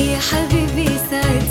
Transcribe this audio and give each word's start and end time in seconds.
يا 0.00 0.18
حبيبي 0.18 0.88
سعد. 1.10 1.49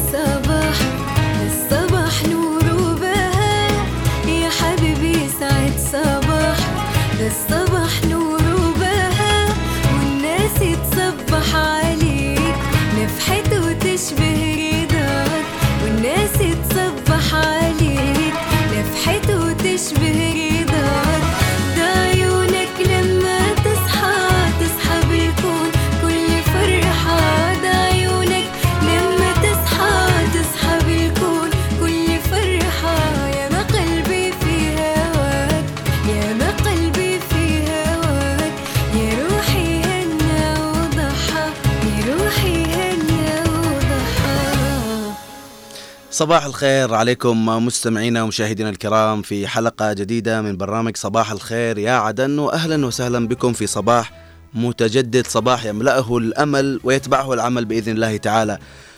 صباح 46.19 46.45
الخير 46.45 46.93
عليكم 46.93 47.45
مستمعينا 47.65 48.23
ومشاهدينا 48.23 48.69
الكرام 48.69 49.21
في 49.21 49.47
حلقة 49.47 49.93
جديدة 49.93 50.41
من 50.41 50.57
برنامج 50.57 50.97
صباح 50.97 51.31
الخير. 51.31 51.77
يا 51.77 51.91
عدن 51.91 52.39
وأهلا 52.39 52.85
وسهلا 52.85 53.27
بكم 53.27 53.53
في 53.53 53.67
صباح 53.67 54.11
متجدد 54.53 55.27
صباح 55.27 55.65
يملأه 55.65 56.17
الأمل 56.17 56.79
ويتبعه 56.83 57.33
العمل 57.33 57.65
بإذن 57.65 57.91
الله 57.91 58.17
تعالى. 58.17 58.57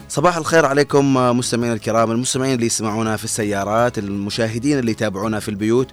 صباح 0.09 0.38
الخير 0.38 0.66
عليكم 0.66 1.14
مستمعينا 1.14 1.73
الكرام 1.76 2.12
المستمعين 2.12 2.56
اللي 2.56 2.66
يسمعونا 2.66 3.18
في 3.18 3.24
السيارات 3.24 3.98
المشاهدين 3.98 4.80
اللي 4.80 4.92
يتابعونا 4.92 5.40
في 5.40 5.50
البيوت 5.50 5.88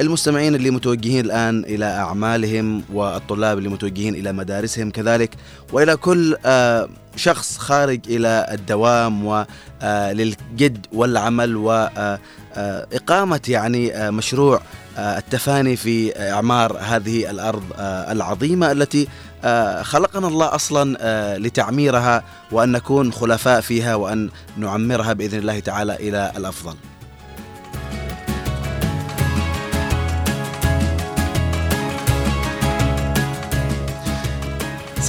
المستمعين 0.00 0.54
اللي 0.54 0.70
متوجهين 0.70 1.24
الآن 1.24 1.64
إلى 1.64 1.84
أعمالهم 1.84 2.82
والطلاب 2.92 3.58
اللي 3.58 3.68
متوجهين 3.68 4.14
إلى 4.14 4.32
مدارسهم 4.32 4.90
كذلك 4.90 5.30
وإلى 5.72 5.96
كل 5.96 6.36
آه، 6.44 6.88
شخص 7.20 7.58
خارج 7.58 8.00
إلى 8.08 8.46
الدوام 8.52 9.24
وللجد 9.26 10.86
والعمل 10.92 11.56
وإقامة 11.56 13.40
يعني 13.48 13.94
آه، 13.96 14.10
مشروع 14.10 14.60
آه، 14.98 15.18
التفاني 15.18 15.76
في 15.76 16.18
إعمار 16.32 16.78
هذه 16.80 17.30
الأرض 17.30 17.62
آه، 17.78 18.12
العظيمة 18.12 18.72
التي 18.72 19.08
آه، 19.44 19.82
خلقنا 19.82 20.28
الله 20.28 20.54
أصلا 20.54 20.96
آه، 21.00 21.36
لتعميرها 21.36 22.24
وأن 22.52 22.72
نكون 22.72 23.12
خلفاء 23.12 23.60
فيها 23.60 23.94
وأن 23.94 24.30
نعمرها 24.56 25.12
بإذن 25.12 25.38
الله 25.38 25.58
تعالى 25.60 25.94
إلى 25.94 26.32
الأفضل. 26.36 26.74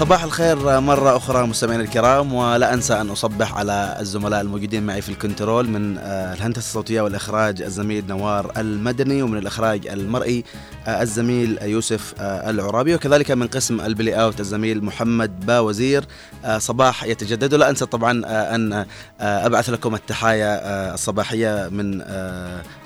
صباح 0.01 0.23
الخير 0.23 0.79
مرة 0.79 1.17
أخرى 1.17 1.47
مستمعينا 1.47 1.83
الكرام 1.83 2.33
ولا 2.33 2.73
أنسى 2.73 2.93
أن 2.93 3.09
أصبح 3.09 3.57
على 3.57 3.97
الزملاء 3.99 4.41
الموجودين 4.41 4.85
معي 4.85 5.01
في 5.01 5.09
الكنترول 5.09 5.69
من 5.69 5.97
آه، 5.97 6.33
الهندسة 6.33 6.59
الصوتية 6.59 7.01
والإخراج 7.01 7.61
الزميل 7.61 8.07
نوار 8.07 8.51
المدني 8.57 9.21
ومن 9.21 9.37
الإخراج 9.37 9.87
المرئي 9.87 10.43
آه، 10.87 11.01
الزميل 11.01 11.59
يوسف 11.61 12.13
آه، 12.19 12.49
العرابي 12.49 12.95
وكذلك 12.95 13.31
من 13.31 13.47
قسم 13.47 13.81
البلي 13.81 14.13
أوت 14.13 14.39
الزميل 14.39 14.85
محمد 14.85 15.45
باوزير 15.45 16.05
آه، 16.45 16.57
صباح 16.57 17.03
يتجدد 17.03 17.53
ولا 17.53 17.69
أنسى 17.69 17.85
طبعا 17.85 18.23
أن 18.55 18.85
أبعث 19.19 19.69
لكم 19.69 19.95
التحايا 19.95 20.93
الصباحية 20.93 21.69
من 21.71 22.03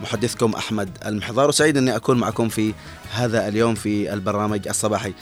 محدثكم 0.01 0.53
أحمد 0.53 0.89
المحضار 1.05 1.49
وسعيد 1.49 1.77
أني 1.77 1.95
أكون 1.95 2.17
معكم 2.17 2.49
في 2.49 2.73
هذا 3.13 3.47
اليوم 3.47 3.75
في 3.75 4.13
البرنامج 4.13 4.67
الصباحي. 4.67 5.13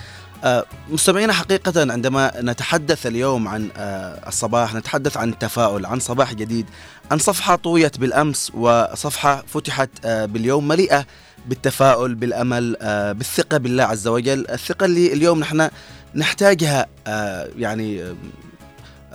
مستمعينا 0.89 1.33
حقيقة 1.33 1.91
عندما 1.93 2.31
نتحدث 2.41 3.05
اليوم 3.07 3.47
عن 3.47 3.69
آه، 3.77 4.27
الصباح 4.27 4.75
نتحدث 4.75 5.17
عن 5.17 5.29
التفاؤل 5.29 5.85
عن 5.85 5.99
صباح 5.99 6.33
جديد 6.33 6.65
عن 7.11 7.17
صفحة 7.17 7.55
طويت 7.55 7.97
بالأمس 7.99 8.51
وصفحة 8.55 9.43
فتحت 9.47 9.89
آه، 10.05 10.25
باليوم 10.25 10.67
مليئة 10.67 11.05
بالتفاؤل 11.45 12.15
بالأمل 12.15 12.77
آه، 12.81 13.11
بالثقة 13.11 13.57
بالله 13.57 13.83
عز 13.83 14.07
وجل 14.07 14.45
الثقة 14.49 14.85
اللي 14.85 15.13
اليوم 15.13 15.39
نحن 15.39 15.69
نحتاجها 16.15 16.87
آه، 17.07 17.49
يعني 17.57 18.03
آه، 18.03 18.15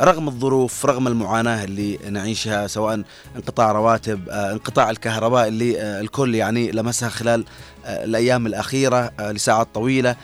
رغم 0.01 0.29
الظروف 0.29 0.87
رغم 0.87 1.07
المعاناة 1.09 1.65
اللي 1.65 1.99
نعيشها 2.11 2.67
سواء 2.67 3.03
انقطاع 3.37 3.73
رواتب 3.73 4.29
آه، 4.29 4.53
انقطاع 4.53 4.91
الكهرباء 4.91 5.49
اللي 5.49 5.81
آه، 5.83 6.01
الكل 6.01 6.35
يعني 6.35 6.71
لمسها 6.71 7.09
خلال 7.09 7.45
آه، 7.87 8.05
الأيام 8.05 8.47
الأخيرة 8.47 9.13
آه، 9.21 9.33
لساعات 9.33 9.69
طويلة. 9.75 10.11
آه، 10.11 10.17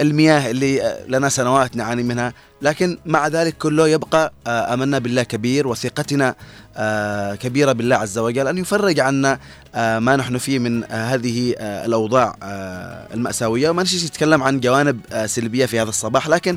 المياه 0.00 0.50
اللي 0.50 0.82
آه، 0.82 1.06
لنا 1.08 1.28
سنوات 1.28 1.76
نعاني 1.76 2.02
منها. 2.02 2.32
لكن 2.62 2.98
مع 3.06 3.28
ذلك 3.28 3.56
كله 3.58 3.88
يبقى 3.88 4.32
آه، 4.46 4.74
املنا 4.74 4.98
بالله 4.98 5.22
كبير 5.22 5.66
وثقتنا 5.68 6.34
آه، 6.76 7.34
كبيرة 7.34 7.72
بالله 7.72 7.96
عز 7.96 8.18
وجل 8.18 8.48
أن 8.48 8.58
يفرج 8.58 9.00
عنا 9.00 9.38
آه، 9.74 9.98
ما 9.98 10.16
نحن 10.16 10.38
فيه 10.38 10.58
من 10.58 10.84
آه، 10.84 11.14
هذه 11.14 11.54
آه، 11.58 11.86
الأوضاع 11.86 12.36
آه، 12.42 13.06
المأساوية. 13.14 13.70
وما 13.70 13.82
نجي 13.82 14.06
نتكلم 14.06 14.42
عن 14.42 14.60
جوانب 14.60 15.00
آه، 15.12 15.26
سلبية 15.26 15.66
في 15.66 15.80
هذا 15.80 15.88
الصباح 15.88 16.28
لكن 16.28 16.56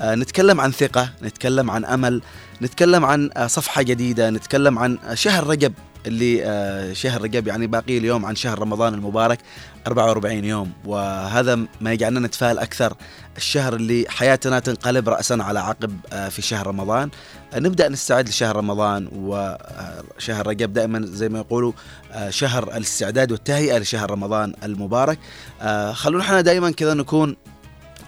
آه، 0.00 0.14
نتكلم 0.14 0.60
عن 0.60 0.72
ثقة 0.72 1.10
نتكلم 1.22 1.70
عن 1.70 1.84
أمل 1.84 2.22
نتكلم 2.62 3.04
عن 3.04 3.30
آه، 3.36 3.46
صفحة 3.46 3.82
جديدة 3.82 4.30
نتكلم 4.30 4.78
عن 4.78 4.98
آه، 5.10 5.14
شهر 5.14 5.46
رجب. 5.46 5.72
اللي 6.06 6.44
آه، 6.44 6.92
شهر 6.92 7.22
رجب 7.22 7.46
يعني 7.46 7.66
باقي 7.66 7.98
اليوم 7.98 8.26
عن 8.26 8.36
شهر 8.36 8.58
رمضان 8.58 8.94
المبارك 8.94 9.38
44 9.86 10.44
يوم. 10.44 10.72
وهذا 10.84 11.58
ما 11.80 11.92
يجعلنا 11.92 12.20
نتفائل 12.20 12.58
أكثر 12.58 12.94
الشهر 13.36 13.74
اللي 13.76 14.04
حياتنا 14.08 14.58
تنقلب 14.58 15.08
رأسا 15.08 15.34
على 15.40 15.60
عقب 15.60 15.96
آه، 16.12 16.28
في 16.28 16.42
شهر 16.42 16.66
رمضان. 16.66 17.10
آه، 17.54 17.58
نبدأ 17.58 17.88
نستعد 17.88 18.28
لشهر 18.28 18.56
رمضان 18.56 19.08
وشهر 19.14 20.46
رجب 20.46 20.72
دائما 20.72 21.06
زي 21.06 21.28
ما 21.28 21.38
يقولوا 21.38 21.72
آه، 22.12 22.30
شهر 22.30 22.76
الاستعداد 22.76 23.32
والتهيئة 23.32 23.78
لشهر 23.78 24.10
رمضان 24.10 24.54
المبارك. 24.62 25.18
آه، 25.62 25.92
خلونا 25.92 26.24
إحنا 26.24 26.40
دائما 26.40 26.70
كذا 26.70 26.94
نكون 26.94 27.36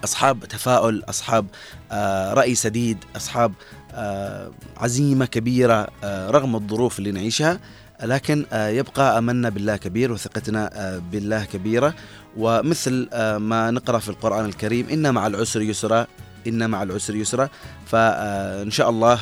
أصحاب 0.05 0.45
تفاؤل 0.45 1.03
أصحاب 1.09 1.47
آه، 1.93 2.35
رأي 2.35 2.55
سديد 2.55 2.99
أصحاب 3.17 3.53
آه، 3.95 4.51
عزيمة 4.77 5.27
كبيرة 5.27 5.89
آه، 6.05 6.31
رغم 6.31 6.57
الظروف 6.57 6.99
اللي 6.99 7.13
نعيشها. 7.13 7.61
لكن 8.03 8.47
آه، 8.53 8.69
يبقى 8.69 9.19
املنا 9.19 9.49
بالله 9.49 9.77
كبير 9.77 10.13
وثقتنا 10.13 10.71
آه، 10.73 11.03
بالله 11.13 11.45
كبيرة 11.45 11.95
ومثل 12.37 13.09
آه، 13.13 13.39
ما 13.39 13.71
نقرأ 13.71 13.99
في 13.99 14.09
القرآن 14.09 14.45
الكريم 14.45 14.89
إن 14.89 15.15
مع 15.15 15.27
العسر 15.27 15.63
يسرا 15.63 16.07
إن 16.47 16.71
مع 16.71 16.83
العسر 16.83 17.15
يسرا 17.17 17.49
فان 17.87 18.71
شاء 18.71 18.91
الله 18.91 19.19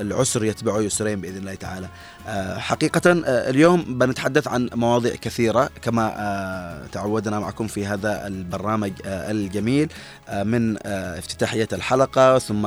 العسر 0.00 0.44
يتبعه 0.44 0.80
يسرين 0.80 1.20
بإذن 1.20 1.36
الله 1.36 1.54
تعالى. 1.54 1.88
آه، 2.28 2.58
حقيقة 2.58 3.10
آه، 3.10 3.50
اليوم 3.50 3.98
بنتحدث 3.98 4.48
عن 4.48 4.70
مواضيع 4.74 5.14
كثيرة 5.14 5.70
كما 5.82 6.14
آه، 6.16 6.86
تعودنا 6.86 7.40
معكم 7.40 7.66
في 7.66 7.86
هذا 7.86 8.26
البرنامج 8.26 8.92
الجميل 9.04 9.88
من 10.32 10.86
افتتاحية 10.86 11.68
الحلقة 11.72 12.38
ثم 12.38 12.66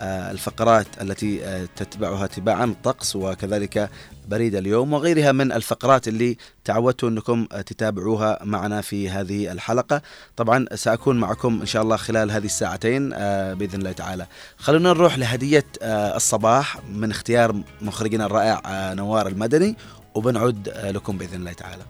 آه، 0.00 0.30
الفقرات 0.30 0.86
التي 1.00 1.66
تتبعها 1.76 2.26
تباعا 2.26 2.64
الطقس 2.64 3.16
وكذلك 3.16 3.90
بريد 4.28 4.54
اليوم 4.54 4.92
وغيرها 4.92 5.32
من 5.32 5.52
الفقرات 5.52 6.08
اللي 6.08 6.36
تعودتوا 6.64 7.08
انكم 7.08 7.44
تتابعوها 7.44 8.38
معنا 8.44 8.80
في 8.80 9.10
هذه 9.10 9.52
الحلقة. 9.52 10.02
طبعا 10.36 10.66
سأكون 10.74 11.20
معكم 11.20 11.60
إن 11.60 11.66
شاء 11.66 11.82
الله 11.82 11.96
خلال 11.96 12.30
هذه 12.30 12.44
الساعتين 12.44 13.08
بإذن 13.54 13.78
الله 13.78 13.92
تعالى. 13.92 14.26
خلونا 14.56 14.88
نروح 14.88 15.18
لهدية 15.18 15.64
الصباح 15.82 16.78
من 16.92 17.10
اختيار 17.10 17.62
مخرجنا 17.82 18.26
الرائع 18.26 18.60
نوار 18.68 19.26
المدني 19.28 19.76
وبنعود 20.14 20.68
آه، 20.68 20.90
لكم 20.90 21.18
بإذن 21.18 21.34
الله 21.34 21.52
تعالى. 21.52 21.82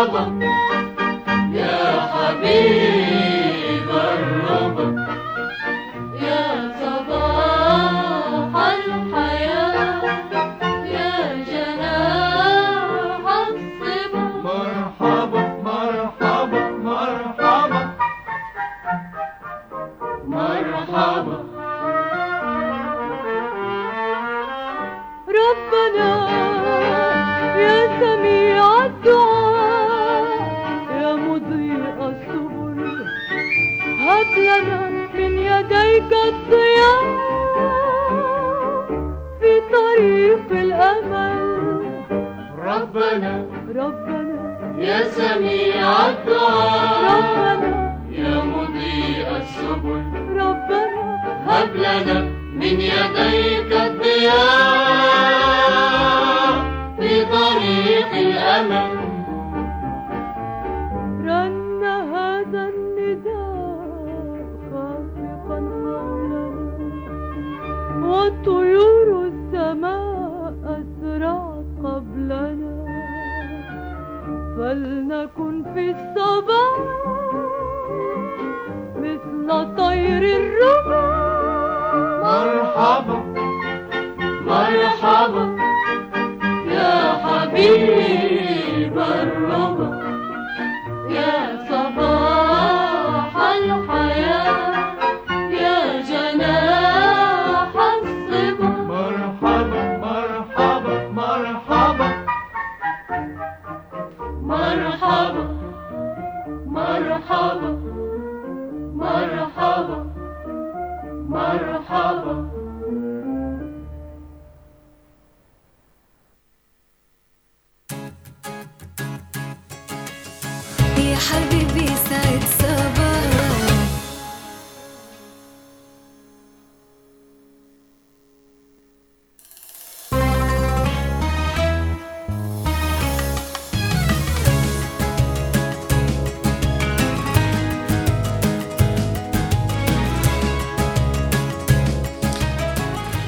Mama. 0.00 0.39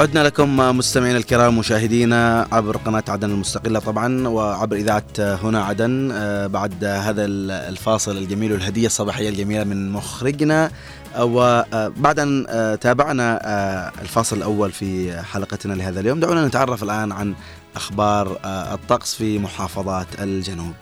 عدنا 0.03 0.21
لكم 0.21 0.57
مستمعينا 0.57 1.19
الكرام 1.19 1.59
مشاهدينا 1.59 2.49
عبر 2.53 2.77
قناة 2.77 3.05
عدن 3.09 3.31
المستقلة 3.31 3.79
طبعا 3.79 4.29
وعبر 4.29 4.77
إذاعة 4.77 5.05
هنا 5.19 5.65
عدن 5.65 6.11
آه، 6.13 6.47
بعد 6.47 6.85
هذا 6.85 7.25
الفاصل 7.25 8.17
الجميل 8.17 8.53
والهدية 8.53 8.87
الصباحية 8.87 9.29
الجميلة 9.29 9.65
من 9.65 9.93
مخرجنا. 9.93 10.71
وبعد 11.19 12.19
أن 12.19 12.47
آه، 12.49 12.75
تابعنا 12.75 13.41
آه، 13.43 13.93
الفاصل 14.03 14.37
الأول 14.37 14.73
في 14.73 15.23
حلقتنا 15.23 15.75
لهذا 15.75 16.01
اليوم 16.01 16.21
دعونا 16.21 16.47
نتعرف 16.47 16.83
الآن 16.83 17.13
عن 17.13 17.35
أخبار 17.77 18.39
آه، 18.45 18.75
الطقس 18.75 19.15
في 19.15 19.39
محافظات 19.39 20.07
الجنوب. 20.21 20.75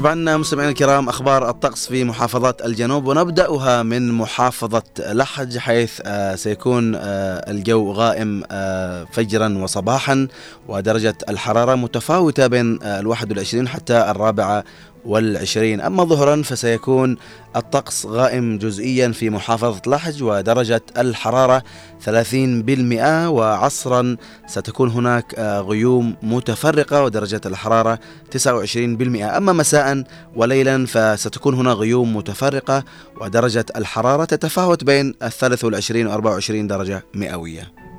طبعا 0.00 0.36
مستمعينا 0.36 0.70
الكرام 0.70 1.08
أخبار 1.08 1.50
الطقس 1.50 1.86
في 1.86 2.04
محافظات 2.04 2.64
الجنوب 2.64 3.06
ونبدأها 3.06 3.82
من 3.82 4.12
محافظة 4.12 4.82
لحج 4.98 5.58
حيث 5.58 6.00
آه، 6.04 6.34
سيكون 6.34 6.94
آه، 6.94 7.50
الجو 7.50 7.92
غائم 7.92 8.42
آه، 8.50 9.04
فجرا 9.12 9.58
وصباحا 9.58 10.28
ودرجة 10.68 11.14
الحرارة 11.28 11.74
متفاوتة 11.74 12.46
بين 12.46 12.82
ال 12.82 13.06
21 13.06 13.68
حتى 13.68 14.10
الرابعة 14.10 14.64
والعشرين. 15.04 15.80
أما 15.80 16.04
ظهرا 16.04 16.42
فسيكون 16.42 17.16
الطقس 17.56 18.06
غائم 18.06 18.58
جزئيا 18.58 19.08
في 19.08 19.30
محافظة 19.30 19.80
لحج 19.86 20.22
ودرجة 20.22 20.82
الحرارة 20.98 21.62
30% 22.04 23.28
وعصرا 23.28 24.16
ستكون 24.46 24.90
هناك 24.90 25.34
آه، 25.38 25.60
غيوم 25.60 26.16
متفرقة 26.22 27.04
ودرجة 27.04 27.40
الحرارة 27.46 27.98
29% 28.30 29.36
أما 29.36 29.52
مساء 29.52 30.04
وليلا 30.36 30.86
فستكون 30.86 31.54
هنا 31.54 31.72
غيوم 31.72 32.16
متفرقة 32.16 32.84
ودرجة 33.20 33.66
الحرارة 33.76 34.24
تتفاوت 34.24 34.84
بين 34.84 35.14
ال 35.22 35.32
23 35.32 36.06
و 36.06 36.12
24 36.12 36.66
درجة 36.66 37.04
مئوية. 37.14 37.89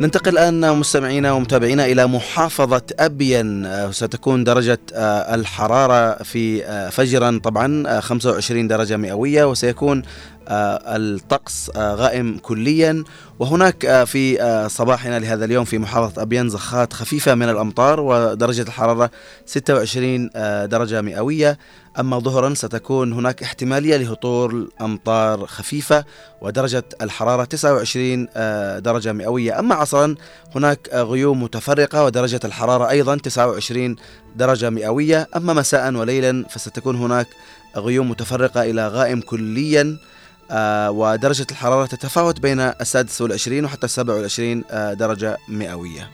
ننتقل 0.00 0.38
الآن 0.38 0.76
مستمعينا 0.76 1.32
ومتابعينا 1.32 1.84
إلى 1.86 2.06
محافظة 2.06 2.82
أبين. 2.98 3.66
آه، 3.66 3.90
ستكون 3.90 4.44
درجة 4.44 4.78
آه، 4.94 5.34
الحرارة 5.34 6.22
في 6.22 6.64
آه، 6.64 6.88
فجرا 6.88 7.40
طبعا 7.44 7.88
آه، 7.88 8.00
25 8.00 8.68
درجة 8.68 8.96
مئوية 8.96 9.44
وسيكون 9.44 10.02
الطقس 10.48 11.70
غائم 11.76 12.38
كليا. 12.38 13.04
وهناك 13.40 13.84
آه، 13.84 14.04
في 14.04 14.42
آه، 14.42 14.66
صباحنا 14.68 15.18
لهذا 15.18 15.44
اليوم 15.44 15.64
في 15.64 15.78
محافظة 15.78 16.22
أبين 16.22 16.48
زخات 16.48 16.92
خفيفة 16.92 17.34
من 17.34 17.48
الأمطار 17.48 18.00
ودرجة 18.00 18.62
الحرارة 18.62 19.10
26 19.46 20.30
آه، 20.36 20.66
درجة 20.66 21.00
مئوية. 21.00 21.58
أما 21.98 22.18
ظهرا 22.18 22.54
ستكون 22.54 23.12
هناك 23.12 23.42
احتمالية 23.42 23.96
لهطول 23.96 24.70
أمطار 24.80 25.46
خفيفة 25.46 26.04
ودرجة 26.40 26.84
الحرارة 27.02 27.44
29 27.44 28.28
آه، 28.36 28.78
درجة 28.78 29.12
مئوية. 29.12 29.58
أما 29.58 29.74
عصرا 29.74 30.14
هناك 30.54 30.88
غيوم 30.94 31.42
متفرقة 31.42 32.04
ودرجة 32.04 32.40
الحرارة 32.44 32.90
أيضا 32.90 33.16
29 33.16 33.96
درجة 34.36 34.70
مئوية. 34.70 35.28
أما 35.36 35.52
مساء 35.52 35.94
وليلا 35.94 36.44
فستكون 36.48 36.96
هناك 36.96 37.26
غيوم 37.76 38.10
متفرقة 38.10 38.62
إلى 38.62 38.88
غائم 38.88 39.20
كليا. 39.20 39.96
ودرجة 40.90 41.46
الحرارة 41.50 41.86
تتفاوت 41.86 42.40
بين 42.40 42.60
السادس 42.60 43.20
والعشرين 43.20 43.64
وحتى 43.64 43.84
السابع 43.84 44.14
والعشرين 44.14 44.64
آه، 44.70 44.92
درجة 44.94 45.38
مئوية. 45.48 46.10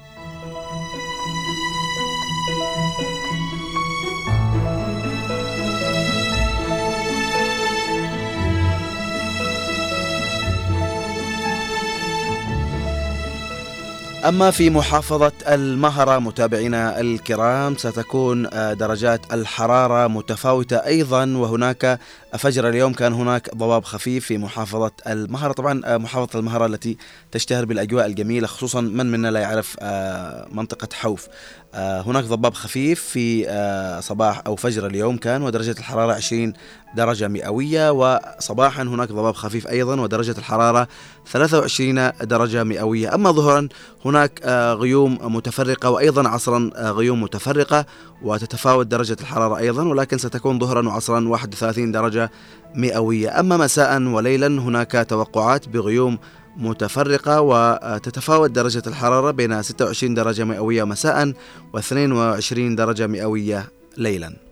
أما 14.29 14.51
في 14.51 14.71
محافظة 14.71 15.33
المهرة 15.49 16.19
متابعينا 16.19 17.01
الكرام 17.01 17.77
ستكون 17.77 18.47
آه، 18.53 18.73
درجات 18.73 19.33
الحرارة 19.33 20.07
متفاوتة 20.07 20.77
أيضا 20.77 21.37
وهناك 21.37 22.01
فجر 22.39 22.69
اليوم 22.69 22.93
كان 22.93 23.13
هناك 23.13 23.55
ضباب 23.55 23.85
خفيف 23.85 24.27
في 24.27 24.39
محافظة 24.39 24.91
المهرة. 25.07 25.53
طبعا 25.53 25.83
آه، 25.85 25.97
محافظة 25.97 26.39
المهرة 26.39 26.67
التي 26.67 26.97
تشتهر 27.33 27.65
بالأجواء 27.65 28.07
الجميلة 28.07 28.47
خصوصا 28.47 28.81
من 28.81 29.07
منا 29.11 29.29
لا 29.29 29.41
يعرف 29.41 29.77
آه، 29.81 30.49
منطقة 30.53 30.89
حوف. 30.95 31.27
آه، 31.27 31.66
هناك 31.77 32.25
ضباب 32.25 32.55
خفيف 32.55 33.03
في 33.03 33.49
آه، 33.49 34.01
صباح 34.01 34.43
أو 34.47 34.57
فجر 34.57 34.87
اليوم 34.87 35.17
كان 35.17 35.43
ودرجة 35.43 35.75
الحرارة 35.79 36.13
20 36.13 36.53
درجة 36.95 37.29
مئوية 37.29 37.91
وصباحا 37.91 38.83
هناك 38.83 39.09
ضباب 39.09 39.35
خفيف 39.35 39.69
أيضا 39.69 40.01
ودرجة 40.01 40.35
الحرارة 40.39 40.89
23 41.27 42.13
درجة 42.23 42.65
مئوية. 42.65 43.15
أما 43.15 43.31
ظهرا 43.33 43.69
هناك 44.05 44.41
آه، 44.45 44.75
غيوم 44.75 45.19
متفرقة 45.23 45.91
وأيضا 45.91 46.29
عصرا 46.29 46.71
آه، 46.77 46.91
غيوم 46.91 47.23
متفرقة 47.23 47.87
وتتفاوت 48.23 48.87
درجة 48.87 49.17
الحرارة 49.21 49.59
أيضا 49.59 49.89
ولكن 49.89 50.19
ستكون 50.19 50.59
ظهرا 50.59 50.89
وعصرا 50.89 51.29
31 51.29 51.93
درجة 51.93 52.31
مئوية. 52.75 53.41
أما 53.41 53.57
مساء 53.57 54.03
وليلا 54.03 54.47
هناك 54.47 55.07
توقعات 55.09 55.69
بغيوم 55.69 56.19
متفرقة 56.57 57.41
وتتفاوت 57.41 58.51
درجة 58.51 58.83
الحرارة 58.87 59.31
بين 59.31 59.63
26 59.63 60.15
درجة 60.15 60.45
مئوية 60.45 60.85
مساء 60.85 61.33
و22 61.77 62.55
درجة 62.55 63.07
مئوية 63.07 63.69
ليلا. 63.97 64.46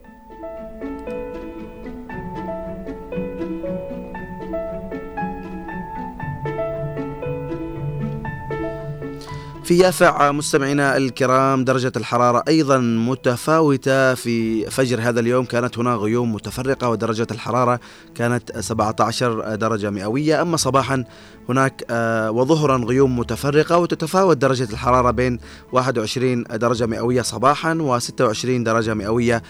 في 9.65 9.79
يافع 9.79 10.33
مستمعينا 10.33 10.97
الكرام 10.97 11.65
درجة 11.65 11.93
الحرارة 11.97 12.45
أيضا 12.49 12.79
متفاوتة 12.79 14.15
في 14.15 14.67
فجر 14.71 15.01
هذا 15.01 15.21
اليوم. 15.21 15.45
كانت 15.45 15.79
هنا 15.79 15.95
غيوم 15.95 16.35
متفرقة 16.35 16.89
ودرجة 16.89 17.27
الحرارة 17.31 17.81
كانت 18.15 18.59
17 18.59 19.55
درجة 19.55 19.91
مئوية. 19.91 20.43
أما 20.43 20.57
صباحا 20.57 21.05
هناك 21.49 21.85
آه، 21.91 22.31
وظهرا 22.31 22.77
غيوم 22.77 23.19
متفرقة 23.19 23.79
وتتفاوت 23.79 24.37
درجة 24.37 24.69
الحرارة 24.73 25.11
بين 25.11 25.39
21 25.73 26.43
درجة 26.43 26.87
مئوية 26.87 27.23
صباحا 27.23 27.99
و26 27.99 28.47
درجة 28.47 28.95
مئوية 28.95 29.43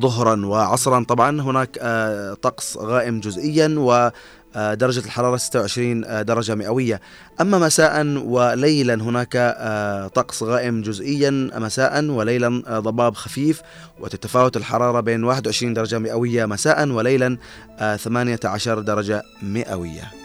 ظهرا 0.00 0.46
وعصرا. 0.46 1.04
طبعا 1.04 1.40
هناك 1.40 1.78
آه، 1.80 2.34
طقس 2.34 2.76
غائم 2.76 3.20
جزئيا 3.20 3.74
و 3.78 4.10
درجة 4.56 5.04
الحرارة 5.06 5.36
26 5.36 6.04
آه، 6.04 6.22
درجة 6.22 6.54
مئوية. 6.54 7.00
أما 7.40 7.58
مساء 7.58 8.06
وليلا 8.06 8.94
هناك 8.94 9.36
آه، 9.36 10.06
طقس 10.08 10.42
غائم 10.42 10.82
جزئيا. 10.82 11.30
مساء 11.54 12.04
وليلا 12.04 12.62
آه، 12.66 12.78
ضباب 12.78 13.14
خفيف. 13.14 13.62
وتتفاوت 14.00 14.56
الحرارة 14.56 15.00
بين 15.00 15.24
21 15.24 15.74
درجة 15.74 15.98
مئوية 15.98 16.46
مساء 16.46 16.88
وليلا 16.88 17.36
آه، 17.78 17.96
18 17.96 18.80
درجة 18.80 19.22
مئوية. 19.42 20.21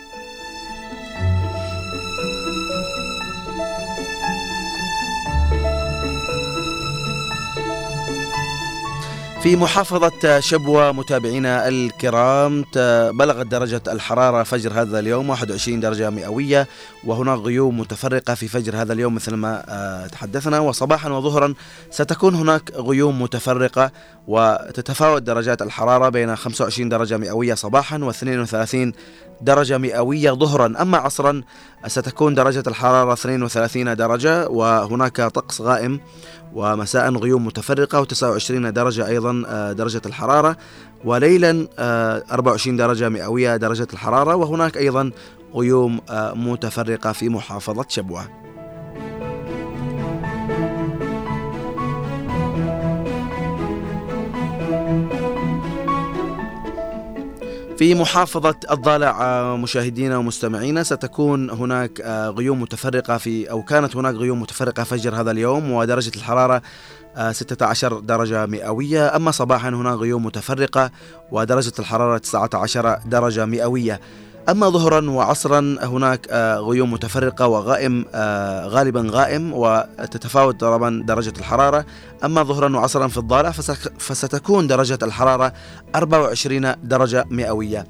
في 9.43 9.55
محافظة 9.55 10.39
شبوة 10.39 10.91
متابعينا 10.91 11.67
الكرام 11.67 12.65
بلغت 13.11 13.45
درجة 13.45 13.81
الحرارة 13.87 14.43
فجر 14.43 14.81
هذا 14.81 14.99
اليوم 14.99 15.29
21 15.29 15.79
درجة 15.79 16.09
مئوية 16.09 16.67
وهناك 17.03 17.39
غيوم 17.39 17.79
متفرقة 17.79 18.35
في 18.35 18.47
فجر 18.47 18.81
هذا 18.81 18.93
اليوم 18.93 19.15
مثل 19.15 19.35
ما 19.35 19.63
آه، 19.69 20.07
تحدثنا. 20.07 20.59
وصباحا 20.59 21.09
وظهرا 21.09 21.53
ستكون 21.91 22.35
هناك 22.35 22.71
غيوم 22.75 23.21
متفرقة 23.21 23.91
وتتفاوت 24.27 25.21
درجات 25.21 25.61
الحرارة 25.61 26.09
بين 26.09 26.35
25 26.35 26.89
درجة 26.89 27.17
مئوية 27.17 27.53
صباحا 27.53 28.11
و32 28.11 28.93
درجة 29.41 29.77
مئوية 29.77 30.31
ظهرا. 30.31 30.73
أما 30.81 30.97
عصرا 30.97 31.41
ستكون 31.87 32.35
درجة 32.35 32.63
الحرارة 32.67 33.13
32 33.13 33.95
درجة 33.95 34.49
وهناك 34.49 35.21
طقس 35.21 35.61
غائم 35.61 35.99
ومساء 36.53 37.11
غيوم 37.11 37.45
متفرقة 37.45 38.03
و29 38.03 38.51
درجة 38.51 39.07
أيضا 39.07 39.43
آه، 39.47 39.71
درجة 39.71 40.01
الحرارة 40.05 40.57
وليلا 41.05 41.67
آه، 41.79 42.23
24 42.31 42.77
درجة 42.77 43.09
مئوية 43.09 43.57
درجة 43.57 43.87
الحرارة 43.93 44.35
وهناك 44.35 44.77
أيضا 44.77 45.11
غيوم 45.55 46.01
آه، 46.09 46.33
متفرقة 46.33 47.11
في 47.11 47.29
محافظة 47.29 47.85
شبوة. 47.89 48.46
في 57.77 57.95
محافظة 57.95 58.55
الضالع 58.71 59.21
آه، 59.21 59.57
مشاهدينا 59.57 60.17
ومستمعينا 60.17 60.83
ستكون 60.83 61.49
هناك 61.49 62.01
آه، 62.01 62.29
غيوم 62.29 62.61
متفرقة 62.61 63.17
في 63.17 63.51
أو 63.51 63.63
كانت 63.63 63.95
هناك 63.95 64.15
غيوم 64.15 64.41
متفرقة 64.41 64.83
فجر 64.83 65.15
هذا 65.15 65.31
اليوم 65.31 65.71
ودرجة 65.71 66.11
الحرارة 66.15 66.61
آه، 67.15 67.31
16 67.31 67.99
درجة 67.99 68.45
مئوية. 68.45 69.15
أما 69.15 69.31
صباحا 69.31 69.69
هناك 69.69 69.97
غيوم 69.97 70.25
متفرقة 70.25 70.91
ودرجة 71.31 71.73
الحرارة 71.79 72.17
19 72.17 72.99
درجة 73.05 73.45
مئوية. 73.45 73.99
أما 74.49 74.69
ظهرا 74.69 75.09
وعصرا 75.09 75.77
هناك 75.81 76.27
آه، 76.29 76.57
غيوم 76.57 76.93
متفرقة 76.93 77.47
وغائم 77.47 78.05
آه، 78.13 78.67
غالبا 78.67 79.07
غائم 79.11 79.53
وتتفاوت 79.53 80.63
درجة 81.05 81.33
الحرارة. 81.37 81.85
أما 82.25 82.43
ظهرا 82.43 82.77
وعصرا 82.77 83.07
في 83.07 83.17
الضالع 83.17 83.51
فستكون 83.99 84.67
درجة 84.67 84.99
الحرارة 85.03 85.53
24 85.95 86.75
درجة 86.83 87.25
مئوية. 87.29 87.87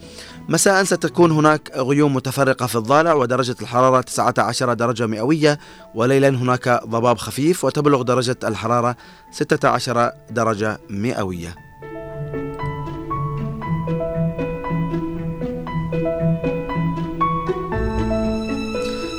مساء 0.49 0.83
ستكون 0.83 1.31
هناك 1.31 1.71
غيوم 1.75 2.13
متفرقة 2.13 2.67
في 2.67 2.75
الضالع 2.75 3.13
ودرجة 3.13 3.55
الحرارة 3.61 4.01
19 4.01 4.73
درجة 4.73 5.05
مئوية 5.07 5.59
وليلا 5.95 6.29
هناك 6.29 6.83
ضباب 6.87 7.17
خفيف 7.17 7.65
وتبلغ 7.65 8.01
درجة 8.01 8.37
الحرارة 8.43 8.95
16 9.31 10.11
درجة 10.31 10.79
مئوية. 10.89 11.66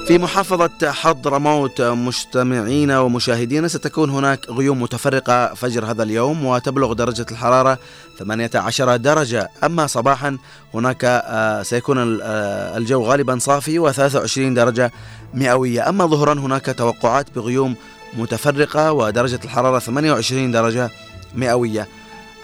في 0.09 0.19
محافظة 0.19 0.93
حضرموت 0.93 1.81
مجتمعينا 1.81 3.01
ومشاهدينا 3.01 3.69
ستكون 3.69 4.11
هناك 4.11 4.51
غيوم 4.51 4.83
متفرقة 4.83 5.55
فجر 5.55 5.85
هذا 5.85 6.03
اليوم 6.03 6.45
وتبلغ 6.45 6.93
درجة 6.93 7.27
الحرارة 7.31 7.79
18 8.19 8.97
درجة. 8.97 9.51
أما 9.65 9.87
صباحا 9.87 10.39
هناك 10.75 11.05
آه، 11.05 11.63
سيكون 11.63 12.19
آه، 12.23 12.77
الجو 12.77 13.03
غالبا 13.03 13.39
صافي 13.39 13.93
و23 13.93 14.39
درجة 14.39 14.93
مئوية. 15.35 15.89
أما 15.89 16.07
ظهرا 16.07 16.33
هناك 16.33 16.75
توقعات 16.79 17.27
بغيوم 17.37 17.75
متفرقة 18.17 18.93
ودرجة 18.93 19.41
الحرارة 19.45 19.79
28 19.79 20.51
درجة 20.51 20.91
مئوية. 21.35 21.89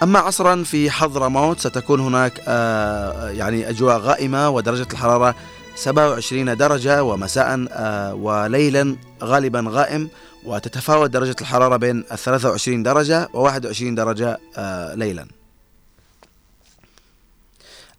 أما 0.03 0.19
عصرا 0.19 0.63
في 0.63 0.91
حضرموت 0.91 1.61
ستكون 1.61 2.01
هناك 2.01 2.41
آه، 2.49 3.29
يعني 3.29 3.71
أجواء 3.71 3.99
غائمة 3.99 4.51
ودرجة 4.51 4.87
الحرارة 4.93 5.35
27 5.75 6.57
درجة 6.57 7.05
ومساء 7.05 7.67
آه، 7.71 8.15
وليلا 8.15 8.97
غالبا 9.23 9.65
غائم 9.69 10.09
وتتفاوت 10.45 11.11
درجة 11.11 11.37
الحرارة 11.41 11.77
بين 11.77 12.03
23 12.03 12.83
درجة 12.83 13.29
و21 13.29 13.83
درجة 13.83 14.39
آه، 14.57 14.95
ليلا. 14.95 15.27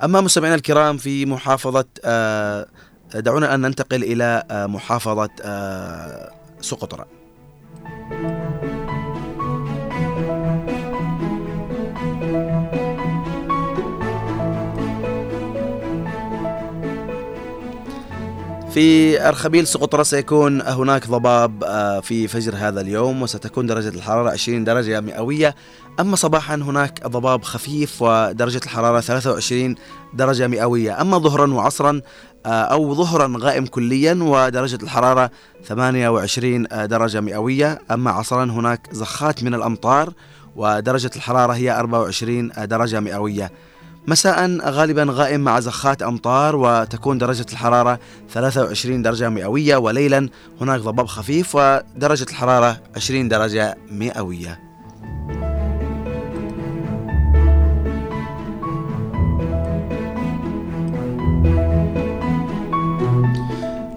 أما 0.04 0.22
مستمعينا 0.22 0.56
الكرام 0.56 0.98
في 0.98 1.26
محافظة 1.26 1.86
آه، 2.06 2.68
دعونا 3.14 3.56
أن 3.56 3.62
ننتقل 3.62 4.04
إلى 4.04 4.44
محافظة 4.52 5.30
سقطرى. 6.62 7.06
في 18.76 19.28
أرخبيل 19.28 19.68
سقطرى 19.68 20.04
سيكون 20.04 20.62
هناك 20.62 21.08
ضباب 21.08 21.64
آه، 21.64 22.00
في 22.00 22.28
فجر 22.28 22.56
هذا 22.58 22.82
اليوم 22.82 23.22
وستكون 23.22 23.66
درجة 23.68 23.90
الحرارة 23.90 24.30
20 24.30 24.64
درجة 24.64 25.02
مئوية. 25.02 25.56
أما 26.00 26.16
صباحا 26.16 26.56
هناك 26.56 27.08
ضباب 27.08 27.44
خفيف 27.44 28.02
ودرجة 28.02 28.62
الحرارة 28.64 29.00
23 29.00 29.76
درجة 30.14 30.48
مئوية. 30.48 31.02
أما 31.02 31.18
ظهرا 31.18 31.54
وعصرا 31.54 32.02
آه، 32.46 32.50
أو 32.50 32.96
ظهرا 32.96 33.34
غائم 33.38 33.66
كليا 33.66 34.14
ودرجة 34.22 34.80
الحرارة 34.84 35.32
28 35.66 36.68
درجة 36.72 37.22
مئوية. 37.22 37.80
أما 37.92 38.12
عصرا 38.12 38.44
هناك 38.44 38.88
زخات 38.92 39.44
من 39.44 39.54
الأمطار 39.54 40.14
ودرجة 40.56 41.12
الحرارة 41.16 41.54
هي 41.54 41.80
24 41.80 42.52
درجة 42.58 43.00
مئوية. 43.00 43.52
مساء 44.08 44.58
غالبا 44.62 45.08
غائم 45.10 45.40
مع 45.40 45.60
زخات 45.60 46.02
أمطار 46.02 46.56
وتكون 46.56 47.18
درجة 47.18 47.46
الحرارة 47.52 48.00
23 48.30 49.02
درجة 49.02 49.30
مئوية 49.30 49.76
وليلا 49.76 50.30
هناك 50.62 50.80
ضباب 50.80 51.06
خفيف 51.06 51.56
ودرجة 51.56 52.26
الحرارة 52.30 52.82
20 52.96 53.28
درجة 53.28 53.78
مئوية. 53.92 54.65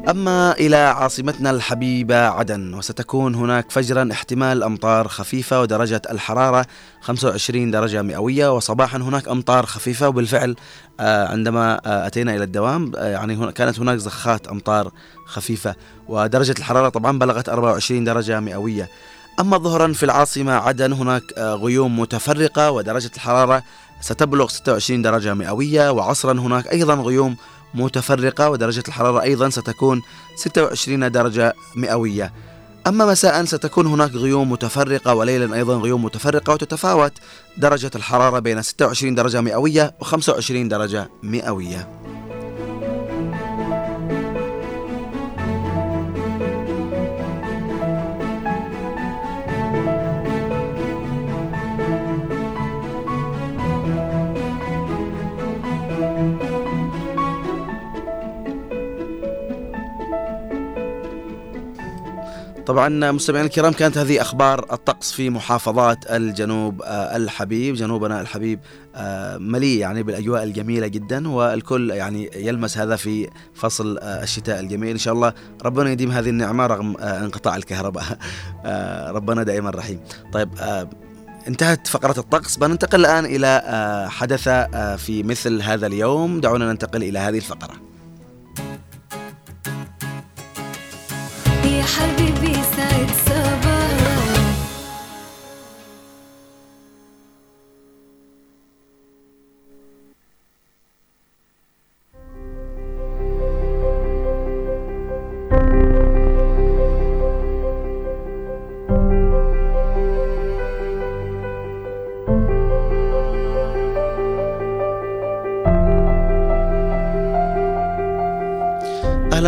أما 0.08 0.52
إلى 0.52 0.76
عاصمتنا 0.76 1.50
الحبيبة 1.50 2.16
عدن 2.16 2.74
وستكون 2.74 3.34
هناك 3.34 3.70
فجرا 3.70 4.08
احتمال 4.12 4.62
أمطار 4.62 5.08
خفيفة 5.08 5.60
ودرجة 5.60 6.02
الحرارة 6.10 6.66
25 7.00 7.70
درجة 7.70 8.02
مئوية 8.02 8.56
وصباحا 8.56 8.98
هناك 8.98 9.28
أمطار 9.28 9.66
خفيفة. 9.66 10.08
وبالفعل 10.08 10.56
آه، 11.00 11.28
عندما 11.28 11.80
آه، 11.86 12.06
أتينا 12.06 12.36
إلى 12.36 12.44
الدوام 12.44 12.92
آه، 12.96 13.08
يعني 13.08 13.52
كانت 13.52 13.80
هناك 13.80 13.98
زخات 13.98 14.48
أمطار 14.48 14.92
خفيفة 15.26 15.74
ودرجة 16.08 16.54
الحرارة 16.58 16.88
طبعا 16.88 17.18
بلغت 17.18 17.48
24 17.48 18.04
درجة 18.04 18.40
مئوية. 18.40 18.88
أما 19.40 19.58
ظهرا 19.58 19.92
في 19.92 20.02
العاصمة 20.02 20.52
عدن 20.52 20.92
هناك 20.92 21.22
غيوم 21.38 22.00
متفرقة 22.00 22.70
ودرجة 22.70 23.10
الحرارة 23.14 23.62
ستبلغ 24.00 24.48
26 24.48 25.02
درجة 25.02 25.34
مئوية 25.34 25.90
وعصرا 25.90 26.32
هناك 26.32 26.72
أيضا 26.72 26.94
غيوم 26.94 27.36
متفرقة 27.74 28.50
ودرجة 28.50 28.82
الحرارة 28.88 29.22
أيضا 29.22 29.50
ستكون 29.50 30.02
26 30.36 31.12
درجة 31.12 31.54
مئوية. 31.76 32.32
أما 32.86 33.06
مساء 33.06 33.44
ستكون 33.44 33.86
هناك 33.86 34.10
غيوم 34.10 34.52
متفرقة 34.52 35.14
وليلا 35.14 35.56
أيضا 35.56 35.76
غيوم 35.76 36.04
متفرقة 36.04 36.52
وتتفاوت 36.52 37.12
درجة 37.56 37.90
الحرارة 37.94 38.38
بين 38.38 38.62
26 38.62 39.14
درجة 39.14 39.40
مئوية 39.40 39.94
و 40.00 40.04
25 40.04 40.68
درجة 40.68 41.10
مئوية. 41.22 42.07
طبعا 62.68 63.10
مستمعينا 63.10 63.46
الكرام 63.46 63.72
كانت 63.72 63.98
هذه 63.98 64.20
أخبار 64.20 64.66
الطقس 64.72 65.12
في 65.12 65.30
محافظات 65.30 66.10
الجنوب 66.10 66.82
آه، 66.82 67.16
الحبيب 67.16 67.74
جنوبنا 67.74 68.20
الحبيب 68.20 68.60
آه، 68.94 69.38
مليء 69.38 69.78
يعني 69.78 70.02
بالأجواء 70.02 70.42
الجميلة 70.42 70.86
جدا 70.86 71.28
والكل 71.28 71.90
يعني 71.90 72.30
يلمس 72.34 72.78
هذا 72.78 72.96
في 72.96 73.28
فصل 73.54 73.98
آه، 73.98 74.22
الشتاء 74.22 74.60
الجميل. 74.60 74.90
إن 74.90 74.98
شاء 74.98 75.14
الله 75.14 75.32
ربنا 75.64 75.90
يديم 75.90 76.10
هذه 76.10 76.28
النعمة 76.28 76.66
رغم 76.66 76.96
انقطاع 76.96 77.56
الكهرباء. 77.56 78.04
ربنا 79.16 79.42
دائما 79.42 79.70
رحيم. 79.70 80.00
طيب 80.32 80.48
انتهت 81.48 81.86
فقرة 81.86 82.20
الطقس. 82.20 82.56
بننتقل 82.56 83.00
الآن 83.00 83.24
إلى 83.24 83.62
حدث 84.10 84.48
في 85.04 85.22
مثل 85.22 85.62
هذا 85.62 85.86
اليوم. 85.86 86.40
دعونا 86.40 86.72
ننتقل 86.72 87.02
إلى 87.02 87.18
هذه 87.18 87.36
الفقرة. 87.36 87.87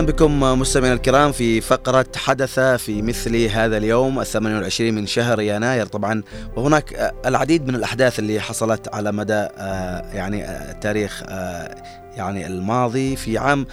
أهلا 0.00 0.12
بكم 0.12 0.40
مستمعينا 0.40 0.94
الكرام 0.94 1.32
في 1.32 1.60
فقرة 1.60 2.06
حدث 2.16 2.60
في 2.60 3.02
مثل 3.02 3.36
هذا 3.36 3.76
اليوم 3.76 4.20
الثمانية 4.20 4.56
والعشرين 4.56 4.94
من 4.94 5.06
شهر 5.06 5.40
يناير. 5.40 5.86
طبعا 5.86 6.22
وهناك 6.56 7.14
العديد 7.26 7.68
من 7.68 7.74
الأحداث 7.74 8.18
اللي 8.18 8.40
حصلت 8.40 8.94
على 8.94 9.12
مدى 9.12 9.32
آه، 9.34 10.14
يعني 10.14 10.44
آه، 10.44 10.72
التاريخ 10.72 11.22
آه، 11.26 11.74
يعني 12.16 12.46
الماضي 12.46 13.16
في 13.16 13.38
عام 13.38 13.66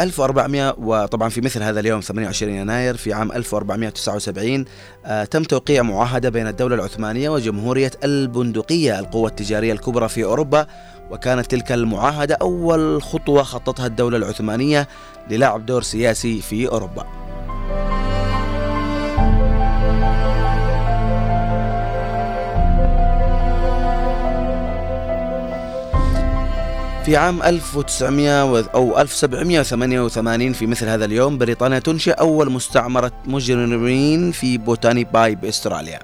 1400 0.00 0.74
وطبعا 0.78 1.28
في 1.28 1.40
مثل 1.40 1.62
هذا 1.62 1.80
اليوم 1.80 2.00
28 2.00 2.54
يناير 2.54 2.96
في 2.96 3.12
عام 3.12 3.32
1479 3.32 4.64
آه، 5.06 5.24
تم 5.24 5.42
توقيع 5.42 5.82
معاهدة 5.82 6.28
بين 6.28 6.46
الدولة 6.46 6.74
العثمانية 6.74 7.28
وجمهورية 7.30 7.90
البندقية 8.04 8.98
القوة 8.98 9.28
التجارية 9.28 9.72
الكبرى 9.72 10.08
في 10.08 10.24
أوروبا. 10.24 10.66
وكانت 11.12 11.46
تلك 11.46 11.72
المعاهدة 11.72 12.38
أول 12.42 13.02
خطوة 13.02 13.42
خطتها 13.42 13.86
الدولة 13.86 14.16
العثمانية 14.16 14.88
للعب 15.30 15.66
دور 15.66 15.82
سياسي 15.82 16.40
في 16.42 16.68
أوروبا. 16.68 17.06
في 27.04 27.16
عام 27.16 27.42
1900 27.42 28.44
و- 28.52 28.56
أو 28.74 28.98
1788 29.00 30.52
في 30.52 30.66
مثل 30.66 30.88
هذا 30.88 31.04
اليوم 31.04 31.38
بريطانيا 31.38 31.78
تنشئ 31.78 32.10
أول 32.10 32.52
مستعمرة 32.52 33.12
مجرمين 33.26 34.32
في 34.32 34.58
بوتاني 34.58 35.04
باي 35.04 35.34
بأستراليا 35.34 35.98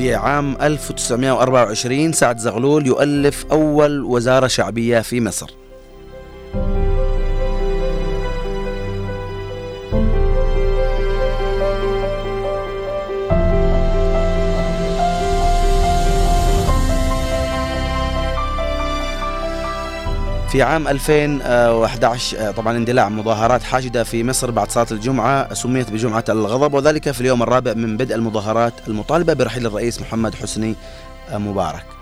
في 0.00 0.14
عام 0.14 0.56
1924 0.62 2.12
سعد 2.12 2.38
زغلول 2.38 2.86
يؤلف 2.86 3.44
أول 3.52 4.02
وزارة 4.04 4.46
شعبية 4.46 5.00
في 5.00 5.20
مصر. 5.20 5.59
في 20.52 20.62
عام 20.62 20.88
2011 20.88 22.38
آه، 22.38 22.50
طبعا 22.50 22.76
اندلاع 22.76 23.08
مظاهرات 23.08 23.62
حاشدة 23.62 24.04
في 24.04 24.24
مصر 24.24 24.50
بعد 24.50 24.70
صلاة 24.70 24.86
الجمعة 24.90 25.54
سميت 25.54 25.90
بجمعة 25.90 26.24
الغضب 26.28 26.74
وذلك 26.74 27.10
في 27.10 27.20
اليوم 27.20 27.42
الرابع 27.42 27.74
من 27.74 27.96
بدء 27.96 28.14
المظاهرات 28.14 28.72
المطالبة 28.88 29.32
برحيل 29.32 29.66
الرئيس 29.66 30.00
محمد 30.00 30.34
حسني 30.34 30.74
آه، 31.28 31.38
مبارك. 31.38 31.99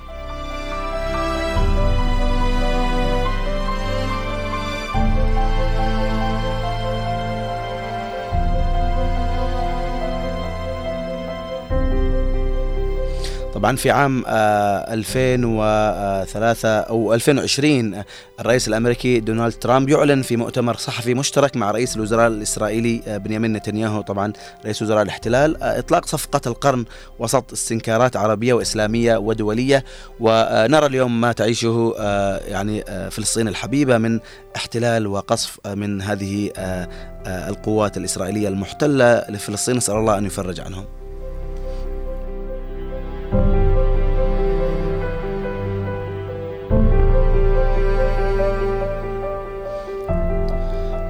طبعا 13.58 13.76
في 13.76 13.90
عام 13.90 14.24
آه، 14.26 14.94
2003 14.94 16.68
أو 16.68 17.14
2020 17.14 17.94
آه، 17.94 18.04
الرئيس 18.40 18.68
الأمريكي 18.68 19.20
دونالد 19.20 19.52
ترامب 19.52 19.88
يعلن 19.88 20.22
في 20.22 20.36
مؤتمر 20.36 20.76
صحفي 20.76 21.14
مشترك 21.14 21.56
مع 21.56 21.70
رئيس 21.70 21.96
الوزراء 21.96 22.26
الإسرائيلي 22.26 23.02
آه، 23.06 23.16
بنيامين 23.16 23.52
نتنياهو. 23.52 24.00
طبعا 24.00 24.32
رئيس 24.64 24.82
وزراء 24.82 25.02
الاحتلال 25.02 25.62
آه، 25.62 25.78
إطلاق 25.78 26.06
صفقة 26.06 26.40
القرن 26.46 26.84
وسط 27.18 27.52
استنكارات 27.52 28.16
عربية 28.16 28.52
وإسلامية 28.54 29.16
ودولية. 29.16 29.84
ونرى 30.20 30.86
اليوم 30.86 31.20
ما 31.20 31.32
تعيشه 31.32 31.94
آه، 31.98 32.38
يعني 32.38 32.84
آه، 32.88 33.08
فلسطين 33.08 33.48
الحبيبة 33.48 33.98
من 33.98 34.20
احتلال 34.56 35.06
وقصف 35.06 35.58
آه، 35.66 35.74
من 35.74 36.02
هذه 36.02 36.50
آه، 36.56 36.88
آه، 37.26 37.48
القوات 37.48 37.96
الإسرائيلية 37.96 38.48
المحتلة 38.48 39.24
لفلسطين. 39.28 39.76
نسأل 39.76 39.94
الله 39.94 40.18
أن 40.18 40.24
يفرج 40.26 40.60
عنهم. 40.60 40.84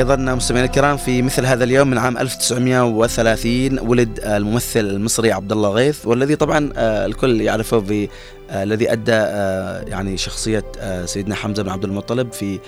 أيضا 0.00 0.16
مستمعينا 0.16 0.66
الكرام 0.68 0.96
في 0.96 1.22
مثل 1.22 1.46
هذا 1.46 1.64
اليوم 1.64 1.88
من 1.90 1.98
عام 1.98 2.18
1930 2.18 3.78
ولد 3.78 4.20
الممثل 4.24 4.80
المصري 4.80 5.32
عبد 5.32 5.52
الله 5.52 5.68
غيث 5.70 6.06
والذي 6.06 6.36
طبعا 6.36 6.72
آه، 6.76 7.06
الكل 7.06 7.40
يعرفه 7.40 7.78
ب 7.78 8.08
آه، 8.50 8.62
الذي 8.62 8.92
أدى 8.92 9.12
آه، 9.12 9.80
يعني 9.80 10.16
شخصية 10.16 10.64
آه، 10.78 11.06
سيدنا 11.06 11.34
حمزة 11.34 11.62
بن 11.62 11.70
عبد 11.70 11.84
المطلب 11.84 12.32
في 12.32 12.60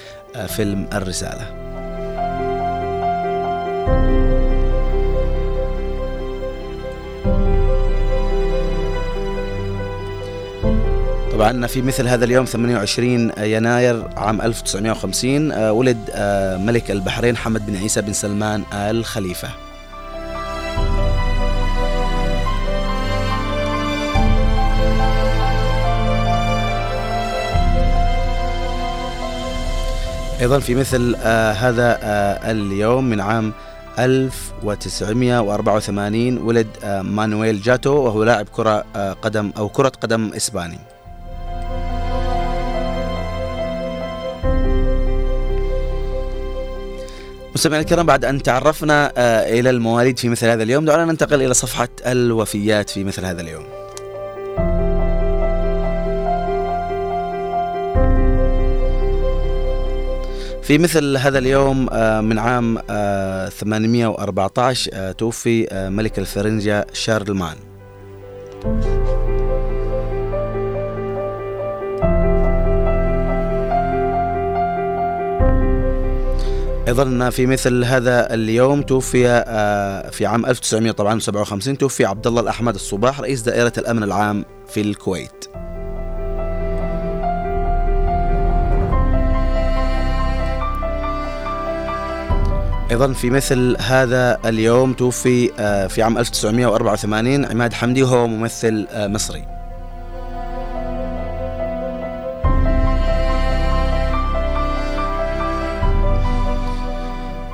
فيلم 0.47 0.88
الرسالة. 0.92 1.73
طبعا 11.33 11.66
في 11.66 11.83
مثل 11.83 12.09
هذا 12.09 12.25
اليوم 12.25 12.45
28 12.45 13.33
يناير 13.38 14.09
عام 14.16 14.42
1950 14.42 15.53
آه، 15.53 15.73
ولد 15.73 16.11
آه، 16.14 16.57
ملك 16.57 16.90
البحرين 16.90 17.37
حمد 17.37 17.66
بن 17.66 17.77
عيسى 17.77 18.03
بن 18.03 18.12
سلمان 18.12 18.62
آل 18.73 19.05
خليفة 19.05 19.49
أيضا 30.40 30.59
في 30.59 30.75
مثل 30.75 31.16
آه، 31.23 31.53
هذا 31.53 31.99
اليوم 32.51 33.05
من 33.05 33.21
عام 33.21 33.53
1984 33.99 36.38
ولد 36.38 36.66
مانويل 37.03 37.61
جاتو 37.61 37.92
وهو 37.92 38.25
لاعب 38.25 38.47
كرة 38.53 38.85
قدم 39.23 39.53
أو 39.57 39.68
كرة 39.68 39.92
قدم 40.01 40.31
إسباني. 40.37 40.91
مستمعينا 47.55 47.83
الكرام 47.85 48.07
بعد 48.07 48.25
أن 48.25 48.43
تعرفنا 48.43 49.12
آه، 49.17 49.61
إلى 49.61 49.71
المواليد 49.71 50.19
في 50.19 50.29
مثل 50.29 50.47
هذا 50.47 50.62
اليوم 50.62 50.85
دعونا 50.85 51.05
ننتقل 51.05 51.43
إلى 51.43 51.55
صفحة 51.55 51.88
الوفيات 52.07 52.91
في 52.91 53.05
مثل 53.05 53.25
هذا 53.25 53.41
اليوم. 53.41 53.65
في 60.62 60.79
مثل 60.79 61.17
هذا 61.17 61.38
اليوم 61.38 61.88
آه، 61.93 62.21
من 62.21 62.38
عام 62.38 62.79
آه، 62.91 63.49
814 63.49 64.91
آه، 64.93 65.12
توفي 65.12 65.88
ملك 65.91 66.19
الفرنجة 66.19 66.87
شارلمان 66.93 67.57
أيضا 76.92 77.31
في 77.31 77.46
مثل 77.46 77.85
هذا 77.85 78.35
اليوم 78.35 78.83
توفي 78.83 79.28
آه، 79.28 80.11
في 80.11 80.26
عام 80.26 80.46
1957 80.46 81.78
توفي 81.78 82.05
عبد 82.05 82.26
الله 82.26 82.40
الأحمد 82.40 82.74
الصباح 82.74 83.20
رئيس 83.20 83.40
دائرة 83.40 83.72
الأمن 83.78 84.02
العام 84.02 84.44
في 84.68 84.81
الكويت. 84.81 85.44
أيضا 92.90 93.12
في 93.12 93.31
مثل 93.31 93.76
هذا 93.81 94.38
اليوم 94.44 94.92
توفي 94.92 95.50
آه، 95.59 95.87
في 95.87 96.02
عام 96.02 96.18
1984 96.18 97.44
عماد 97.44 97.72
حمدي 97.72 98.02
وهو 98.02 98.26
ممثل 98.26 98.87
آه، 98.90 99.07
مصري. 99.07 99.52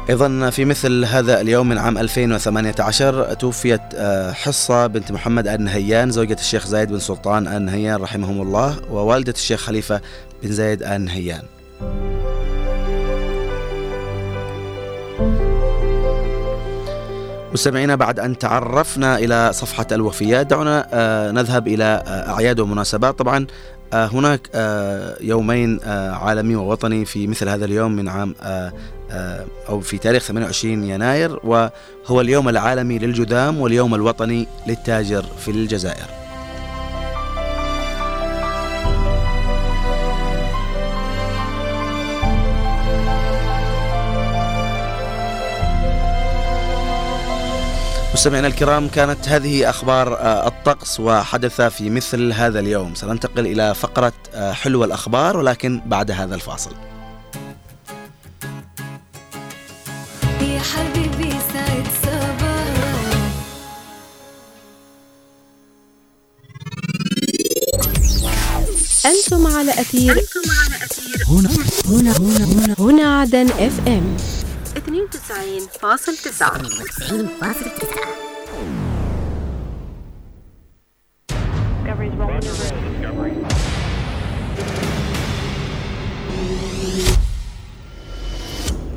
أيضا 0.08 0.50
في 0.50 0.64
مثل 0.64 1.04
هذا 1.04 1.40
اليوم 1.40 1.68
من 1.68 1.78
عام 1.78 1.98
2018 1.98 3.34
توفيت 3.34 3.80
آه، 3.94 4.32
حصة 4.32 4.86
بنت 4.86 5.12
محمد 5.12 5.48
ال 5.48 5.64
نهيان 5.64 6.10
زوجة 6.10 6.34
الشيخ 6.40 6.66
زايد 6.66 6.88
بن 6.88 6.98
سلطان 6.98 7.48
ال 7.48 7.64
نهيان 7.64 8.00
رحمهم 8.00 8.42
الله 8.42 8.76
ووالدة 8.90 9.32
الشيخ 9.32 9.60
خليفة 9.60 10.00
بن 10.42 10.52
زايد 10.52 10.82
ال 10.82 11.04
نهيان. 11.04 11.42
مستمعينا 17.52 17.94
بعد 17.94 18.20
أن 18.20 18.38
تعرفنا 18.38 19.18
إلى 19.18 19.52
صفحة 19.52 19.86
الوفيات 19.92 20.46
دعونا 20.46 20.86
آه، 20.92 21.30
نذهب 21.30 21.68
إلى 21.68 21.84
آه، 21.84 22.32
أعياد 22.32 22.60
ومناسبات 22.60 23.18
طبعا 23.18 23.46
هناك 23.92 24.40
آه، 24.54 25.16
يومين 25.20 25.80
آه، 25.84 26.10
عالمي 26.10 26.56
ووطني 26.56 27.04
في 27.04 27.26
مثل 27.26 27.48
هذا 27.48 27.64
اليوم 27.64 27.92
من 27.92 28.08
عام 28.08 28.34
آه، 28.42 28.72
آه، 29.10 29.44
أو 29.68 29.80
في 29.80 29.98
تاريخ 29.98 30.24
28 30.24 30.84
يناير 30.84 31.40
وهو 31.44 32.20
اليوم 32.20 32.48
العالمي 32.48 32.98
للجذام 32.98 33.60
واليوم 33.60 33.94
الوطني 33.94 34.46
للتاجر 34.66 35.22
في 35.22 35.50
الجزائر. 35.50 36.17
مستمعينا 48.18 48.46
الكرام 48.46 48.88
كانت 48.88 49.28
هذه 49.28 49.70
أخبار 49.70 50.18
آه، 50.18 50.46
الطقس 50.48 51.00
وحدث 51.00 51.60
في 51.60 51.90
مثل 51.90 52.32
هذا 52.32 52.60
اليوم 52.60 52.94
سننتقل 52.94 53.46
إلى 53.46 53.74
فقره 53.74 54.12
آه، 54.34 54.52
حلو 54.52 54.84
الاخبار 54.84 55.36
ولكن 55.36 55.80
بعد 55.86 56.10
هذا 56.10 56.34
الفاصل 56.34 56.70
يا 60.40 60.60
حبيبي 60.60 61.30
سعد 61.52 61.86
صباح 62.02 62.68
أنتم 69.06 69.46
على 69.46 69.70
أثير 69.70 70.24
هنا 71.28 71.50
هنا 71.88 72.16
هنا 72.18 72.42
هنا 72.46 72.74
هنا 72.78 73.20
عدن 73.20 73.46
اف 73.46 73.80
ام 73.86 74.16
92.9 74.88 74.92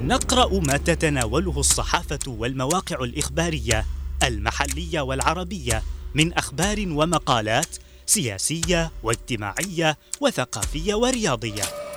نقرأ 0.04 0.60
ما 0.60 0.78
تتناوله 0.78 1.60
الصحافة 1.60 2.20
والمواقع 2.28 3.04
الإخبارية 3.04 3.86
المحلية 4.24 5.02
والعربية 5.02 5.84
من 6.16 6.34
أخبار 6.34 6.86
ومقالات 6.88 7.78
سياسية 8.06 8.92
واجتماعية 9.04 9.98
وثقافية 10.22 10.94
ورياضية. 10.94 11.91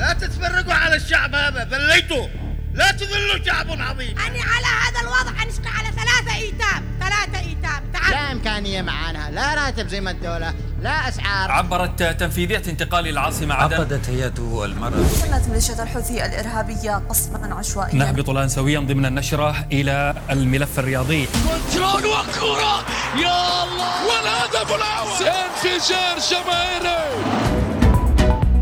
لا 0.00 0.12
تتفرقوا 0.12 0.74
على 0.74 0.96
الشعب 0.96 1.34
هذا 1.34 1.68
ذليتوا 1.70 2.26
لا 2.74 2.90
تذلوا 2.90 3.44
شعب 3.46 3.66
عظيم. 3.70 4.18
أنا 4.18 4.42
على 4.42 4.66
هذا 4.66 5.00
الوضع 5.00 5.38
حنشقى 5.38 5.70
على 5.78 5.88
ثلاثة 5.88 6.36
إيتام 6.36 6.84
ثلاثة 7.00 7.38
إيتام. 7.38 7.82
تعال. 7.92 8.10
لا 8.10 8.32
إمكانية 8.32 8.82
معانا 8.82 9.30
لا 9.30 9.54
راتب 9.54 9.88
زي 9.88 10.00
ما 10.00 10.10
الدولة 10.10 10.54
لا 10.82 11.08
أسعار. 11.08 11.50
عبرت 11.50 12.02
تنفيذية 12.02 12.62
انتقال 12.68 13.08
العاصمة 13.08 13.54
عدن. 13.54 13.74
عقدت 13.74 14.10
هيئة 14.10 14.64
المرأة. 14.64 15.04
قامت 15.30 15.48
ميليشيا 15.48 15.82
الحوثي 15.82 16.26
الإرهابية 16.26 17.02
قصفا 17.08 17.54
عشوائيا. 17.54 17.94
نهبط 17.94 18.30
الآن 18.30 18.48
سويا 18.48 18.80
ضمن 18.80 19.06
النشرة 19.06 19.66
إلى 19.72 20.14
الملف 20.30 20.78
الرياضي. 20.78 21.26
كنترول 21.26 22.06
وكرة! 22.06 22.84
يا 23.16 23.64
الله! 23.64 24.06
والهدف 24.06 24.72
الأول! 24.72 25.28
انفجار 25.28 26.18
جماهيري 26.30 27.69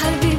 حبيبي 0.00 0.33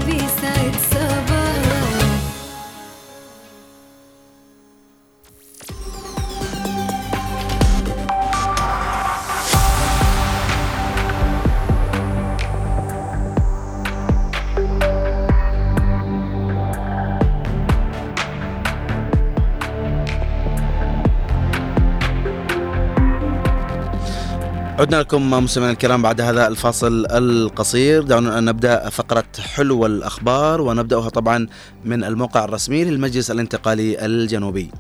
عدنا 24.80 24.96
لكم 24.96 25.32
مستمعينا 25.32 25.74
الكرام 25.74 26.02
بعد 26.02 26.22
هذا 26.22 26.48
الفاصل 26.48 27.06
القصير. 27.12 28.04
دعونا 28.04 28.38
أن 28.38 28.46
نبدأ 28.46 28.90
فقرة 28.90 29.24
حلو 29.40 29.86
الأخبار 29.86 30.62
ونبدأها 30.62 31.10
طبعا 31.10 31.48
من 31.86 32.04
الموقع 32.04 32.44
الرسمي 32.44 32.84
للمجلس 32.84 33.32
الانتقالي 33.32 34.06
الجنوبي. 34.06 34.72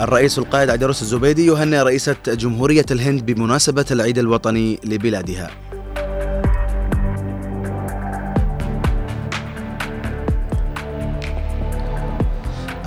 الرئيس 0.00 0.38
القائد 0.38 0.70
عيدروس 0.70 1.02
الزبيدي 1.02 1.46
يهنئ 1.46 1.78
رئيسة 1.78 2.16
جمهورية 2.28 2.86
الهند 2.90 3.26
بمناسبة 3.26 3.86
العيد 3.90 4.18
الوطني 4.18 4.78
لبلادها. 4.84 5.50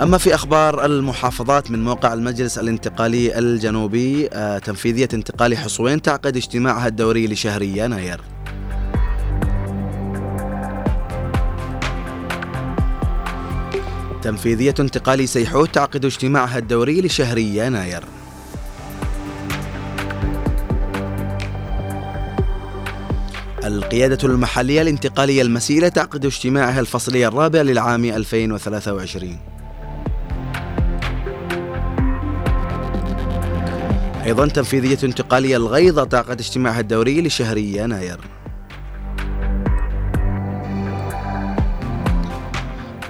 أما 0.02 0.18
في 0.18 0.34
أخبار 0.34 0.84
المحافظات 0.84 1.70
من 1.70 1.84
موقع 1.84 2.12
المجلس 2.12 2.58
الانتقالي 2.58 3.38
الجنوبي 3.38 4.28
آه، 4.32 4.58
تنفيذية 4.58 5.08
انتقالي 5.14 5.56
حصوين 5.56 6.02
تعقد 6.02 6.36
اجتماعها 6.36 6.88
الدوري 6.88 7.26
لشهر 7.26 7.62
يناير. 7.62 8.20
تنفيذية 14.22 14.74
انتقالي 14.80 15.26
سيحوت 15.26 15.74
تعقد 15.74 16.04
اجتماعها 16.04 16.58
الدوري 16.58 17.00
لشهر 17.00 17.38
يناير. 17.38 18.04
القيادة 23.64 24.28
المحلية 24.28 24.82
الانتقالية 24.82 25.42
المسيلة 25.42 25.88
تعقد 25.88 26.26
اجتماعها 26.26 26.80
الفصلي 26.80 27.26
الرابع 27.26 27.62
للعام 27.62 28.04
2023 28.04 29.38
أيضا 34.24 34.46
تنفيذية 34.46 34.98
انتقالية 35.04 35.56
الغيضة 35.56 36.04
تعقد 36.04 36.40
اجتماعها 36.40 36.80
الدوري 36.80 37.22
لشهر 37.22 37.56
يناير. 37.56 38.20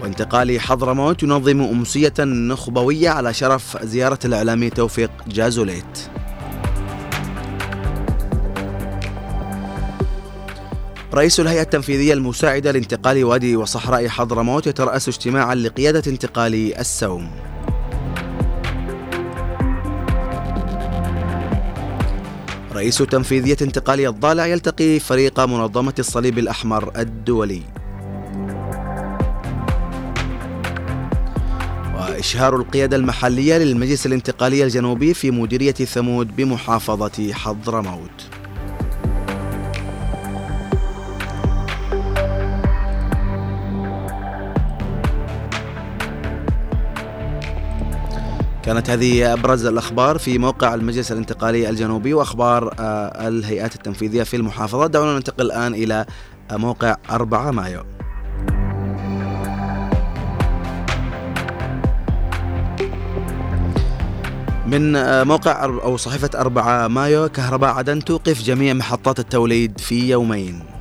وانتقالي 0.02 0.60
حضرموت 0.60 1.22
ينظم 1.22 1.60
أمسية 1.60 2.14
نخبوية 2.18 3.10
على 3.10 3.34
شرف 3.34 3.84
زيارة 3.84 4.18
الإعلامي 4.24 4.70
توفيق 4.70 5.10
جازوليت. 5.28 6.08
رئيس 11.14 11.40
الهيئة 11.40 11.62
التنفيذية 11.62 12.12
المساعدة 12.12 12.70
لانتقال 12.70 13.24
وادي 13.24 13.56
وصحراء 13.56 14.08
حضرموت 14.08 14.66
يترأس 14.66 15.08
اجتماعا 15.08 15.54
لقيادة 15.54 16.02
انتقال 16.06 16.78
السوم. 16.78 17.51
رئيس 22.82 22.98
تنفيذية 22.98 23.56
انتقال 23.62 24.06
الضالع 24.06 24.46
يلتقي 24.46 24.98
فريق 24.98 25.40
منظمة 25.40 25.94
الصليب 25.98 26.38
الأحمر 26.38 26.92
الدولي. 26.96 27.62
وإشهار 31.94 32.56
القيادة 32.56 32.96
المحلية 32.96 33.58
للمجلس 33.58 34.06
الانتقالي 34.06 34.64
الجنوبي 34.64 35.14
في 35.14 35.30
مديرية 35.30 35.72
ثمود 35.72 36.36
بمحافظة 36.36 37.32
حضرموت. 37.32 38.41
كانت 48.72 48.90
هذه 48.90 49.32
أبرز 49.32 49.66
الأخبار 49.66 50.18
في 50.18 50.38
موقع 50.38 50.74
المجلس 50.74 51.12
الانتقالي 51.12 51.70
الجنوبي 51.70 52.14
وأخبار 52.14 52.74
آه، 52.78 53.28
الهيئات 53.28 53.74
التنفيذية 53.74 54.22
في 54.22 54.36
المحافظات 54.36 54.90
دعونا 54.90 55.14
ننتقل 55.14 55.44
الآن 55.46 55.74
إلى 55.74 56.06
موقع 56.52 56.96
4 57.10 57.50
مايو. 57.50 57.82
من 64.66 64.96
آه، 64.96 65.24
موقع 65.24 65.64
أو 65.64 65.96
صحيفة 65.96 66.30
4 66.34 66.88
مايو 66.88 67.28
كهرباء 67.28 67.70
عدن 67.70 68.04
توقف 68.04 68.42
جميع 68.42 68.74
محطات 68.74 69.18
التوليد 69.18 69.80
في 69.80 70.10
يومين. 70.10 70.71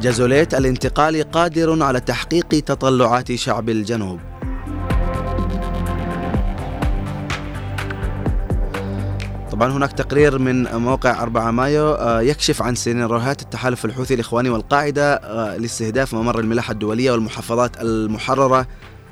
جازوليت 0.00 0.54
الانتقالي 0.54 1.22
قادر 1.22 1.82
على 1.82 2.00
تحقيق 2.00 2.48
تطلعات 2.48 3.34
شعب 3.34 3.68
الجنوب. 3.68 4.20
طبعا 9.52 9.72
هناك 9.72 9.92
تقرير 9.92 10.38
من 10.38 10.62
موقع 10.76 11.22
4 11.22 11.50
مايو 11.50 11.92
آه، 11.92 12.20
يكشف 12.20 12.62
عن 12.62 12.74
سيناريوهات 12.74 13.42
التحالف 13.42 13.84
الحوثي 13.84 14.14
الإخواني 14.14 14.50
والقاعدة 14.50 15.14
آه، 15.14 15.56
لاستهداف 15.56 16.14
ممر 16.14 16.40
الملاحة 16.40 16.72
الدولية 16.72 17.10
والمحافظات 17.10 17.80
المحررة 17.80 18.66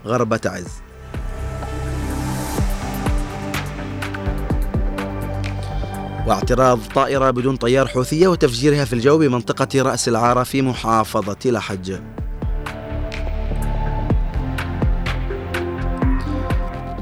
غرب 0.07 0.37
تعز. 0.37 0.69
واعتراض 6.29 6.79
طائرة 6.95 7.31
بدون 7.31 7.57
طيار 7.57 7.87
حوثية 7.87 8.29
وتفجيرها 8.29 8.85
في 8.85 8.93
الجو 8.93 9.19
بمنطقة 9.19 9.83
رأس 9.83 10.09
العارة 10.09 10.43
في 10.43 10.63
محافظة 10.63 11.37
لحج 11.47 12.01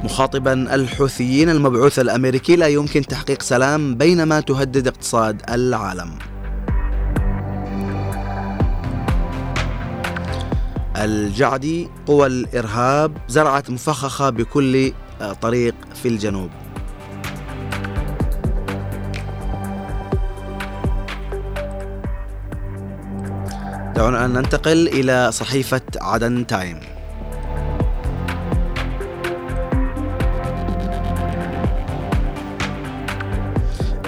مخاطبا 0.04 0.74
الحوثيين 0.74 1.50
المبعوث 1.50 1.98
الأمريكي 1.98 2.56
لا 2.56 2.66
يمكن 2.66 3.02
تحقيق 3.06 3.42
سلام 3.42 3.94
بينما 3.94 4.40
تهدد 4.40 4.86
اقتصاد 4.86 5.42
العالم. 5.50 6.18
الجعدي 10.96 11.88
قوى 12.06 12.26
الإرهاب 12.26 13.12
زرعت 13.28 13.70
مفخخة 13.70 14.30
بكل 14.30 14.92
طريق 15.40 15.74
في 15.94 16.08
الجنوب. 16.08 16.50
دعونا 23.96 24.24
أن 24.24 24.32
ننتقل 24.32 24.88
إلى 24.88 25.32
صحيفة 25.32 25.80
عدن 26.00 26.46
تايم. 26.46 26.80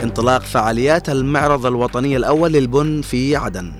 انطلاق 0.03 0.43
فعاليات 0.43 1.09
المعرض 1.09 1.67
الوطني 1.67 2.17
الأول 2.17 2.53
للبن 2.53 3.01
في 3.03 3.37
عدن. 3.37 3.73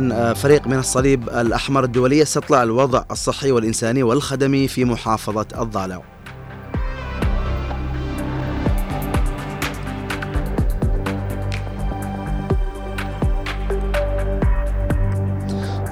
آه، 0.00 0.32
فريق 0.32 0.66
من 0.66 0.78
الصليب 0.78 1.28
الأحمر 1.28 1.84
الدولي 1.84 2.22
استطلع 2.22 2.62
الوضع 2.62 3.04
الصحي 3.10 3.52
والإنساني 3.52 4.02
والخدمي 4.02 4.68
في 4.68 4.84
محافظة 4.84 5.46
الضالع. 5.60 6.02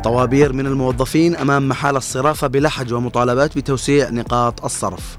طوابير 0.05 0.53
من 0.53 0.67
الموظفين 0.67 1.37
أمام 1.37 1.69
محال 1.69 1.97
الصرافة 1.97 2.47
بلحج 2.47 2.93
ومطالبات 2.93 3.59
بتوسيع 3.59 4.11
نقاط 4.11 4.65
الصرف. 4.65 5.19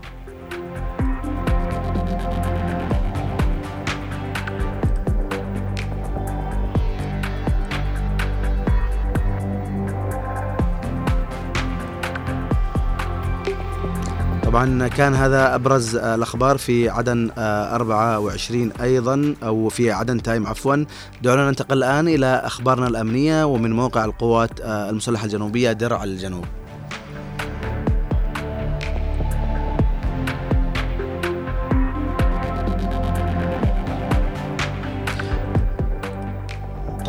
طبعا 14.49 14.87
كان 14.87 15.13
هذا 15.15 15.55
أبرز 15.55 15.95
آه، 15.95 16.15
الأخبار 16.15 16.57
في 16.57 16.89
عدن 16.89 17.31
آه، 17.37 17.75
24 17.75 18.71
أيضا 18.71 19.35
أو 19.43 19.69
في 19.69 19.91
عدن 19.91 20.21
تايم 20.21 20.47
عفوا 20.47 20.85
دعونا 21.21 21.47
ننتقل 21.49 21.77
الآن 21.77 22.07
إلى 22.07 22.25
أخبارنا 22.25 22.87
الأمنية 22.87 23.43
ومن 23.43 23.71
موقع 23.71 24.05
القوات 24.05 24.61
آه، 24.61 24.89
المسلحة 24.89 25.25
الجنوبية 25.25 25.71
درع 25.71 26.03
الجنوب. 26.03 26.45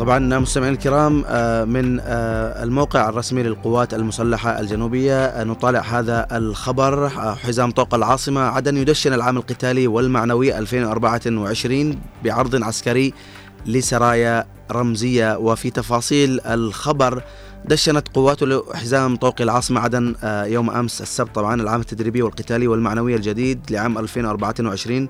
طبعا 0.01 0.39
مستمعينا 0.39 0.75
الكرام 0.75 1.23
آه، 1.27 1.65
من 1.65 1.99
آه، 1.99 2.63
الموقع 2.63 3.09
الرسمي 3.09 3.43
للقوات 3.43 3.93
المسلحة 3.93 4.59
الجنوبية 4.59 5.25
آه، 5.25 5.43
نطالع 5.43 5.79
هذا 5.79 6.27
الخبر. 6.31 7.09
حزام 7.35 7.71
طوق 7.71 7.95
العاصمة 7.95 8.41
عدن 8.41 8.77
يدشن 8.77 9.13
العام 9.13 9.37
القتالي 9.37 9.87
والمعنوي 9.87 10.57
2024 10.57 12.01
بعرض 12.23 12.63
عسكري 12.63 13.13
لسرايا 13.65 14.45
رمزية. 14.71 15.37
وفي 15.37 15.69
تفاصيل 15.69 16.41
الخبر 16.45 17.23
دشنت 17.65 18.07
قوات 18.07 18.39
حزام 18.75 19.15
طوق 19.15 19.41
العاصمة 19.41 19.81
عدن 19.81 20.15
آه، 20.23 20.45
يوم 20.45 20.69
أمس 20.69 21.01
السبت 21.01 21.35
طبعا 21.35 21.61
العام 21.61 21.79
التدريبي 21.79 22.21
والقتالي 22.21 22.67
والمعنوي 22.67 23.15
الجديد 23.15 23.59
لعام 23.69 23.97
2024 23.97 25.07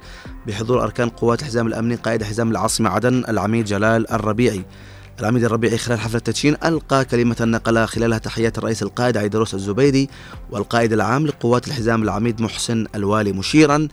بحضور 0.47 0.83
أركان 0.83 1.09
قوات 1.09 1.41
الحزام 1.41 1.67
الأمني 1.67 1.95
قائد 1.95 2.23
حزام 2.23 2.51
العاصمة 2.51 2.89
عدن 2.89 3.23
العميد 3.29 3.65
جلال 3.65 4.11
الربيعي. 4.11 4.65
العميد 5.19 5.43
الربيعي 5.43 5.77
خلال 5.77 5.99
حفل 5.99 6.15
التدشين 6.15 6.55
ألقى 6.65 7.05
كلمة 7.05 7.35
نقل 7.41 7.85
خلالها 7.85 8.17
تحيات 8.17 8.57
الرئيس 8.57 8.83
القائد 8.83 9.17
عيدروس 9.17 9.53
الزبيدي 9.53 10.09
والقائد 10.51 10.93
العام 10.93 11.27
لقوات 11.27 11.67
الحزام 11.67 12.03
العميد 12.03 12.41
محسن 12.41 12.87
الوالي 12.95 13.31
مشيرا 13.31 13.87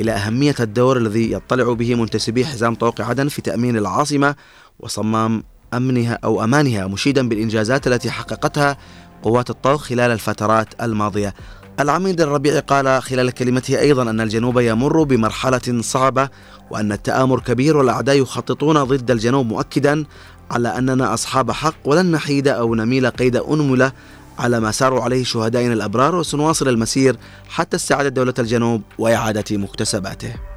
إلى 0.00 0.12
أهمية 0.12 0.54
الدور 0.60 0.96
الذي 0.96 1.32
يطلع 1.32 1.72
به 1.72 1.94
منتسبي 1.94 2.46
حزام 2.46 2.74
طوق 2.74 3.00
عدن 3.00 3.28
في 3.28 3.42
تأمين 3.42 3.76
العاصمة 3.76 4.34
وصمام 4.80 5.42
أمنها 5.76 6.18
أو 6.24 6.44
أمانها 6.44 6.86
مشيدا 6.86 7.28
بالإنجازات 7.28 7.86
التي 7.86 8.10
حققتها 8.10 8.76
قوات 9.22 9.50
الطوق 9.50 9.80
خلال 9.80 10.10
الفترات 10.10 10.68
الماضية. 10.82 11.34
العميد 11.80 12.20
الربيعي 12.20 12.60
قال 12.60 13.02
خلال 13.02 13.30
كلمته 13.30 13.80
أيضا 13.80 14.02
أن 14.02 14.20
الجنوب 14.20 14.58
يمر 14.58 15.02
بمرحلة 15.02 15.80
صعبة 15.80 16.28
وأن 16.70 16.92
التآمر 16.92 17.40
كبير 17.40 17.76
والأعداء 17.76 18.16
يخططون 18.16 18.84
ضد 18.84 19.10
الجنوب 19.10 19.46
مؤكدا 19.46 20.04
على 20.50 20.68
أننا 20.68 21.14
أصحاب 21.14 21.50
حق 21.50 21.74
ولن 21.84 22.10
نحيد 22.10 22.48
أو 22.48 22.74
نميل 22.74 23.10
قيد 23.10 23.36
أنملة 23.36 23.92
على 24.38 24.60
ما 24.60 24.70
ساروا 24.70 25.02
عليه 25.02 25.24
شهدائنا 25.24 25.72
الأبرار 25.72 26.14
وسنواصل 26.14 26.68
المسير 26.68 27.16
حتى 27.48 27.76
استعادة 27.76 28.08
دولة 28.08 28.34
الجنوب 28.38 28.82
وإعادة 28.98 29.56
مكتسباته. 29.56 30.53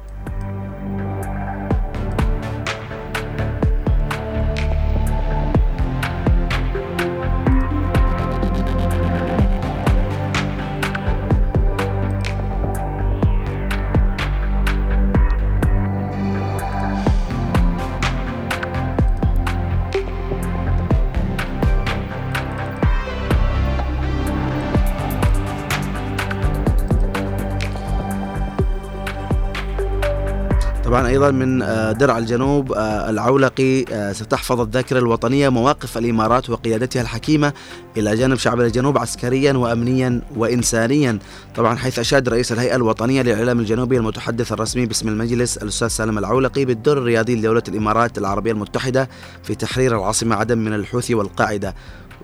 طبعا 30.88 31.08
أيضا 31.08 31.30
من 31.30 31.62
آه، 31.62 31.92
درع 31.92 32.18
الجنوب 32.18 32.72
آه، 32.72 33.10
العولقي 33.10 33.84
آه، 33.92 34.12
ستحفظ 34.12 34.60
الذاكرة 34.60 34.98
الوطنية 34.98 35.48
مواقف 35.48 35.98
الإمارات 35.98 36.50
وقيادتها 36.50 37.02
الحكيمة 37.02 37.52
إلى 37.96 38.16
جانب 38.16 38.38
شعب 38.38 38.60
الجنوب 38.60 38.98
عسكريا 38.98 39.52
وامنيا 39.52 40.20
وانسانيا 40.36 41.18
طبعا 41.56 41.76
حيث 41.76 41.98
أشاد 41.98 42.28
رئيس 42.28 42.52
الهيئة 42.52 42.76
الوطنية 42.76 43.22
للاعلام 43.22 43.60
الجنوبي 43.60 43.96
المتحدث 43.96 44.52
الرسمي 44.52 44.86
باسم 44.86 45.08
المجلس 45.08 45.56
الأستاذ 45.56 45.88
سالم 45.88 46.18
العولقي 46.18 46.64
بالدور 46.64 46.98
الرياضي 46.98 47.36
لدولة 47.36 47.62
الإمارات 47.68 48.18
العربية 48.18 48.52
المتحدة 48.52 49.08
في 49.42 49.54
تحرير 49.54 49.96
العاصمة 49.96 50.36
عدن 50.36 50.58
من 50.58 50.74
الحوثي 50.74 51.14
والقاعدة 51.14 51.74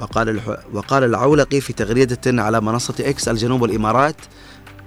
وقال. 0.01 0.41
وقال 0.73 1.05
العولقي 1.05 1.61
في 1.61 1.73
تغريدة 1.73 2.43
على 2.43 2.61
منصة 2.61 2.95
إكس 3.01 3.29
الجنوب 3.29 3.63
والإمارات 3.63 4.17
آه، 4.21 4.25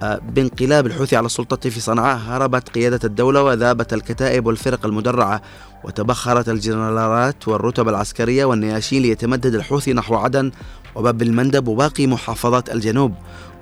بانقلاب 0.02 0.86
الحوثي 0.86 1.16
على 1.16 1.26
السلطة 1.26 1.70
في 1.70 1.80
صنعاء 1.80 2.18
هربت 2.18 2.68
قيادة 2.68 3.00
الدولة 3.04 3.42
وذابت 3.42 3.92
الكتائب 3.92 4.46
والفرق 4.46 4.86
المدرعة 4.86 5.42
وتبخرت 5.84 6.48
الجنرالات 6.48 7.48
والرتب 7.48 7.88
العسكرية 7.88 8.44
والنياشين 8.44 9.02
ليتمدد 9.02 9.54
الحوثي 9.54 9.92
نحو 9.92 10.14
عدن 10.14 10.50
وباب 10.94 11.22
المندب 11.22 11.68
وباقي 11.68 12.06
محافظات 12.06 12.70
الجنوب 12.70 13.14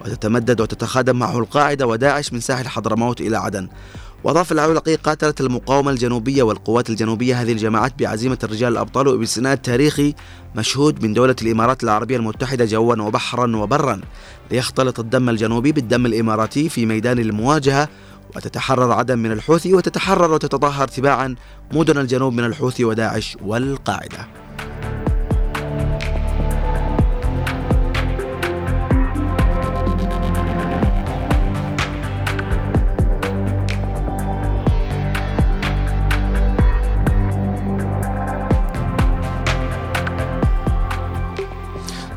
وتتمدد 0.04 0.60
وتتخادم 0.60 1.16
معه 1.16 1.38
القاعدة 1.38 1.86
وداعش 1.86 2.32
من 2.32 2.40
ساحل 2.40 2.68
حضرموت 2.68 3.20
إلى 3.20 3.36
عدن. 3.36 3.68
وأضاف 4.24 4.52
العولقي 4.52 4.94
قاتلت 4.94 5.40
المقاومة 5.40 5.90
الجنوبية 5.90 6.42
والقوات 6.42 6.90
الجنوبية 6.90 7.42
هذه 7.42 7.52
الجماعات 7.52 7.98
بعزيمة 7.98 8.38
الرجال 8.44 8.72
الأبطال 8.72 9.08
وبسناد 9.08 9.58
تاريخي 9.58 10.14
مشهود 10.56 11.02
من 11.04 11.12
دولة 11.12 11.36
الإمارات 11.42 11.84
العربية 11.84 12.16
المتحدة 12.16 12.64
جوا 12.64 13.02
وبحرا 13.02 13.56
وبرا 13.56 14.00
ليختلط 14.50 15.00
الدم 15.00 15.28
الجنوبي 15.28 15.72
بالدم 15.72 16.06
الإماراتي 16.06 16.68
في 16.68 16.86
ميدان 16.86 17.18
المواجهة 17.18 17.88
وتتحرر 18.36 18.92
عدن 18.92 19.18
من 19.18 19.32
الحوثي 19.32 19.74
وتتحرر 19.74 20.32
وتتطهر 20.32 20.88
تباعا 20.88 21.34
مدن 21.72 21.98
الجنوب 21.98 22.32
من 22.32 22.44
الحوثي 22.44 22.84
وداعش 22.84 23.36
والقاعدة. 23.42 24.45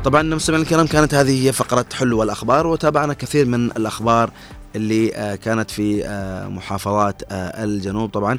طبعا 0.04 0.22
مستمعينا 0.22 0.64
الكرام 0.64 0.86
كانت 0.86 1.14
هذه 1.14 1.46
هي 1.46 1.52
فقرة 1.52 1.84
حلو 1.94 2.22
الأخبار 2.22 2.66
وتابعنا 2.66 3.14
كثير 3.14 3.46
من 3.46 3.64
الأخبار 3.66 4.30
اللي 4.76 5.14
آه، 5.16 5.34
كانت 5.34 5.70
في 5.70 6.04
آه، 6.06 6.48
محافظات 6.48 7.22
آه، 7.32 7.64
الجنوب. 7.64 8.10
طبعا 8.10 8.38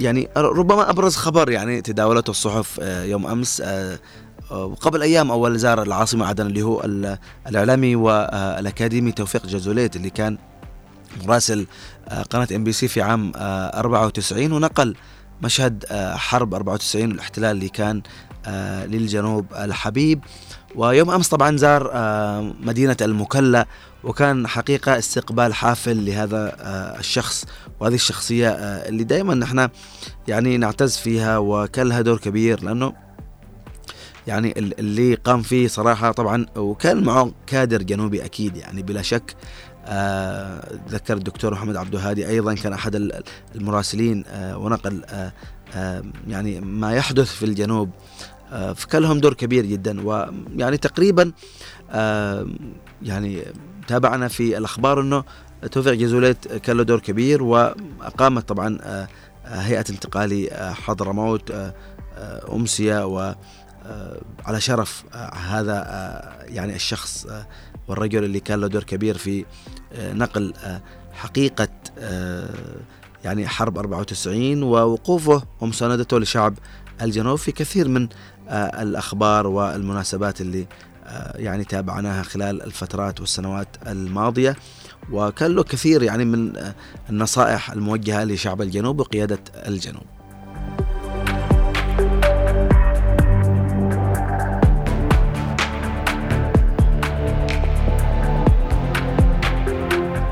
يعني 0.00 0.28
ربما 0.36 0.90
أبرز 0.90 1.16
خبر 1.16 1.50
يعني 1.50 1.80
تداولته 1.82 2.30
الصحف 2.30 2.78
يوم 2.82 3.26
أمس 3.26 3.62
وقبل 4.50 5.02
أيام 5.02 5.30
أول 5.30 5.58
زار 5.58 5.82
العاصمة 5.82 6.26
عدن 6.26 6.46
اللي 6.46 6.62
هو 6.62 6.80
ال- 6.84 7.18
الإعلامي 7.48 7.96
والأكاديمي 7.96 9.12
توفيق 9.12 9.46
جازوليت 9.46 9.96
اللي 9.96 10.10
كان 10.10 10.38
مراسل 11.24 11.66
قناة 12.30 12.48
إم 12.56 12.64
بي 12.64 12.72
سي 12.72 12.88
في 12.88 13.02
عام 13.02 13.32
آه، 13.36 13.78
94 13.78 14.52
ونقل 14.52 14.96
مشهد 15.42 15.84
حرب 16.16 16.54
94 16.54 17.08
والاحتلال 17.10 17.50
اللي 17.56 17.68
كان 17.68 18.02
للجنوب 18.86 19.46
الحبيب. 19.54 20.20
ويوم 20.74 21.10
أمس 21.10 21.28
طبعا 21.28 21.56
زار 21.56 21.90
آه، 21.92 22.40
مدينة 22.60 22.96
المكلا 23.00 23.66
وكان 24.04 24.46
حقيقة 24.46 24.98
استقبال 24.98 25.54
حافل 25.54 26.06
لهذا 26.06 26.56
آه، 26.60 26.98
الشخص 26.98 27.44
وهذه 27.80 27.94
الشخصية 27.94 28.48
آه، 28.48 28.88
اللي 28.88 29.04
دائما 29.04 29.34
نحن 29.34 29.68
يعني 30.28 30.56
نعتز 30.56 30.96
فيها 30.96 31.38
وكان 31.38 31.88
لها 31.88 32.00
دور 32.00 32.18
كبير 32.18 32.62
لأنه 32.64 32.92
يعني 34.26 34.58
ال- 34.58 34.78
اللي 34.80 35.14
قام 35.14 35.42
فيه 35.42 35.68
صراحة 35.68 36.12
طبعا 36.12 36.46
وكان 36.56 37.04
معه 37.04 37.32
كادر 37.46 37.82
جنوبي 37.82 38.24
أكيد 38.24 38.56
يعني 38.56 38.82
بلا 38.82 39.02
شك. 39.02 39.34
آه، 39.88 40.78
ذكر 40.88 41.16
الدكتور 41.16 41.54
محمد 41.54 41.76
عبد 41.76 41.94
الهادي 41.94 42.28
أيضا 42.28 42.54
كان 42.54 42.72
ال- 42.96 43.22
المراسلين 43.54 44.24
آه، 44.28 44.58
ونقل 44.58 45.04
آه، 45.08 45.32
آه، 45.74 46.02
يعني 46.28 46.60
ما 46.60 46.92
يحدث 46.92 47.32
في 47.32 47.44
الجنوب. 47.44 47.90
آه، 47.90 48.35
فكان 48.74 49.02
لهم 49.02 49.18
دور 49.20 49.34
كبير 49.34 49.66
جدا. 49.66 50.06
ويعني 50.06 50.76
تقريبا 50.76 51.32
آه، 51.90 52.46
يعني 53.02 53.42
تابعنا 53.88 54.28
في 54.28 54.58
الأخبار 54.58 55.00
إنه 55.00 55.24
توفيق 55.72 55.92
جازوليت 55.92 56.48
كان 56.52 56.76
له 56.76 56.82
دور 56.82 57.00
كبير 57.00 57.42
وأقامت 57.42 58.48
طبعا 58.48 58.78
آه، 58.82 59.08
آه، 59.44 59.60
هيئة 59.60 59.84
انتقالي 59.90 60.50
آه، 60.50 60.72
حضرموت 60.72 61.50
آه، 61.50 61.74
آه، 62.16 62.54
امسيه 62.54 63.06
و 63.06 63.34
آه، 63.86 64.20
على 64.44 64.60
شرف 64.60 65.04
آه، 65.14 65.34
هذا 65.34 65.84
آه، 65.86 66.44
يعني 66.44 66.74
الشخص 66.74 67.26
آه، 67.26 67.46
والرجل 67.88 68.24
اللي 68.24 68.40
كان 68.40 68.60
له 68.60 68.66
دور 68.66 68.82
كبير 68.84 69.18
في 69.18 69.44
آه، 69.92 70.12
نقل 70.12 70.54
آه، 70.64 70.80
حقيقة 71.12 71.68
آه، 71.98 72.48
يعني 73.24 73.48
حرب 73.48 73.78
94 73.78 74.62
ووقوفه 74.62 75.42
ومساندته 75.60 76.18
لشعب 76.20 76.54
الجنوب 77.02 77.38
في 77.38 77.52
كثير 77.52 77.88
من 77.88 78.02
آه، 78.02 78.08
الأخبار 78.48 79.46
والمناسبات 79.46 80.40
اللي 80.40 80.66
آه، 81.06 81.36
يعني 81.36 81.64
تابعناها 81.64 82.22
خلال 82.22 82.62
الفترات 82.62 83.20
والسنوات 83.20 83.68
الماضية. 83.86 84.56
وكان 85.12 85.50
له 85.50 85.62
كثير 85.62 86.02
يعني 86.02 86.24
من 86.24 86.56
آه، 86.56 86.74
النصائح 87.10 87.70
الموجهة 87.70 88.24
لشعب 88.24 88.62
الجنوب 88.62 89.00
وقيادة 89.00 89.38
الجنوب. 89.66 90.15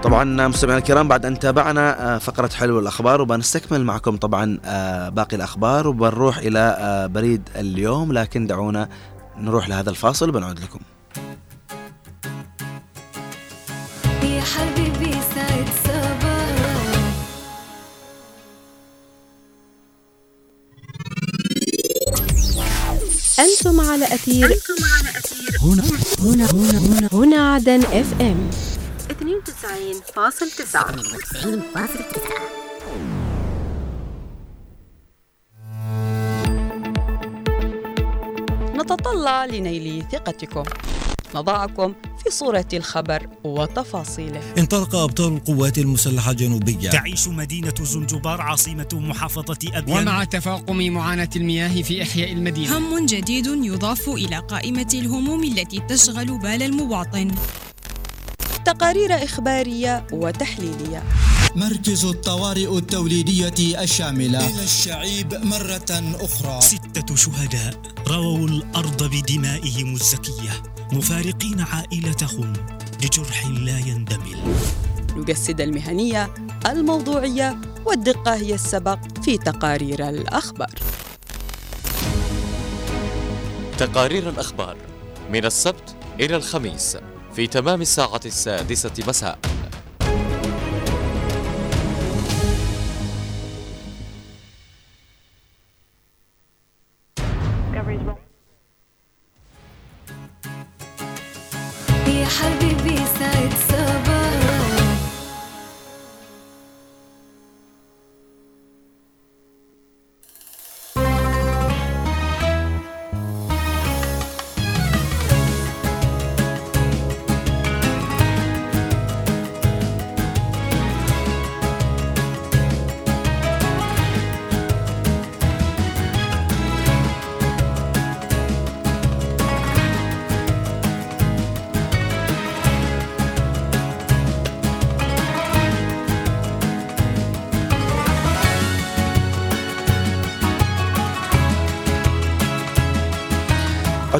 طبعا 0.05 0.49
مستمعينا 0.49 0.79
الكرام 0.79 1.09
بعد 1.09 1.27
ان 1.27 1.39
تابعنا 1.39 2.15
آه، 2.15 2.19
فقره 2.19 2.51
حلو 2.55 2.79
الاخبار 2.79 3.21
وبنستكمل 3.21 3.85
معكم 3.85 4.17
طبعا 4.17 4.59
آه، 4.65 5.09
باقي 5.09 5.37
الاخبار 5.37 5.89
وبنروح 5.89 6.39
إلى 6.39 6.77
آه، 6.79 7.07
بريد 7.07 7.49
اليوم 7.57 8.13
لكن 8.13 8.47
دعونا 8.47 8.89
نروح 9.39 9.69
لهذا 9.69 9.91
الفاصل 9.91 10.29
وبنعود 10.29 10.61
لكم 10.61 10.81
يا 14.23 14.43
حبيبي 14.43 15.13
سعد 15.35 15.69
صباح 15.85 16.55
أنتم 23.39 23.81
على 23.81 24.05
أثير 24.05 24.59
هنا 25.63 25.83
هنا 26.19 26.47
هنا 26.53 26.79
هنا 26.79 27.09
هنا 27.13 27.55
عدن 27.55 27.81
اف 27.81 28.21
ام 28.21 28.51
92.9 29.45 29.49
نتطلع 38.75 39.45
لنيل 39.45 40.05
ثقتكم. 40.13 40.63
نضعكم 41.35 41.95
في 42.25 42.31
صورة 42.31 42.69
الخبر 42.73 43.29
وتفاصيله. 43.45 44.41
انطلق 44.59 44.95
أبطال 44.95 45.33
القوات 45.33 45.79
المسلحة 45.79 46.31
الجنوبية 46.31 46.91
تعيش 46.91 47.29
مدينة 47.29 47.75
زنجبار 47.83 48.41
عاصمة 48.41 48.89
محافظة 48.93 49.59
أبيان. 49.75 49.99
ومع 49.99 50.25
تفاقم 50.25 50.89
معاناة 50.89 51.31
المياه 51.37 51.83
في 51.83 52.03
إحياء 52.03 52.33
المدينة. 52.33 52.79
هم 52.79 53.07
جديد 53.07 53.47
يضاف 53.47 54.09
إلى 54.09 54.39
قائمة 54.39 54.89
الهموم 54.95 55.45
التي 55.45 55.81
تشغل 55.81 56.39
بال 56.39 56.63
المواطن. 56.63 57.31
تقارير 58.65 59.25
إخبارية 59.25 60.07
وتحليلية. 60.13 61.03
مركز 61.57 62.05
الطوارئ 62.05 62.79
التوليدية 62.79 63.83
الشاملة. 63.83 64.47
إلى 64.47 64.65
الشعيب 64.65 65.35
مرة 65.35 66.15
أخرى. 66.21 66.61
ستة 66.61 67.17
شهداء 67.17 67.75
رووا 68.09 68.49
الأرض 68.49 69.03
بدمائهم 69.03 69.95
الزكية. 69.95 70.63
مفارقين 70.93 71.61
عائلتهم 71.61 72.53
لجرح 73.03 73.47
لا 73.47 73.79
يندمل. 73.79 74.55
نجسد 75.17 75.61
المهنية 75.61 76.35
الموضوعية 76.67 77.57
والدقة 77.87 78.35
هي 78.35 78.55
السبق 78.55 78.99
في 79.23 79.39
تقارير 79.39 80.09
الأخبار. 80.09 80.75
تقارير 83.79 84.29
الأخبار 84.29 84.77
من 85.31 85.45
السبت 85.45 85.97
إلى 86.21 86.37
الخميس. 86.37 86.97
في 87.37 87.47
تمام 87.47 87.81
الساعة 87.81 88.21
السادسة 88.25 89.05
مساء. 89.09 89.39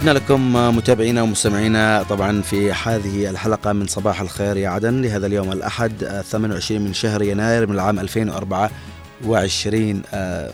عدنا 0.05 0.19
لكم 0.19 0.53
متابعينا 0.77 1.23
ومستمعينا 1.23 2.05
طبعا 2.11 2.43
في 2.43 2.73
هذه 2.73 3.31
الحلقة 3.31 3.73
من 3.73 3.87
صباح 3.87 4.21
الخير 4.21 4.57
يا 4.57 4.69
عدن. 4.69 5.03
لهذا 5.03 5.27
اليوم 5.27 5.53
الأحد 5.53 6.05
آه، 6.05 6.23
28 6.23 6.81
من 6.81 6.93
شهر 6.93 7.23
يناير 7.23 7.67
من 7.67 7.75
العام 7.75 7.99
2024 7.99 10.03
آه، 10.15 10.51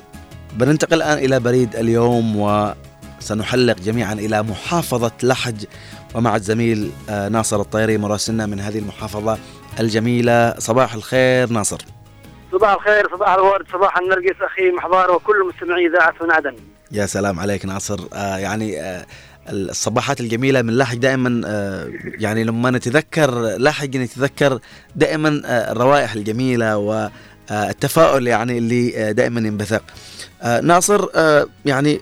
بننتقل 0.52 0.96
الآن 0.96 1.18
إلى 1.18 1.40
بريد 1.40 1.76
اليوم 1.76 2.36
وسنحلق 2.36 3.76
جميعا 3.76 4.12
إلى 4.12 4.42
محافظة 4.42 5.12
لحج. 5.22 5.64
ومع 6.14 6.36
الزميل 6.36 6.90
آه، 7.08 7.28
ناصر 7.28 7.60
الطيري 7.60 7.98
مراسلنا 7.98 8.46
من 8.46 8.60
هذه 8.60 8.78
المحافظة 8.78 9.38
الجميلة. 9.80 10.54
صباح 10.58 10.94
الخير 10.94 11.48
ناصر. 11.48 11.78
صباح 12.52 12.72
الخير 12.72 13.08
صباح 13.10 13.34
الورد 13.34 13.66
صباح 13.72 13.98
النرجس 13.98 14.36
أخي 14.42 14.70
محضار 14.70 15.10
وكل 15.10 15.36
مستمعي 15.48 15.86
إذاعة 15.86 16.14
من 16.22 16.30
عدن. 16.30 16.56
يا 16.92 17.06
سلام 17.06 17.40
عليك 17.40 17.66
ناصر. 17.66 18.00
آه 18.14 18.36
يعني 18.36 18.80
آه 18.80 19.06
الصباحات 19.52 20.20
الجميلة 20.20 20.62
من 20.62 20.78
لحج 20.78 20.98
دائما 20.98 21.42
آه 21.46 21.88
يعني 22.04 22.44
لما 22.44 22.70
نتذكر 22.70 23.56
لحج 23.56 23.96
نتذكر 23.96 24.58
دائما 24.96 25.42
آه 25.46 25.72
الروائح 25.72 26.12
الجميلة 26.12 26.76
والتفاؤل 26.76 28.26
يعني 28.26 28.58
اللي 28.58 29.08
آه 29.08 29.12
دائما 29.12 29.40
ينبثق. 29.40 29.82
آه 30.42 30.60
ناصر 30.60 31.06
آه 31.14 31.46
يعني 31.64 32.00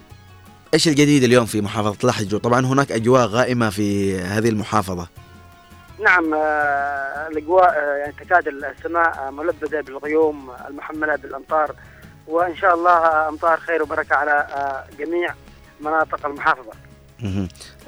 إيش 0.75 0.89
الجديد 0.89 1.23
اليوم 1.23 1.47
في 1.47 1.61
محافظة 1.61 2.09
لحج؟ 2.09 2.35
وطبعا 2.35 2.67
هناك 2.67 2.93
أجواء 2.93 3.27
غائمة 3.27 3.71
في 3.71 4.19
هذه 4.21 4.49
المحافظة. 4.49 5.09
نعم 6.05 6.35
آه، 6.35 7.29
الأجواء 7.33 7.71
آه، 7.71 7.97
يعني 7.97 8.13
تكاد 8.13 8.49
السماء 8.49 9.27
آه، 9.27 9.31
ملبدة 9.31 9.81
بالغيوم 9.81 10.51
المحملة 10.69 11.17
بالأمطار 11.17 11.75
وإن 12.27 12.57
شاء 12.57 12.75
الله 12.75 12.91
آه، 12.91 13.29
أمطار 13.29 13.61
خير 13.61 13.83
وبركة 13.83 14.17
على 14.17 14.31
آه، 14.31 14.85
جميع 14.99 15.35
مناطق 15.81 16.27
المحافظة. 16.27 16.73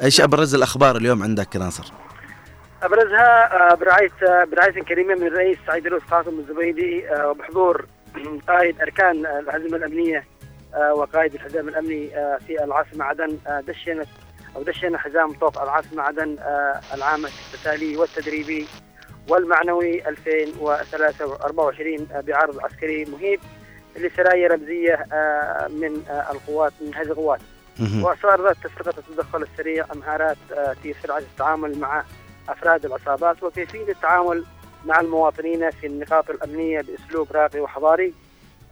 إيش 0.03 0.21
أبرز 0.21 0.55
الأخبار 0.55 0.97
اليوم 0.97 1.23
عندك 1.23 1.57
ناصر؟ 1.57 1.93
أبرزها 2.83 3.73
آه، 3.73 3.75
برعاية 3.75 4.11
آه، 4.29 4.45
برعاية 4.45 4.83
كريمة 4.83 5.15
من 5.15 5.27
الرئيس 5.27 5.59
سعيد 5.67 5.87
الروس 5.87 6.03
قاسم 6.03 6.39
الزبيدي 6.39 7.09
آه، 7.09 7.31
وبحضور 7.31 7.87
قائد 8.49 8.81
أركان 8.81 9.27
الهزيمة 9.27 9.77
الأمنية 9.77 10.25
وقائد 10.95 11.35
الحزام 11.35 11.69
الأمني 11.69 12.09
في 12.47 12.65
العاصمة 12.65 13.05
عدن 13.05 13.39
دشنت 13.69 14.09
أو 14.57 14.63
دشن 14.63 14.97
حزام 14.97 15.33
طوق 15.33 15.63
العاصمة 15.63 16.03
عدن 16.03 16.37
العام 16.95 17.27
القتالي 17.27 17.97
والتدريبي 17.97 18.67
والمعنوي 19.29 20.09
2024 20.09 22.09
آه، 22.13 22.21
بعرض 22.21 22.61
عسكري 22.61 23.05
مهيب 23.05 23.41
لسرايا 23.97 24.49
رمزية 24.49 25.07
من 25.69 26.03
القوات 26.31 26.73
من 26.81 26.95
هذه 26.95 27.07
القوات 27.07 27.41
مهم. 27.79 28.05
واصرت 28.05 28.57
تفرقه 28.65 28.99
التدخل 28.99 29.43
السريع 29.43 29.87
مهارات 29.95 30.37
آه، 30.53 30.73
في 30.83 30.95
سرعه 31.03 31.19
التعامل 31.19 31.79
مع 31.79 32.05
أفراد 32.49 32.85
العصابات 32.85 33.43
وكيفية 33.43 33.89
التعامل 33.89 34.45
مع 34.87 35.01
المواطنين 35.01 35.71
في 35.71 35.87
النقاط 35.87 36.31
الأمنية 36.31 36.81
بأسلوب 36.81 37.33
راقي 37.33 37.61
وحضاري. 37.61 38.15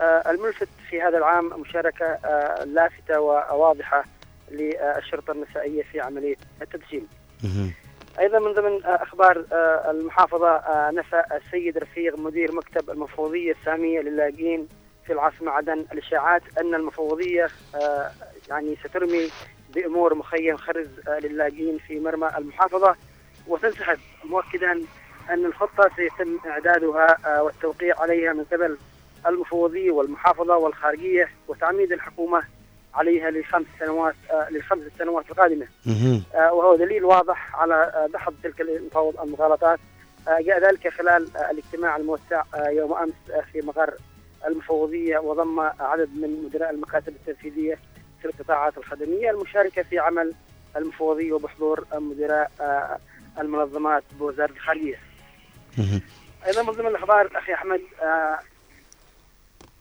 آه، 0.00 0.30
الملفت 0.30 0.68
في 0.90 1.02
هذا 1.02 1.18
العام 1.18 1.60
مشاركة 1.60 2.06
آه، 2.06 2.64
لافتة 2.64 3.20
وواضحة 3.20 4.04
للشرطة 4.50 5.32
النسائية 5.32 5.82
في 5.82 6.00
عملية 6.00 6.36
التدشين. 6.62 7.06
مهم. 7.44 7.72
أيضا 8.20 8.38
من 8.38 8.52
ضمن 8.52 8.84
أخبار 8.84 9.44
المحافظة 9.90 10.62
نفى 10.90 11.22
السيد 11.36 11.78
رفيق 11.78 12.18
مدير 12.18 12.52
مكتب 12.52 12.90
المفوضية 12.90 13.52
السامية 13.52 14.00
للاجئين 14.00 14.68
في 15.06 15.12
العاصمة 15.12 15.50
عدن 15.50 15.84
الإشاعات 15.92 16.42
أن 16.60 16.74
المفوضية 16.74 17.48
يعني 18.48 18.76
سترمي 18.84 19.28
بأمور 19.74 20.14
مخيم 20.14 20.56
خرز 20.56 20.88
للاجئين 21.08 21.78
في 21.78 22.00
مرمى 22.00 22.30
المحافظة. 22.38 22.96
وتنسحب 23.46 23.98
مؤكدا 24.24 24.72
أن 25.30 25.44
الخطة 25.44 25.90
سيتم 25.96 26.38
إعدادها 26.46 27.16
آه، 27.26 27.42
والتوقيع 27.42 28.00
عليها 28.00 28.32
من 28.32 28.44
قبل 28.52 28.78
المفوضيه 29.26 29.90
والمحافظة 29.90 30.56
والخارجية 30.56 31.28
وتعميد 31.48 31.92
الحكومة 31.92 32.42
عليها 32.94 33.30
لخمس 33.30 33.66
سنوات 33.78 34.14
آه، 34.30 34.50
للخمس 34.50 34.82
سنوات 34.98 35.30
القادمة. 35.30 35.66
مهم. 35.86 36.22
آه، 36.34 36.52
وهو 36.52 36.76
دليل 36.76 37.04
واضح 37.04 37.56
على 37.56 38.08
دحض 38.12 38.34
تلك 38.42 38.60
المغالطات. 39.22 39.78
جاء 40.40 40.60
ذلك 40.68 40.88
خلال 40.88 41.28
الاجتماع 41.36 41.96
الموسع 41.96 42.42
يوم 42.68 42.92
أمس 42.94 43.12
آه، 43.30 43.40
في 43.52 43.60
مقر 43.60 43.94
المفوضية 44.46 45.18
وضم 45.18 45.60
عدد 45.60 46.08
من 46.16 46.42
مدراء 46.44 46.70
المكاتب 46.70 47.08
التنفيذية 47.08 47.78
في 48.22 48.24
القطاعات 48.24 48.78
الخدمية 48.78 49.30
المشاركة 49.30 49.82
في 49.82 49.98
عمل 49.98 50.34
المفوضية 50.76 51.32
وبحضور 51.32 51.84
مدراء 51.94 52.50
آه، 52.60 52.98
المنظمات 53.38 54.02
بوزارة 54.18 54.50
الخارجية. 54.50 54.98
مهم. 55.78 56.00
أيضا 56.46 56.62
من 56.62 56.70
ضمن 56.72 56.86
الأخبار 56.86 57.30
أخي 57.38 57.54
أحمد 57.54 57.80
آه، 58.02 58.38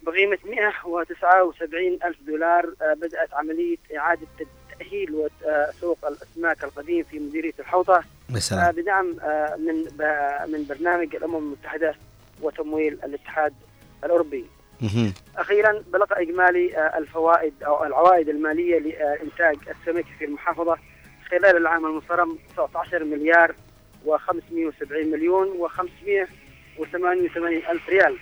بقيمة 0.03 0.38
179 0.45 1.99
ألف 2.05 2.17
دولار 2.27 2.73
آه، 2.81 2.93
بدأت 2.93 3.33
عملية 3.33 3.77
إعادة 3.97 4.27
تاهيل 4.79 5.11
وت- 5.15 5.71
سوق 5.81 5.97
الأسماك 6.07 6.63
القديم 6.63 7.03
في 7.03 7.17
يا 8.29 8.35
آه، 8.35 8.39
سلام 8.39 8.71
بدعم 8.71 9.05
من 9.65 9.75
من 10.51 10.65
برنامج 10.69 11.15
الأمم 11.15 11.35
المتحدة 11.38 11.95
وتمويل 12.41 12.99
الاتحاد 13.03 13.53
الأوروبي. 14.03 14.45
أخيرا 15.38 15.84
بلغ 15.93 16.05
إجمالي 16.11 16.78
آه، 16.78 16.97
الفوائد 16.97 17.53
أو 17.63 17.84
العوائد 17.86 18.30
المالية 18.30 18.80
لإنتاج 18.80 19.57
السمك 19.69 20.05
في 20.19 20.25
المحافظة 20.25 20.78
خلال 21.32 21.57
العام 21.57 21.86
المنصرم 21.86 22.38
19 22.53 23.03
مليار 23.03 23.55
و570 24.05 24.91
مليون 24.91 25.67
و588 25.69 27.38
ألف 27.69 27.89
ريال. 27.89 28.17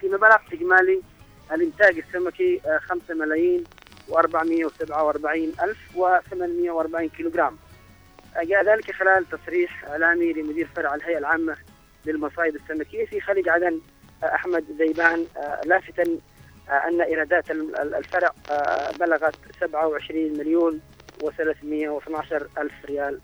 فيما 0.00 0.16
بلغ 0.16 0.36
إجمالي 0.52 1.02
الإنتاج 1.52 1.98
السمكي 1.98 2.60
آه، 2.66 2.78
5 2.78 3.14
ملايين 3.14 3.64
و447 4.10 5.62
ألف 5.62 5.78
و840 5.96 7.16
كيلوغرام. 7.16 7.56
آه، 8.36 8.42
جاء 8.44 8.64
ذلك 8.64 8.90
خلال 8.90 9.24
تصريح 9.28 9.84
إعلامي 9.84 10.32
لمدير 10.32 10.68
فرع 10.76 10.94
الهيئة 10.94 11.18
العامة 11.18 11.56
للمصايد 12.06 12.54
السمكية 12.54 13.06
في 13.06 13.20
خليج 13.20 13.48
عدن 13.48 13.66
آه، 13.74 13.80
أحمد 14.24 14.64
ذيبان 14.78 15.24
آه، 15.36 15.60
لافتا 15.66 16.02
آه، 16.68 16.88
أن 16.88 17.00
إيرادات 17.00 17.50
ال- 17.50 17.76
ال- 17.80 17.94
الفرع 17.94 18.30
آه، 18.50 18.90
بلغت 19.00 19.34
27 19.60 20.38
مليون 20.38 20.80
و312 21.22 22.32
ألف 22.58 22.72
ريال 22.84 23.20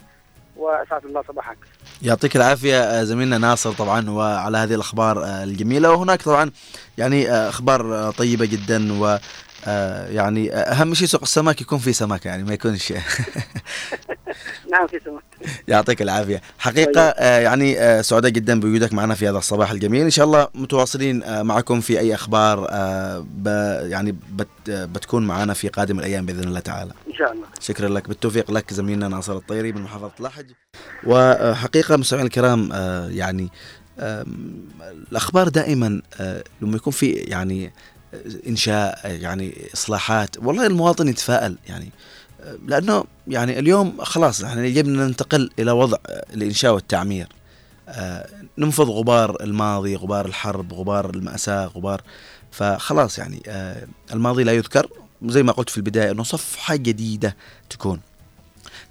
وأسعد 0.57 1.05
الله 1.05 1.23
صباحك. 1.29 1.57
يعطيك 2.03 2.37
العافية 2.37 2.81
آه، 2.83 3.03
زميلنا 3.05 3.39
ناصر 3.39 3.73
طبعا 3.73 4.11
وعلى 4.11 4.59
هذه 4.59 4.75
الأخبار 4.75 5.25
آه، 5.25 5.45
الجميلة 5.45 5.91
وهناك 5.91 6.23
طبعا 6.23 6.51
يعني 6.99 7.31
أخبار 7.33 7.95
آه، 7.95 8.11
طيبة 8.11 8.45
جدا 8.47 9.01
و 9.03 9.19
آه، 9.67 10.09
يعني 10.09 10.53
أهم 10.55 10.95
شيء 10.95 11.07
سوق 11.09 11.23
السمك 11.23 11.61
يكون 11.61 11.79
فيه 11.79 11.93
سمكة 11.93 12.29
يعني 12.29 12.43
ما 12.45 12.55
يكونش 12.55 12.93
نعم 14.73 14.87
في 14.87 15.01
سمك. 15.05 15.23
يعطيك 15.69 16.03
العافية. 16.03 16.43
حقيقة 16.59 17.01
آه، 17.01 17.39
يعني 17.39 17.81
آه، 17.81 18.01
سعداء 18.03 18.31
جدا 18.31 18.61
بوجودك 18.61 18.93
معنا 18.93 19.15
في 19.15 19.29
هذا 19.29 19.39
الصباح 19.39 19.71
الجميل. 19.71 20.03
إن 20.03 20.11
شاء 20.11 20.25
الله 20.25 20.49
متواصلين 20.55 21.23
آه، 21.23 21.43
معكم 21.43 21.81
في 21.81 21.99
أي 22.01 22.15
أخبار 22.15 22.67
آه، 22.71 23.19
ب- 23.35 23.81
يعني 23.91 24.13
بت 24.33 24.49
آه، 24.71 24.85
بتكون 24.85 25.27
معنا 25.27 25.55
في 25.55 25.69
قادم 25.69 25.99
الأيام 25.99 26.27
بإذن 26.27 26.45
الله 26.45 26.61
تعالى. 26.61 26.93
إن 27.09 27.15
شاء 27.15 27.33
الله. 27.33 27.45
شكرا 27.61 27.89
لك. 27.89 28.09
بالتوفيق 28.09 28.51
لك 28.51 28.73
زميلنا 28.75 29.09
ناصر 29.09 29.37
الطيري 29.37 29.73
من 29.73 29.83
محافظة 29.83 30.11
لحج. 30.21 30.47
وحقيقة 31.07 31.97
مستمعينا 31.97 32.27
الكرام 32.27 32.71
آه، 32.73 33.09
يعني 33.09 33.49
آم، 33.99 34.65
الأخبار 35.11 35.49
دائما 35.49 36.03
آه، 36.21 36.45
لما 36.61 36.77
يكون 36.77 36.93
في 36.93 37.11
يعني 37.11 37.73
آه، 38.69 38.95
يعني 39.05 39.69
إصلاحات. 39.75 40.37
والله 40.39 40.67
المواطن 40.67 41.09
يتفائل 41.09 41.57
يعني 41.69 41.91
لأنه 42.67 43.05
يعني 43.29 43.59
اليوم 43.59 44.05
خلاص 44.05 44.41
يعني 44.41 44.69
يجب 44.69 44.87
أن 44.87 44.97
ننتقل 44.97 45.51
إلى 45.59 45.71
وضع 45.71 45.99
الإنشاء 46.35 46.75
والتعمير. 46.75 47.29
آه، 47.89 48.29
ننفض 48.59 48.91
غبار 48.91 49.43
الماضي 49.43 49.97
غبار 49.97 50.27
الحرب 50.27 50.73
غبار 50.73 51.11
المأساة 51.11 51.67
غبار 51.67 52.03
فخلاص 52.51 53.19
يعني 53.19 53.43
آه، 53.49 53.87
الماضي 54.13 54.45
لا 54.45 54.53
يذكر. 54.53 54.89
زي 55.27 55.43
ما 55.43 55.53
قلت 55.53 55.71
في 55.71 55.77
البداية 55.77 56.11
أنه 56.11 56.23
صفحة 56.23 56.77
جديدة 56.77 57.37
تكون. 57.71 58.01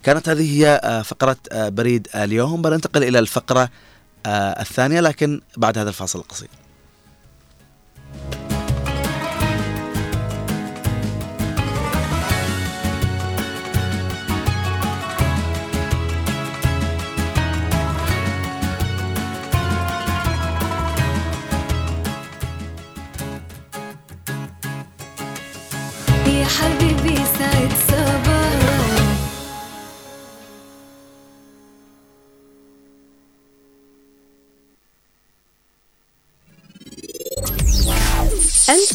كانت 0.04 0.30
هذه 0.30 0.58
هي 0.58 0.82
آه، 0.84 1.02
فقرة 1.02 1.38
بريد 1.54 2.08
اليوم. 2.16 2.62
بننتقل 2.62 3.04
إلى 3.04 3.20
الفقرة 3.20 3.70
الثانية 4.28 5.00
لكن 5.00 5.42
بعد 5.58 5.78
هذا 5.78 5.90
الفاصل 5.90 6.20
القصير. 6.20 6.50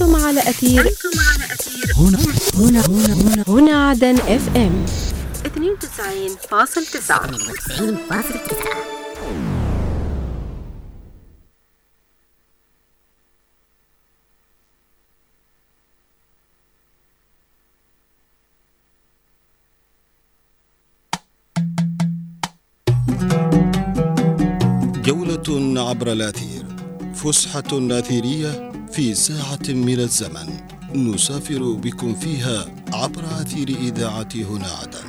أنتم 0.02 0.16
على 0.16 0.40
أثير 0.40 0.94
هنا. 1.96 2.18
هنا. 2.54 2.80
هنا. 2.86 3.16
هنا. 3.16 3.44
هنا 3.48 3.88
عدن 3.88 4.16
إف 4.16 4.56
إم. 4.56 4.86
92.9 5.44 7.30
جولة 25.04 25.80
عبر 25.88 26.12
الأثير. 26.12 26.64
فسحة 27.14 27.64
أثيرية 27.72 28.75
في 28.96 29.14
ساعة 29.14 29.68
من 29.68 30.00
الزمن. 30.00 30.60
نسافر 30.94 31.72
بكم 31.72 32.14
فيها 32.14 32.64
عبر 32.92 33.24
أثير 33.40 33.68
إذاعة 33.68 34.28
هنا 34.34 34.66
عدن. 34.66 35.08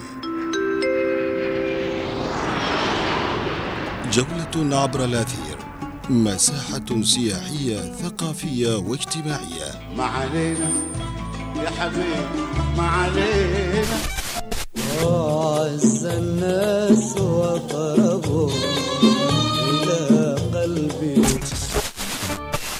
جولة 4.12 4.78
عبر 4.78 5.06
الأثير. 5.06 5.58
مساحة 6.10 7.02
سياحية 7.02 7.94
ثقافية 7.94 8.76
واجتماعية. 8.76 9.96
ما 9.98 10.04
علينا 10.04 10.70
يا 11.64 11.70
حبيبي 11.70 12.28
ما 12.78 12.88
علينا 12.88 13.98
وأعز 15.04 16.06
الناس 16.06 17.18
وأقربهم 17.18 18.52
إلى 19.04 20.16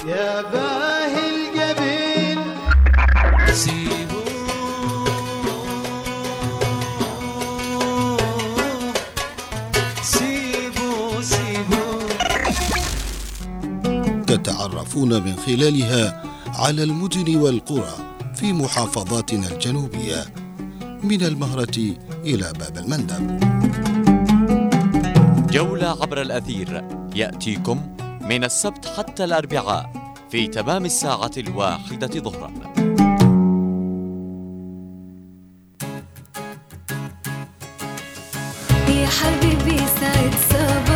يا 0.08 0.42
باهي 0.42 1.26
الجبين 1.36 2.40
تتعرفون 14.28 15.24
من 15.24 15.36
خلالها 15.36 16.24
على 16.48 16.84
المدن 16.84 17.36
والقرى 17.36 17.94
في 18.36 18.54
محافظاتنا 18.54 19.48
الجنوبية 19.48 20.26
من 21.04 21.24
المهرة 21.24 21.78
إلى 22.24 22.54
باب 22.60 22.78
المندب. 22.78 23.40
جولة 25.52 25.88
عبر 26.02 26.22
الأثير. 26.22 26.84
يأتيكم 27.16 27.98
من 28.22 28.44
السبت 28.44 28.86
حتى 28.98 29.24
الأربعاء 29.24 29.97
في 30.32 30.48
تمام 30.48 30.86
الساعة 30.86 31.32
الواحدة 31.38 32.08
ظهرا. 32.08 32.52
يا 38.90 39.08
حبيبي 39.08 39.78
سعد 39.78 40.34
صباح 40.50 40.87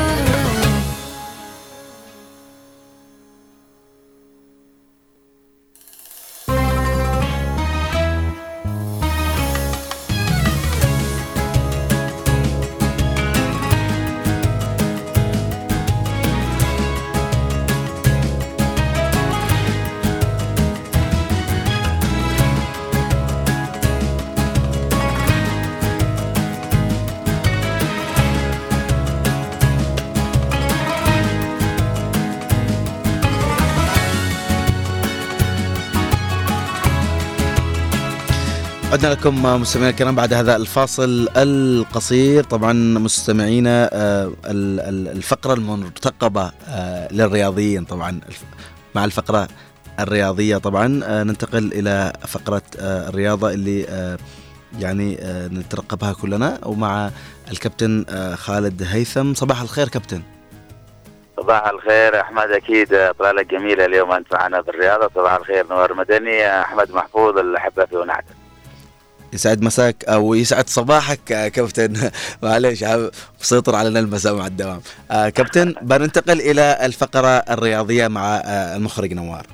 عدنا 39.01 39.13
لكم 39.13 39.43
مستمعينا 39.61 39.89
الكرام 39.91 40.15
بعد 40.15 40.33
هذا 40.33 40.55
الفاصل 40.55 41.27
القصير. 41.37 42.43
طبعا 42.43 42.73
مستمعينا 42.73 43.89
آه، 43.93 44.25
ال- 44.45 44.79
ال- 44.79 45.07
الفقرة 45.07 45.53
المرتقبة 45.53 46.51
آه، 46.67 47.07
للرياضيين 47.13 47.85
طبعا 47.85 48.19
مع 48.95 49.05
الفقرة 49.05 49.47
الرياضية 49.99 50.57
طبعا. 50.57 51.01
آه، 51.03 51.23
ننتقل 51.23 51.71
إلى 51.73 52.13
فقرة 52.27 52.61
الرياضة 52.79 53.51
اللي 53.53 53.85
يعني 54.79 55.17
نترقبها 55.51 56.13
كلنا. 56.13 56.59
ومع 56.65 57.09
الكابتن 57.51 58.05
خالد 58.35 58.83
هيثم. 58.87 59.33
صباح 59.33 59.61
الخير 59.61 59.87
كابتن. 59.87 60.21
صباح 61.37 61.67
الخير 61.67 62.21
أحمد. 62.21 62.51
أكيد 62.51 62.93
اطلالك 62.93 63.51
جميلة 63.51 63.85
اليوم 63.85 64.11
أنت 64.11 64.33
معنا 64.33 64.61
بالرياضه 64.61 65.09
صباح 65.15 65.33
الخير 65.33 65.67
نور 65.69 65.93
مدني. 65.93 66.61
أحمد 66.61 66.91
محفوظ 66.91 67.37
الأحبة 67.37 67.85
في 67.85 67.95
ونعت 67.97 68.25
يسعد 69.33 69.61
مساك 69.61 70.05
أو 70.05 70.33
يسعد 70.33 70.69
صباحك 70.69 71.31
آه، 71.31 71.47
كابتن. 71.47 72.11
معليش 72.43 72.85
مسيطر 73.41 73.75
علينا 73.75 73.99
المساء 73.99 74.35
مع 74.35 74.47
الدوام. 74.47 74.81
آه، 75.11 75.29
كابتن 75.29 75.75
بننتقل 75.81 76.41
إلى 76.41 76.77
الفقرة 76.81 77.27
الرياضية 77.27 78.07
مع 78.07 78.35
آه، 78.35 78.75
المخرج 78.75 79.13
نوار. 79.13 79.45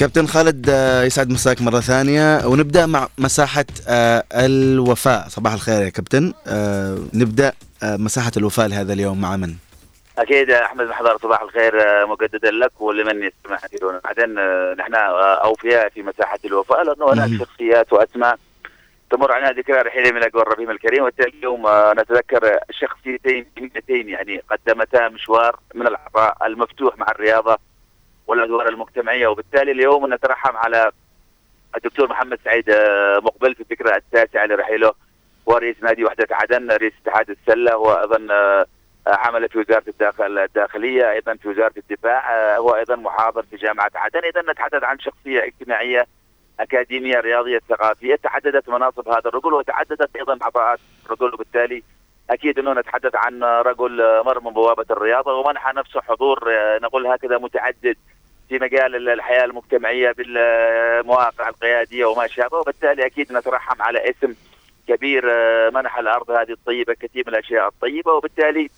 كابتن 0.00 0.26
خالد 0.26 0.70
آه، 0.70 1.02
يسعد 1.02 1.30
مساك 1.30 1.62
مرة 1.62 1.80
ثانية. 1.80 2.46
ونبدأ 2.46 2.86
مع 2.86 3.08
مساحة 3.18 3.64
آه، 3.88 4.24
الوفاء. 4.32 5.28
صباح 5.28 5.52
الخير 5.52 5.82
يا 5.82 5.88
كابتن. 5.88 6.32
آه، 6.46 6.98
نبدأ 7.14 7.52
مساحة 7.82 8.32
الوفاء 8.36 8.66
لهذا 8.68 8.92
اليوم 8.92 9.20
مع 9.20 9.36
من؟ 9.36 9.54
أكيد 10.18 10.48
يا 10.48 10.64
أحمد 10.64 10.86
محضر. 10.86 11.18
صباح 11.22 11.42
الخير 11.42 11.72
مجددا 12.06 12.50
لك 12.50 12.80
ولمن 12.80 13.22
يستمع 13.22 13.58
بعدين 14.04 14.34
نحن 14.74 14.94
أوفياء 15.44 15.88
في 15.88 16.02
مساحة 16.02 16.38
الوفاء 16.44 16.82
لأنه 16.82 17.12
هناك. 17.12 17.40
شخصيات 17.40 17.92
وأسماء 17.92 18.38
تمر 19.10 19.32
علينا. 19.32 19.50
ذكرى 19.50 19.80
رحيلة 19.82 20.10
من 20.10 20.22
اجواء 20.22 20.46
الرحيم 20.46 20.70
الكريم. 20.70 21.02
وبالتالي 21.02 21.32
اليوم 21.38 21.62
نتذكر 21.98 22.58
شخصيتين 22.70 23.46
جميلتين 23.56 24.08
يعني 24.08 24.42
قدمتا 24.50 25.08
مشوار 25.08 25.58
من 25.74 25.86
العطاء 25.86 26.46
المفتوح 26.46 26.98
مع 26.98 27.06
الرياضة. 27.10 27.58
والأدوار 28.26 28.68
المجتمعية 28.68 29.26
وبالتالي 29.26 29.72
اليوم 29.72 30.14
نترحم 30.14 30.56
على 30.56 30.90
الدكتور 31.76 32.08
محمد 32.08 32.38
سعيد 32.44 32.70
آه، 32.70 33.18
مقبل 33.18 33.54
في 33.54 33.60
الذكرى 33.60 33.96
التاسعة 33.96 34.46
لرحيله 34.46 34.92
ورئيس 35.46 35.76
نادي 35.82 36.04
وحدة 36.04 36.26
عدن 36.30 36.70
رئيس 36.70 36.92
اتحاد 37.06 37.30
السلة 37.30 37.76
وأيضا 37.76 38.26
آه، 38.30 38.66
عمل 39.06 39.48
في 39.48 39.58
وزارة 39.58 39.84
الداخل 39.88 40.38
الداخلية 40.38 41.10
أيضا 41.10 41.34
في 41.34 41.48
وزارة 41.48 41.72
الدفاع 41.76 42.34
آه، 42.34 42.56
هو 42.56 42.74
أيضا 42.74 42.96
محاضر 42.96 43.42
في 43.42 43.56
جامعة 43.56 43.90
عدن. 43.94 44.20
اذا 44.24 44.52
نتحدث 44.52 44.84
عن 44.84 44.98
شخصية 44.98 45.44
اجتماعية 45.44 46.06
أكاديمية 46.60 47.20
رياضية 47.20 47.60
ثقافية 47.68 48.16
تعددت 48.16 48.68
مناصب 48.68 49.08
هذا 49.08 49.28
الرجل 49.28 49.52
وتعددت 49.52 50.16
أيضا 50.16 50.38
عطاءات 50.42 50.78
الرجل 51.06 51.34
وبالتالي 51.34 51.82
أكيد 52.30 52.58
إنه 52.58 52.72
نتحدث 52.72 53.14
عن 53.14 53.44
رجل 53.44 54.22
مر 54.24 54.40
من 54.40 54.50
بوابة 54.50 54.86
الرياضه 54.90 55.32
ومنح 55.32 55.74
نفسه 55.74 56.00
حضور 56.00 56.52
آه، 56.52 56.78
نقول 56.82 57.06
هكذا 57.06 57.38
متعدد 57.38 57.96
في 58.48 58.58
مجال 58.58 59.08
الحياة 59.08 59.44
المجتمعية 59.44 60.12
بالمواقع 60.12 61.48
القيادية 61.48 62.04
وما 62.04 62.26
شابه 62.26 62.58
وبالتالي 62.58 63.06
أكيد 63.06 63.32
نترحم 63.32 63.82
على 63.82 64.10
اسم 64.10 64.34
كبير 64.88 65.24
آه، 65.30 65.70
منح 65.70 65.98
الأرض 65.98 66.30
هذه 66.30 66.52
الطيبة 66.52 66.94
كثير 66.94 67.24
من 67.26 67.34
الأشياء 67.34 67.68
الطيبة 67.68 68.12
وبالتالي 68.12 68.70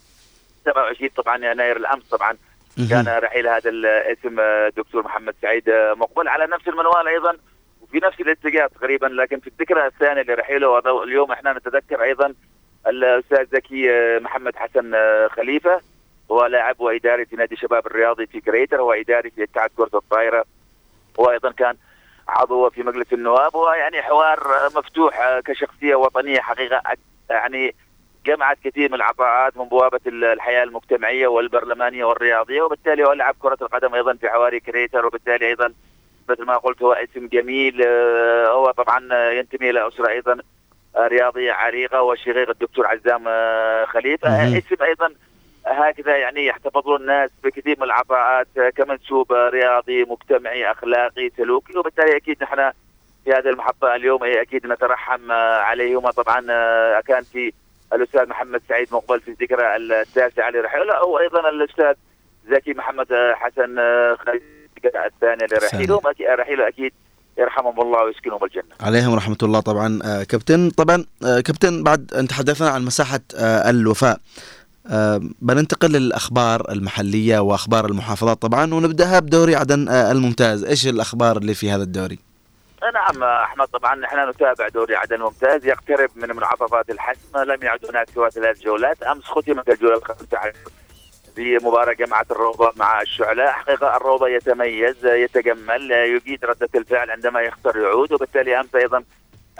27 0.64 1.10
طبعا 1.16 1.36
يناير 1.36 1.76
الأمس 1.76 2.04
طبعا 2.04 2.36
كان 2.90 3.08
رحيل 3.08 3.48
هذا 3.48 3.70
الاسم 3.70 4.40
آه، 4.40 4.68
الدكتور 4.68 5.04
محمد 5.04 5.34
سعيد 5.42 5.64
مقبل 5.96 6.28
على 6.28 6.46
نفس 6.46 6.68
المنوال 6.68 7.08
أيضا 7.08 7.36
وفي 7.82 7.98
نفس 7.98 8.20
الاتجاه 8.20 8.66
تقريبا 8.66 9.06
لكن 9.06 9.40
في 9.40 9.46
الذكرى 9.46 9.86
الثانية 9.86 10.22
لرحيله 10.22 11.02
اليوم 11.04 11.32
إحنا 11.32 11.52
نتذكر 11.52 12.02
أيضا 12.02 12.34
الأستاذ 12.88 13.46
زكي 13.52 13.90
آه، 13.92 14.18
محمد 14.18 14.56
حسن 14.56 14.94
آه، 14.94 15.28
خليفة 15.28 15.80
هو 16.30 16.46
لاعب 16.46 16.80
وإداري 16.80 17.24
في 17.24 17.36
نادي 17.36 17.56
شباب 17.56 17.86
الرياضي 17.86 18.26
في 18.26 18.40
كريتر 18.40 18.80
هو 18.80 18.92
إداري 18.92 19.30
في 19.30 19.42
اتحاد 19.42 19.70
كرة 19.76 19.90
الطائره 19.94 20.44
هو 21.20 21.30
أيضا 21.30 21.50
كان 21.52 21.74
عضو 22.28 22.70
في 22.70 22.82
مجلس 22.82 23.12
النواب 23.12 23.54
ويعني 23.54 24.02
حوار 24.02 24.38
آه، 24.56 24.78
مفتوح 24.78 25.40
كشخصية 25.44 25.94
وطنية 25.94 26.40
حقيقة 26.40 26.82
يعني 27.30 27.74
جمعت 28.26 28.58
كثير 28.64 28.88
من 28.88 28.94
العطاءات 28.94 29.56
من 29.56 29.64
بوابة 29.64 30.00
ال- 30.06 30.24
الحياة 30.24 30.62
المجتمعية 30.62 31.26
والبرلمانية 31.26 32.04
والرياضية 32.04 32.62
وبالتالي 32.62 33.04
هو 33.04 33.12
لعب 33.12 33.34
كرة 33.38 33.58
القدم 33.62 33.94
أيضا 33.94 34.14
في 34.14 34.28
حواري 34.28 34.60
كريتر 34.60 35.06
وبالتالي 35.06 35.46
أيضا 35.48 35.72
مثل 36.28 36.42
ما 36.44 36.56
قلت 36.56 36.82
هو 36.82 36.92
اسم 36.92 37.26
جميل 37.28 37.82
هو 38.46 38.70
طبعا 38.70 39.30
ينتمي 39.30 39.70
إلى 39.70 39.88
أسرة 39.88 40.08
أيضا 40.08 40.38
رياضية 40.98 41.52
عريقة 41.52 42.02
وشقيق 42.02 42.50
الدكتور 42.50 42.86
عزام 42.86 43.24
آه، 43.28 43.84
خليفه. 43.84 44.28
آه، 44.28 44.58
اسم 44.58 44.82
أيضا 44.82 45.14
هكذا 45.66 46.16
يعني 46.16 46.46
يحتفظون 46.46 47.00
الناس 47.00 47.30
بكثير 47.44 47.76
من 47.78 47.82
العطاءات 47.82 48.46
آه، 48.58 48.70
كمنسوب 48.70 49.32
رياضي 49.32 50.04
مجتمعي 50.04 50.70
أخلاقي 50.70 51.30
سلوكي. 51.36 51.78
وبالتالي 51.78 52.16
أكيد 52.16 52.42
نحن 52.42 52.70
في 53.24 53.32
هذه 53.32 53.48
المحطة 53.48 53.94
اليوم 53.94 54.24
إيه، 54.24 54.42
أكيد 54.42 54.66
نترحم 54.66 55.32
عليهما. 55.32 56.10
طبعا 56.10 56.40
كان 57.00 57.22
في 57.22 57.52
الأستاذ 57.92 58.28
محمد 58.28 58.62
سعيد 58.68 58.88
مقبل 58.92 59.20
في 59.20 59.28
الذكرى 59.28 59.76
التاسعه 59.76 60.50
لرحيله. 60.50 61.04
وأيضا 61.04 61.48
الأستاذ 61.48 61.94
زكي 62.48 62.74
محمد 62.74 63.32
حسن 63.34 63.78
الذكرى 63.78 65.06
الثانية 65.06 65.46
لرحيلهم 65.52 66.00
أكيد 66.06 66.26
رحيله 66.26 66.68
أكيد 66.68 66.92
يرحمهم 67.38 67.80
الله 67.80 68.04
ويسكنهم 68.04 68.44
الجنة. 68.44 68.74
عليهم 68.80 69.14
رحمة 69.14 69.36
الله 69.42 69.60
طبعا. 69.60 69.98
آه، 70.04 70.22
كابتن 70.22 70.70
طبعا 70.70 71.04
آه، 71.24 71.40
كابتن 71.40 71.82
بعد 71.82 72.14
أن 72.14 72.28
تحدثنا 72.28 72.70
عن 72.70 72.84
مساحة 72.84 73.20
آه، 73.36 73.70
الوفاء. 73.70 74.20
بننتقل 75.40 75.90
للأخبار 75.92 76.72
المحلية 76.72 77.38
وأخبار 77.38 77.86
المحافظات 77.86 78.42
طبعا 78.42 78.74
ونبدأها 78.74 79.18
بدوري 79.18 79.56
عدن 79.56 79.88
الممتاز. 79.88 80.64
إيش 80.64 80.86
الأخبار 80.86 81.36
اللي 81.36 81.54
في 81.54 81.70
هذا 81.70 81.82
الدوري؟ 81.82 82.18
نعم 82.94 83.22
أحمد 83.22 83.66
طبعا 83.66 83.94
نحن 83.94 84.28
نتابع 84.30 84.68
دوري 84.68 84.96
عدن 84.96 85.16
الممتاز 85.16 85.66
يقترب 85.66 86.10
من 86.16 86.36
منعطفات 86.36 86.90
الحسم 86.90 87.38
لم 87.46 87.62
يعد 87.62 87.86
هناك 87.90 88.10
سوى 88.14 88.30
ثلاث 88.30 88.60
جولات. 88.60 89.02
أمس 89.02 89.24
ختمت 89.24 89.68
الجولة 89.68 89.96
الخامسة 89.96 90.38
عشر 91.36 91.58
بمباراه 91.58 91.92
جامعه 91.92 92.26
الروضة 92.30 92.72
مع 92.76 93.02
الشعلاء 93.02 93.52
حقيقه 93.52 93.96
الروضة 93.96 94.28
يتميز 94.28 95.06
يتجمل 95.06 95.90
يجيد 95.92 96.44
ردة 96.44 96.68
الفعل 96.74 97.10
عندما 97.10 97.40
يخسر 97.40 97.76
يعود 97.78 98.12
وبالتالي 98.12 98.60
امس 98.60 98.74
أيضا 98.74 99.04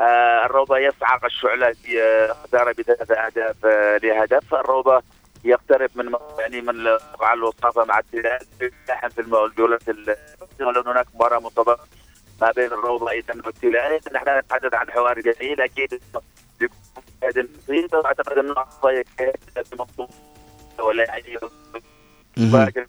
آه، 0.01 0.47
الروضة 0.47 0.79
يصعق 0.79 1.25
الشعلاء 1.25 1.73
في 1.73 2.03
آه، 2.03 2.33
خسارة 2.33 2.73
بثلاث 2.73 3.11
أهداف 3.11 3.57
آه، 3.67 3.97
لهدف. 3.99 4.55
الروضة 4.55 5.03
يقترب 5.45 5.91
من 5.95 6.13
يعني 6.39 6.61
من 6.61 6.69
الوقعه 6.71 7.33
الوسطى 7.35 7.85
مع 7.89 7.99
التلال 7.99 8.39
في 8.59 8.71
الجوله 9.47 9.79
ال- 9.89 10.17
لأن 10.61 10.87
هناك 10.89 11.07
مباراة 11.15 11.39
منتظرة 11.41 11.79
ما 12.41 12.51
بين 12.57 12.67
الروضة 12.67 13.11
أيضا 13.11 13.35
والتلال 13.47 14.01
نحن 14.13 14.39
نتحدث 14.39 14.75
عن 14.75 14.91
حوار 14.91 15.21
جميل 15.21 15.61
أكيد 15.61 16.01
بيكون 16.61 16.79
النصيب 17.37 17.95
واعتقد 17.95 18.39
انه 18.39 18.55
منظومه 19.79 20.09
ولا 20.81 21.03
ولكن 22.55 22.87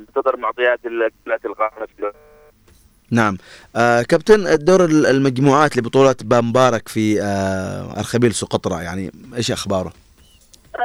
ننتظر 0.00 0.36
معطيات 0.36 0.80
في 1.86 1.92
الدوري. 1.92 2.12
نعم 3.10 3.38
آه 3.76 4.02
كابتن 4.02 4.46
الدور 4.46 4.84
ال- 4.84 5.06
المجموعات 5.06 5.76
لبطولة 5.76 6.16
بامبارك 6.20 6.88
في 6.88 7.22
آه 7.22 7.98
أرخبيل 7.98 8.34
سقطرى 8.34 8.84
يعني 8.84 9.12
إيش 9.36 9.50
أخباره؟ 9.52 9.92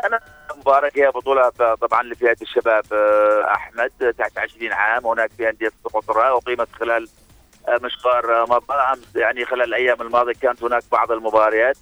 أنا 0.06 0.20
مبارك 0.58 1.00
هي 1.00 1.08
بطولة 1.12 1.50
طبعا 1.82 2.04
لفئة 2.04 2.36
الشباب 2.42 2.84
آه، 2.94 3.54
أحمد 3.56 3.92
تحت 4.18 4.38
20 4.38 4.72
عام 4.72 5.08
هناك 5.08 5.32
في 5.38 5.50
أندية 5.50 5.72
سقطرى 5.84 6.24
اقيمت 6.24 6.68
خلال 6.80 7.08
مشوار 7.70 8.46
مضى 8.50 8.74
امس 8.94 9.16
يعني 9.16 9.46
خلال 9.46 9.62
الأيام 9.64 10.02
الماضية 10.02 10.34
كانت 10.42 10.64
هناك 10.64 10.84
بعض 10.92 11.12
المباريات 11.12 11.78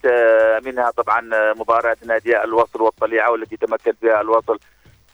منها 0.65 0.91
طبعا 0.91 1.21
مباراة 1.53 1.97
نادي 2.05 2.43
الوصل 2.43 2.81
والطليعة 2.81 3.31
والتي 3.31 3.57
تمكن 3.57 3.93
فيها 4.01 4.21
الوصل 4.21 4.59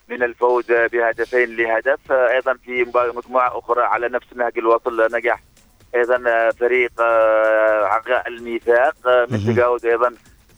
من 0.09 0.23
الفوز 0.23 0.71
بهدفين 0.71 1.55
لهدف. 1.55 2.11
أيضا 2.11 2.53
في 2.53 2.83
مبا- 2.85 3.15
مجموعة 3.15 3.59
أخرى 3.59 3.83
على 3.83 4.09
نفس 4.09 4.27
نهج 4.35 4.57
الوصل 4.57 5.15
نجح 5.15 5.39
أيضا 5.95 6.49
فريق 6.51 6.91
آه، 6.99 7.85
عقاء 7.85 8.27
الميثاق. 8.27 8.95
آه، 9.07 9.27
من. 9.31 9.37
تجاوز 9.39 9.85
أيضا 9.85 10.15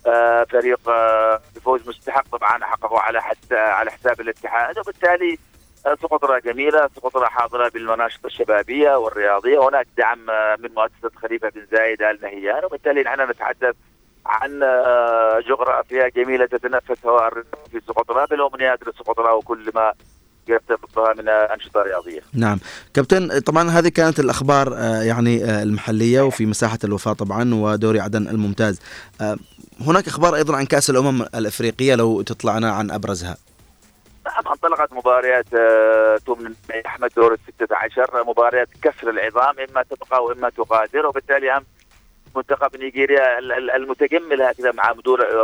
آه، 0.08 0.44
فريق 0.44 0.80
بفوز 1.56 1.90
مستحق 1.90 2.28
طبعا 2.38 2.64
حققه 2.66 3.00
على 3.00 3.22
حتى 3.22 3.56
على 3.58 3.92
حساب 3.92 4.22
الاتحاد. 4.22 4.80
وبالتالي 4.80 5.38
آه، 5.88 5.98
سقطرة 6.02 6.40
جميلة 6.40 6.90
سقطرة 6.96 7.26
حاضرة 7.26 7.70
بالمناشط 7.70 8.26
الشبابية 8.26 8.96
والرياضية. 8.96 9.70
هناك 9.70 9.88
دعم 9.98 10.30
آه، 10.30 10.58
من 10.60 10.70
مؤسسة 10.76 11.20
خليفة 11.22 11.50
بن 11.50 11.62
زايد 11.72 12.02
آل 12.02 12.20
نهيان 12.22 12.66
وبالتالي 12.66 13.02
نحن 13.02 13.30
نتحدث 13.30 13.76
عن 14.26 14.64
آه، 14.64 15.40
جغرافيا 15.48 16.10
جميلة 16.10 16.46
تتنفس 16.46 17.06
هواء 17.06 17.34
في 17.72 17.82
سقطرة 17.88 18.26
بالأمنيات 18.26 18.80
لسقطرة 18.88 19.34
وكل 19.34 19.72
ما 19.76 19.94
يرتبطها 20.50 21.14
من 21.14 21.30
أنشطة 21.30 21.82
رياضية. 21.82 22.22
نعم. 22.34 22.60
كابتن 22.94 23.40
طبعا 23.40 23.70
هذه 23.70 23.88
كانت 23.88 24.20
الأخبار 24.20 24.74
آه، 24.76 25.02
يعني 25.02 25.44
آه، 25.44 25.64
المحلية 25.64 26.22
وفي 26.22 26.46
مساحة 26.46 26.80
الوفاة 26.84 27.14
طبعا 27.14 27.54
ودوري 27.56 28.00
عدن 28.00 28.28
الممتاز. 28.28 28.82
آه، 29.22 29.38
هناك 29.82 30.08
أخبار 30.08 30.36
أيضا 30.36 30.58
عن 30.58 30.66
كأس 30.66 30.90
الأمم 30.90 31.22
الأفريقية 31.22 31.96
لو 31.96 32.22
تطلعنا 32.22 32.72
عن 32.72 32.92
أبرزها. 32.92 33.38
نعم 34.28 34.48
انطلقت 34.52 34.94
مباريات 34.94 35.46
آه، 35.54 36.18
تمن 36.18 36.54
أحمد 36.86 37.12
دور 37.16 37.34
الستة 37.34 37.76
عشر 37.76 38.24
مباريات 38.24 38.68
كسر 38.84 39.10
العظام 39.10 39.56
إما 39.70 39.84
تبقى 39.84 40.24
وإما 40.24 40.50
تغادر 40.50 41.06
وبالتالي 41.08 41.58
أمس 41.58 41.66
منتخب 42.36 42.76
نيجيريا 42.78 43.40
ال- 43.40 43.52
ال- 43.52 43.72
المتجمل 43.72 44.42
هكذا 44.42 44.72
مع 44.72 44.94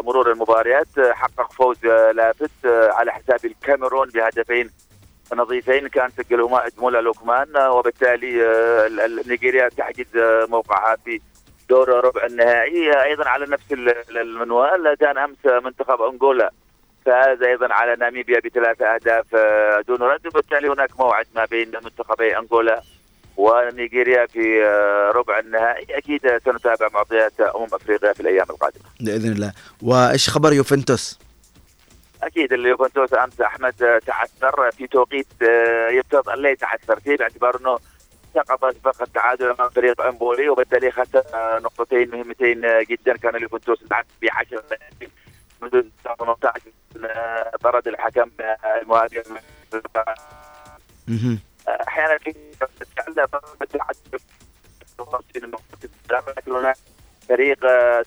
مرور 0.05 0.31
المباريات 0.31 0.97
آه، 0.97 1.13
حقق 1.13 1.51
فوز 1.51 1.85
آه، 1.85 2.11
لافت 2.11 2.65
على 2.65 3.11
حساب 3.11 3.45
الكاميرون 3.45 4.09
بهدفين 4.09 4.69
نظيفين 5.33 5.87
كان 5.87 6.09
سجلهما 6.09 6.67
ادمولا 6.67 7.01
لوكمان 7.01 7.57
وبالتالي 7.57 8.41
ال- 8.87 8.99
ال- 9.01 9.29
نيجيريا 9.29 9.69
تحجز 9.69 10.07
موقعها 10.49 10.95
في 11.05 11.21
دور 11.69 11.89
ربع 11.89 12.25
النهائي. 12.25 13.03
أيضا 13.03 13.27
على 13.29 13.45
نفس 13.45 13.71
ال- 13.71 14.17
المنوال 14.17 14.95
كان 14.99 15.17
أمس 15.17 15.45
منتخب 15.45 16.01
أنغولا 16.01 16.51
فاز 17.05 17.41
أيضا 17.41 17.73
على 17.73 17.95
ناميبيا 17.95 18.39
بثلاث 18.39 18.81
أهداف 18.81 19.35
آه، 19.35 19.81
دون 19.87 20.01
رد. 20.01 20.27
وبالتالي 20.27 20.67
هناك 20.67 20.99
موعد 20.99 21.25
ما 21.35 21.45
بين 21.45 21.71
منتخبي 21.83 22.37
أنغولا 22.37 22.81
ونيجيريا 23.37 24.25
في 24.25 24.65
آه، 24.65 25.11
ربع 25.11 25.39
النهائي. 25.39 25.85
أكيد 25.89 26.37
سنتابع 26.45 26.87
معطيات 26.93 27.41
أمم 27.41 27.67
أفريقيا 27.73 28.13
في 28.13 28.19
الأيام 28.19 28.45
القادمة. 28.49 28.83
بإذن 28.99 29.31
الله. 29.31 29.53
وإيش 29.81 30.29
خبر 30.29 30.53
يوفنتوس؟ 30.53 31.19
أكيد 32.23 32.53
اليوفنتوس 32.53 33.13
أمس 33.13 33.41
أحمد 33.41 33.83
آه، 33.83 33.99
تعثر 33.99 34.71
في 34.71 34.87
توقيت 34.87 35.27
يفترض 35.91 36.29
أن 36.29 36.39
لا 36.39 36.49
يتعثر 36.49 36.99
فيه 36.99 37.17
باعتبار 37.17 37.57
أنه 37.59 37.77
سقط 38.33 38.63
اتفاق 38.63 39.01
التعادل 39.01 39.49
أمام 39.49 39.69
فريق 39.69 40.01
أمبولي 40.01 40.49
وبالتالي 40.49 40.91
خسر 40.91 41.23
نقطتين 41.59 42.09
مهمتين 42.09 42.61
جدا. 42.89 43.17
كان 43.17 43.35
اليوفنتوس 43.35 43.81
يلعب 43.81 44.05
ب 44.21 44.25
10 44.31 44.63
حدود 45.63 45.91
18 46.03 46.45
آه، 46.45 46.71
طرد 47.63 47.87
الحكم 47.87 48.29
المهاجم. 48.81 49.23
أحيانا 51.67 52.17
في 52.17 52.33
لكن 56.37 56.51
هناك 56.51 56.75
فريق 57.29 57.59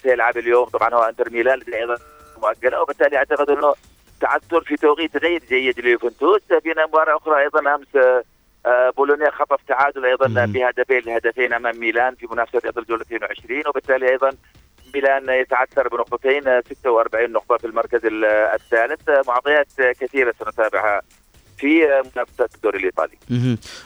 سيلعب 0.03 0.37
اليوم. 0.37 0.65
طبعا 0.65 0.95
هو 0.95 1.03
إنتر 1.03 1.31
ميلان 1.31 1.55
الذي 1.55 1.77
أيضا 1.77 1.97
مؤجله 2.43 2.83
وبالتالي 2.83 3.17
أعتقد 3.17 3.51
إنه 3.51 3.75
تعثر 4.21 4.65
في 4.65 4.77
توقيت 4.77 5.17
غير 5.17 5.45
جيد 5.49 5.81
ليوفنتوس. 5.81 6.41
في 6.63 6.75
مباراه 6.89 7.17
أخرى 7.17 7.43
أيضا 7.43 7.75
أمس 7.75 7.97
آه، 8.67 8.91
بولونيا 8.97 9.31
خطف 9.31 9.61
تعادل 9.69 10.07
أيضا 10.07 10.27
بهدفين 10.47 11.01
لهدفين 11.01 11.53
أمام 11.53 11.81
ميلان 11.81 12.15
في 12.15 12.27
منافسة 12.27 12.61
أيضا 12.65 12.81
الجوله 12.81 13.03
22 13.03 13.63
وبالتالي 13.67 14.11
أيضا 14.11 14.31
ميلان 14.95 15.29
يتعثر 15.41 15.89
بنقطتين 15.89 16.49
آه، 16.49 16.63
46 16.81 17.33
نقطة 17.33 17.57
في 17.57 17.67
المركز 17.67 18.05
ال- 18.05 18.25
الثالث 18.25 19.29
معطيات 19.29 19.69
كثيرة 20.01 20.35
سنتابعها 20.45 21.03
في 21.59 21.87
منافسة 22.17 22.49
الدوري 22.55 22.79
الإيطالي. 22.79 23.19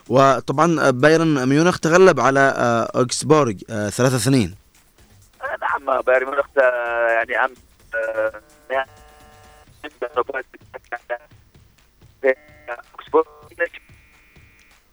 وطبعا 0.09 0.91
بايرن 0.91 1.49
ميونخ 1.49 1.79
تغلب 1.79 2.21
على 2.21 2.41
آه، 2.41 2.99
أوكسبورغ 2.99 3.53
آه، 3.71 3.89
3-2 3.91 4.55
آه، 5.43 5.57
نعم 5.61 6.01
بايرن 6.01 6.27
ميونخ 6.31 6.47
يعني 7.17 7.45
امس 7.45 7.59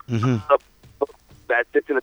مهم. 0.09 0.39
بعد 1.49 1.65
سلسلة 1.73 2.01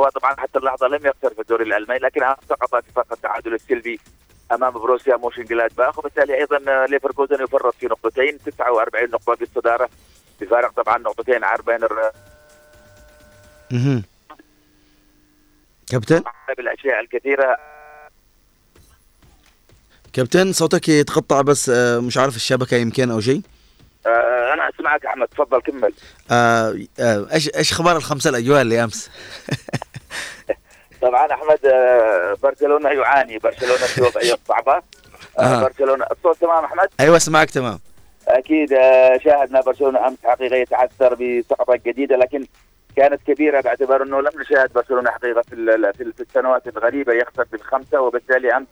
ال... 0.00 0.04
هو 0.04 0.08
طبعا 0.08 0.34
حتى 0.38 0.58
اللحظة 0.58 0.88
لم 0.88 1.06
يخسر 1.06 1.34
في 1.34 1.40
الدوري 1.40 1.64
الألماني 1.64 2.00
لكن 2.00 2.20
سقط 2.48 2.74
في 2.74 2.89
فخ 2.89 3.12
التعادل 3.12 3.54
السلبي 3.54 4.00
أمام 4.52 4.72
بوروسيا 4.72 5.16
مونشنغلادباخ 5.16 5.98
وبالتالي 5.98 6.34
أيضا 6.34 6.86
ليفركوزن 6.86 7.42
يفرط 7.42 7.74
في 7.74 7.86
نقطتين 7.86 8.38
49 8.38 9.10
نقطة 9.10 9.34
في 9.34 9.42
الصدارة 9.42 9.88
بفارق 10.40 10.72
طبعا 10.72 10.98
نقطتين 10.98 11.44
عن 11.44 11.62
بايرن 11.62 11.78
مهم. 13.70 14.02
كابتن 15.90 16.22
بالاشياء 16.56 17.00
الكثيرة 17.00 17.56
كابتن 20.12 20.52
صوتك 20.52 20.88
يتقطع 20.88 21.40
بس 21.40 21.68
آه، 21.68 21.98
مش 21.98 22.18
عارف 22.18 22.36
الشبكة 22.36 22.76
يمكن 22.76 23.10
أو 23.10 23.20
شيء 23.20 23.42
آه، 24.06 24.54
أنا 24.54 24.68
أسمعك 24.68 25.06
أحمد 25.06 25.28
تفضل 25.28 25.60
كمل 25.60 25.92
آه، 26.30 26.78
آه، 27.00 27.26
إيش 27.32 27.50
إيش 27.56 27.72
أخبار 27.72 27.96
الخمسة 27.96 28.30
الأجوال 28.30 28.60
اللي 28.60 28.84
أمس؟ 28.84 29.10
طبعا 31.02 31.32
أحمد 31.32 31.58
آه، 31.66 32.36
برشلونة 32.42 32.88
يعاني 32.88 33.38
برشلونة 33.38 33.74
في 33.76 34.02
وضعية 34.02 34.34
صعبة. 34.48 34.72
آه، 35.38 35.42
آه. 35.42 35.62
برشلونة 35.62 36.06
الصوت 36.10 36.36
تمام 36.40 36.64
أحمد؟ 36.64 36.88
أيوه 37.00 37.16
اسمعك 37.16 37.50
تمام. 37.50 37.78
أكيد 38.28 38.72
آه، 38.72 39.18
شاهدنا 39.18 39.60
برشلونة 39.60 40.06
أمس 40.08 40.18
حقيقة 40.24 40.56
يتعثر 40.56 41.14
بسقطه 41.14 41.76
جديدة 41.86 42.16
لكن 42.16 42.46
كانت 42.96 43.20
كبيرة 43.26 43.60
باعتبار 43.60 44.02
إنه 44.02 44.20
لم 44.20 44.30
نشاهد 44.40 44.72
برشلونة 44.72 45.10
حقيقة 45.10 45.42
في 45.42 45.56
في 46.16 46.20
السنوات 46.22 46.66
القريبة 46.68 47.12
يخسر 47.12 47.44
بالخمسة 47.52 48.00
وبالتالي 48.00 48.56
أمس 48.56 48.66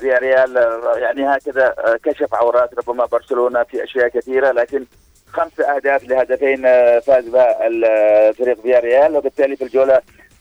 فياريال 0.00 0.56
يعني 0.96 1.26
هكذا 1.36 1.74
كشف 2.04 2.34
عورات 2.34 2.70
ربما 2.78 3.04
برشلونة 3.04 3.62
في 3.62 3.84
أشياء 3.84 4.08
كثيرة 4.08 4.50
لكن 4.52 4.84
خمس 5.32 5.60
أهداف 5.60 6.04
لهدفين 6.04 6.62
فاز 7.00 7.28
بها 7.28 7.66
ال- 7.66 8.34
فريق 8.34 8.60
فياريال 8.62 9.16
وبالتالي 9.16 9.56
في 9.56 9.64
الجولة 9.64 10.00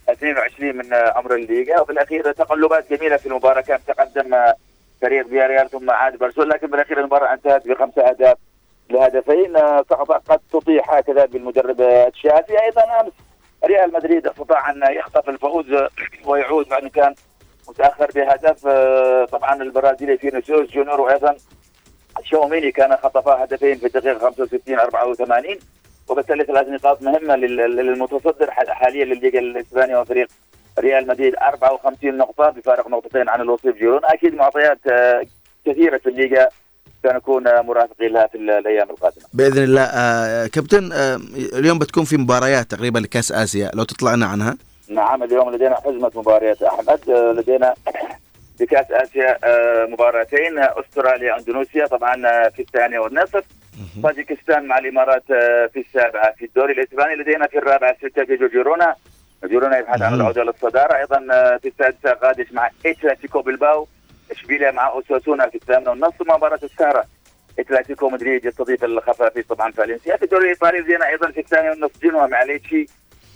22 0.09 0.75
من 0.75 0.93
آه، 0.93 1.19
عمر 1.19 1.35
الليغا. 1.35 1.79
وفي 1.81 1.91
الأخير 1.91 2.31
تقلبات 2.31 2.93
جميلة 2.93 3.17
في 3.17 3.25
المباراة. 3.25 3.61
كان 3.61 3.79
تقدم 3.87 4.33
آه، 4.33 4.55
فريق 5.01 5.27
فياريال 5.27 5.69
ثم 5.69 5.89
عاد 5.89 6.17
برشلونة. 6.17 6.53
لكن 6.53 6.67
بالاخير 6.67 6.99
المباراة 6.99 7.33
انتهت 7.33 7.67
بخمس 7.67 7.97
أهداف 7.97 8.37
لهدفين. 8.89 9.55
آه، 9.55 9.85
سقطة 9.89 10.11
قد 10.31 10.39
تطيح 10.51 10.93
هكذا 10.93 11.25
بالمدرب 11.25 11.81
آه، 11.81 12.09
تشافي. 12.09 12.63
أيضا 12.63 13.01
أمس 13.01 13.13
ريال 13.65 13.93
مدريد 13.93 14.27
استطاع 14.27 14.69
أن 14.69 14.83
يخطف 14.89 15.29
الفوز 15.29 15.71
آه، 15.73 15.89
ويعود 16.25 16.69
بعد 16.69 16.87
كان 16.87 17.15
متأخر 17.69 18.11
بهدف. 18.15 18.67
آه، 18.67 19.25
طبعا 19.25 19.63
البرازيلي 19.63 20.17
فينيسيوس 20.17 20.69
جونيور. 20.71 21.01
وأيضا 21.01 21.35
تشواميني 22.23 22.71
كان 22.71 22.95
خطف 22.97 23.27
هدفين 23.27 23.75
في 23.75 23.85
الدقيقه 23.85 24.19
65 24.19 24.79
84 24.79 25.59
وبالتالي 26.09 26.43
ثلاث 26.43 26.67
نقاط 26.67 27.01
مهمة 27.01 27.35
لل- 27.35 27.75
للمتصدر 27.75 28.51
حاليا 28.51 29.05
للليغا 29.05 29.39
الاسبانيه 29.39 29.97
وفريق 29.97 30.27
ريال 30.79 31.07
مدريد. 31.07 31.35
54 31.35 32.17
نقطة 32.17 32.49
بفارق 32.49 32.87
نقطتين 32.87 33.29
عن 33.29 33.41
الوصيف 33.41 33.75
جيرونا. 33.75 33.99
أكيد 34.03 34.33
معطيات 34.35 34.79
آه، 34.91 35.23
كثيرة 35.65 35.97
في 35.97 36.09
الليغا 36.09 36.47
سنكون 37.03 37.47
آه، 37.47 37.61
مرافقين 37.61 38.13
لها 38.13 38.27
في 38.27 38.37
ال- 38.37 38.49
الأيام 38.49 38.89
القادمة. 38.89 39.23
بإذن 39.33 39.63
الله 39.63 39.81
آه، 39.83 40.47
كابتن 40.47 40.91
آه، 40.91 41.19
اليوم 41.53 41.79
بتكون 41.79 42.03
في 42.03 42.17
مباريات 42.17 42.71
تقريبا 42.71 42.99
لكأس 42.99 43.31
آسيا. 43.31 43.71
لو 43.73 43.83
تطلعنا 43.83 44.25
عنها. 44.25 44.57
نعم 44.89 45.23
اليوم 45.23 45.55
لدينا 45.55 45.75
حزمة 45.75 46.11
مباريات 46.15 46.63
أحمد 46.63 47.09
آه، 47.09 47.31
لدينا 47.31 47.73
في 48.57 48.65
كأس 48.65 48.91
آسيا 48.91 49.37
آه، 49.43 49.85
مباراتين 49.85 50.59
آه، 50.59 50.75
أستراليا 50.79 51.37
أندونيسيا 51.37 51.87
طبعا 51.87 52.27
آه، 52.27 52.49
في 52.49 52.61
الثانية 52.61 52.99
والنصف. 52.99 53.43
طاجيكستان 54.03 54.65
مع 54.67 54.77
الإمارات 54.77 55.23
آه، 55.31 55.65
في 55.73 55.79
السابعة. 55.79 56.31
في 56.31 56.45
الدوري 56.45 56.73
الإسباني 56.73 57.15
لدينا 57.15 57.47
في 57.47 57.57
الرابعة 57.57 57.95
ستة 57.97 58.25
في 58.25 58.47
جيرونا. 58.47 58.95
جيرونا 59.45 59.77
يبحث 59.77 60.01
عن 60.01 60.13
العودة 60.13 60.43
للصدارة. 60.43 60.97
أيضا 60.97 61.27
آه، 61.31 61.57
في 61.57 61.67
السادسة 61.67 62.09
قادش 62.13 62.51
مع 62.51 62.69
إتلاتيكو 62.85 63.41
بالباو 63.41 63.87
إشبيليا 64.31 64.71
مع 64.71 64.87
أوساسونا 64.89 65.49
في 65.49 65.55
الثامنة 65.55 65.89
والنصف. 65.89 66.21
مباراة 66.21 66.59
السهرة. 66.63 67.05
اتلتيكو 67.59 68.09
مدريد 68.09 68.45
يستضيف 68.45 68.83
الخفافيش 68.83 69.41
طبعا 69.41 69.71
فالنسيا. 69.71 70.17
في 70.17 70.23
الدوري 70.23 70.43
الإيطالي 70.43 70.79
لدينا 70.79 71.07
أيضا 71.07 71.31
في 71.31 71.39
الثانية 71.39 71.69
والنصف 71.69 72.03
جنوا 72.03 72.27
مع 72.27 72.43
ليتشي. 72.43 72.85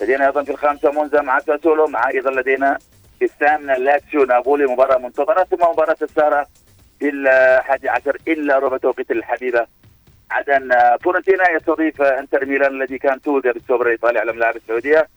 لدينا 0.02 0.26
أيضا 0.28 0.44
في 0.44 0.52
الخامسة 0.52 0.92
مونزا 0.92 1.22
مع 1.22 1.40
ساسولو. 1.40 1.88
مع 1.88 2.10
أيضا 2.10 2.32
لدينا 2.32 2.78
الثامنه 3.26 3.74
لاتسيو 3.78 4.24
نابولي 4.24 4.66
مباراة 4.66 4.98
منتظرة 4.98 5.44
ثم 5.44 5.72
مباراة 5.72 5.98
السهره 6.02 6.48
في 7.00 7.10
الحادي 7.10 7.90
عشر 7.90 8.18
إلا 8.28 8.60
ربع 8.60 8.78
توقيت 8.78 9.12
الحبيبة. 9.12 9.68
عدن 10.32 10.70
فيورنتينا 11.04 11.50
يستضيف 11.50 12.02
إنتر 12.02 12.46
ميلان 12.46 12.82
الذي 12.82 12.98
كان 12.98 13.22
توج 13.22 13.44
بالسوبر 13.44 13.86
الإيطالي 13.86 14.20
على 14.20 14.34
ملاعب 14.34 14.56
السعودية. 14.56 15.08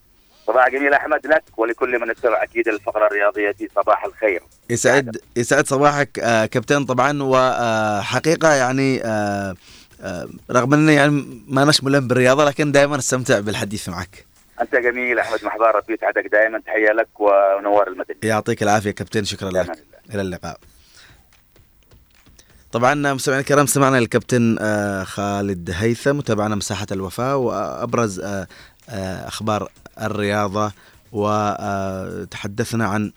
صباح 0.47 0.69
جميل 0.69 0.93
أحمد 0.93 1.27
لك 1.27 1.43
ولكل 1.57 1.99
من 1.99 2.09
يتبع 2.09 2.43
أكيد 2.43 2.67
الفقرة 2.67 3.07
الرياضية 3.07 3.55
صباح 3.75 4.05
الخير. 4.05 4.41
يسعد 4.69 5.17
يسعد 5.35 5.67
صباحك 5.67 6.19
آه 6.19 6.45
كابتن 6.45 6.85
طبعا 6.85 7.23
وحقيقه 7.23 8.53
يعني 8.53 9.03
آه 9.05 9.55
آه 10.03 10.27
رغم 10.51 10.73
إني 10.73 10.93
يعني 10.93 11.43
ما 11.47 11.65
نش 11.65 11.83
ملم 11.83 12.07
بالرياضة 12.07 12.45
لكن 12.45 12.71
دائما 12.71 12.97
استمتع 12.97 13.39
بالحديث 13.39 13.89
معك. 13.89 14.30
أنت 14.61 14.75
جميل 14.75 15.19
أحمد 15.19 15.45
محبار 15.45 15.75
ربي 15.75 15.93
يسعدك 15.93 16.27
دائما 16.31 16.59
تحية 16.59 16.91
لك 16.91 17.19
ونوار 17.19 17.87
المدني. 17.87 18.17
يعطيك 18.23 18.63
العافية 18.63 18.91
كابتن 18.91 19.23
شكرا 19.23 19.49
لك. 19.49 19.71
إلى 20.13 20.21
اللقاء. 20.21 20.57
طبعا 22.71 23.13
مستمعينا 23.13 23.41
الكرام 23.41 23.65
سمعنا 23.65 23.97
الكابتن 23.97 24.57
آه، 24.59 25.03
خالد 25.03 25.71
هيثم 25.75 26.17
متابعنا 26.17 26.55
مساحة 26.55 26.87
الوفاء 26.91 27.37
وأبرز 27.37 28.19
آه، 28.19 28.47
آه، 28.89 29.27
أخبار 29.27 29.71
الرياضة 30.01 30.71
وتحدثنا 31.11 32.85
عن 32.85 33.11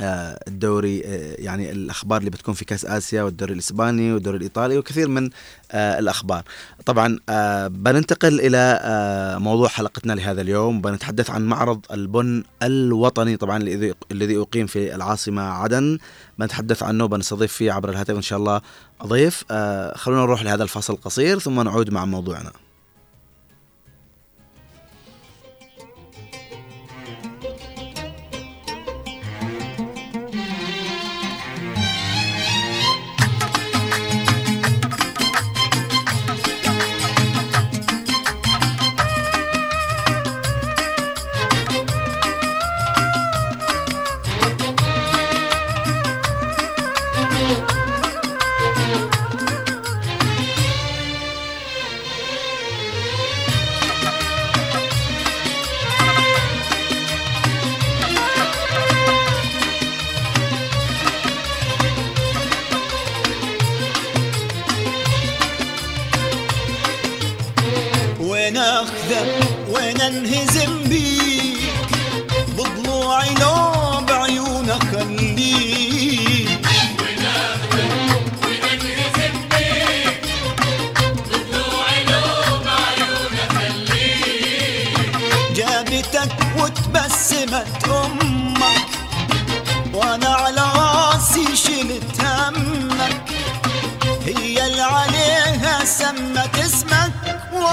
الدوري 0.00 1.02
آه، 1.04 1.36
يعني 1.38 1.72
الأخبار 1.72 2.18
اللي 2.18 2.30
بتكون 2.30 2.54
في 2.54 2.64
كأس 2.64 2.84
آسيا 2.84 3.22
والدوري 3.22 3.52
الإسباني 3.52 4.12
والدوري 4.12 4.36
الإيطالي 4.36 4.78
وكثير 4.78 5.08
من 5.08 5.30
آه، 5.72 5.98
الأخبار. 5.98 6.42
طبعا 6.86 7.18
بننتقل 7.68 8.40
إلى 8.40 8.80
موضوع 9.40 9.68
حلقتنا 9.68 10.12
لهذا 10.12 10.40
اليوم 10.40 10.80
بنتحدث 10.80 11.30
عن 11.30 11.46
معرض 11.46 11.80
البن 11.92 12.44
الوطني 12.62 13.36
طبعا 13.36 13.56
الذي 14.12 14.36
أقيم 14.36 14.66
في 14.66 14.94
العاصمة 14.94 15.42
عدن 15.42 15.98
بنتحدث 16.38 16.82
عنه 16.82 17.06
بنستضيف 17.06 17.52
فيه 17.52 17.72
عبر 17.72 17.90
الهاتف 17.90 18.16
إن 18.16 18.22
شاء 18.22 18.38
الله 18.38 18.60
ضيف 19.06 19.44
خلونا 19.94 20.22
نروح 20.22 20.42
لهذا 20.42 20.62
الفاصل 20.62 20.92
القصير 20.92 21.38
ثم 21.38 21.60
نعود 21.60 21.90
مع 21.90 22.04
موضوعنا. 22.04 22.50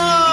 وأنا 0.02 0.31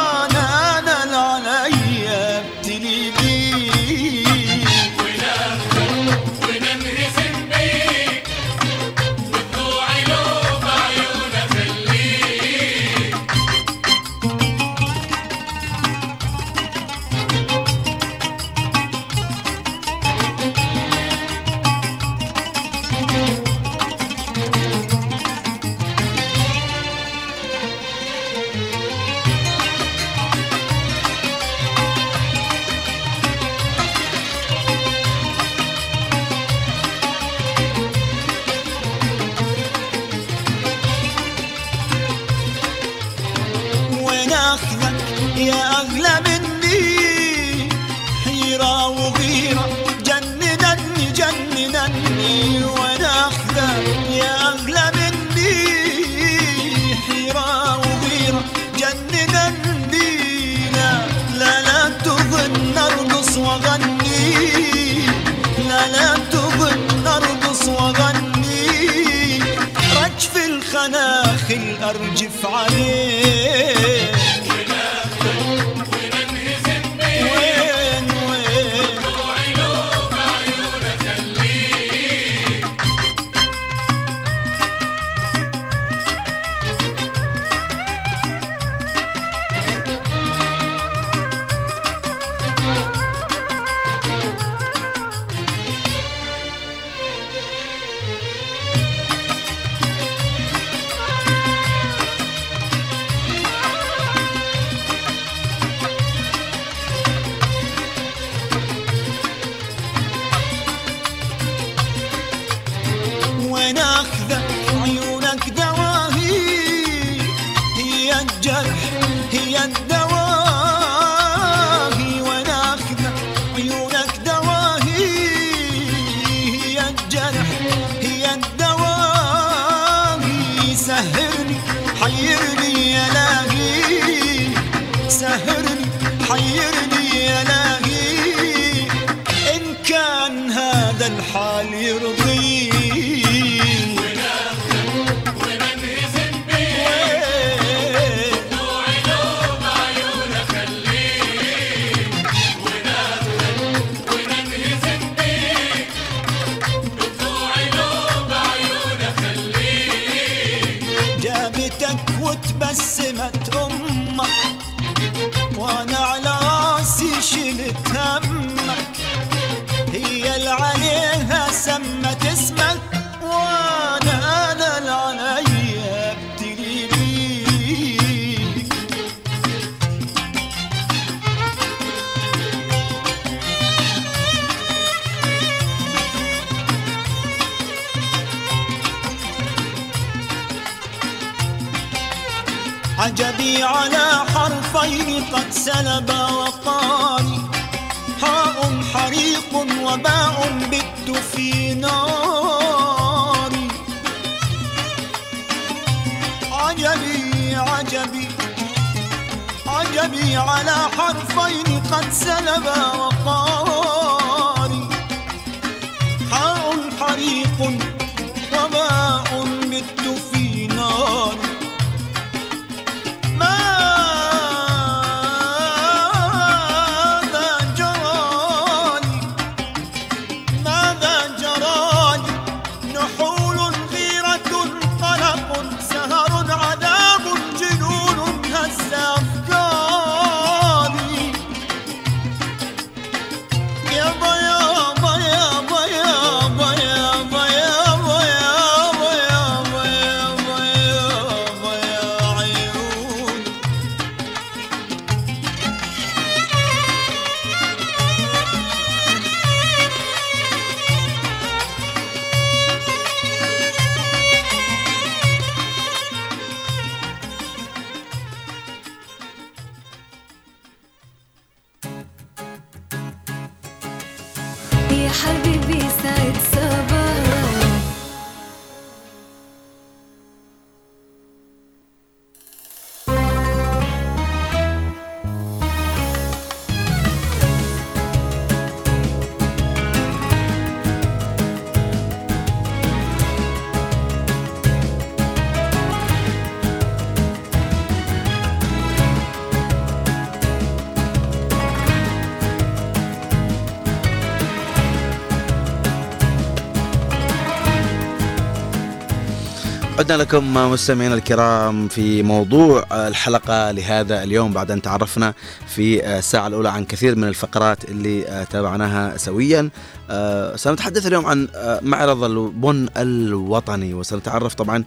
عدنا 309.98 310.16
لكم 310.16 310.54
مستمعينا 310.54 311.14
الكرام 311.14 311.88
في 311.88 312.22
موضوع 312.22 312.84
الحلقة 312.92 313.70
لهذا 313.70 314.22
اليوم 314.22 314.52
بعد 314.52 314.70
أن 314.70 314.82
تعرفنا 314.82 315.34
في 315.66 316.18
الساعة 316.18 316.46
الأولى 316.46 316.68
عن 316.68 316.84
كثير 316.84 317.16
من 317.16 317.28
الفقرات 317.28 317.84
اللي 317.84 318.46
تابعناها 318.50 319.16
سويا. 319.16 319.70
آه، 320.10 320.56
سنتحدث 320.56 321.06
اليوم 321.06 321.26
عن 321.26 321.48
آه، 321.54 321.80
معرض 321.82 322.24
البن 322.24 322.88
الوطني 322.96 323.94
وسنتعرف 323.94 324.54
طبعا 324.54 324.84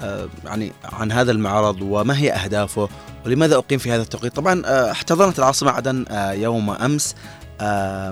آه، 0.00 0.28
يعني 0.44 0.72
عن 0.84 1.12
هذا 1.12 1.32
المعرض 1.32 1.82
وما 1.82 2.18
هي 2.18 2.32
أهدافه 2.32 2.88
ولماذا 3.26 3.56
أقيم 3.56 3.78
في 3.78 3.92
هذا 3.92 4.02
التوقيت. 4.02 4.36
طبعا 4.36 4.62
احتضنت 4.90 5.38
العاصمة 5.38 5.70
عدن 5.70 6.04
يوم 6.32 6.70
آه، 6.70 6.84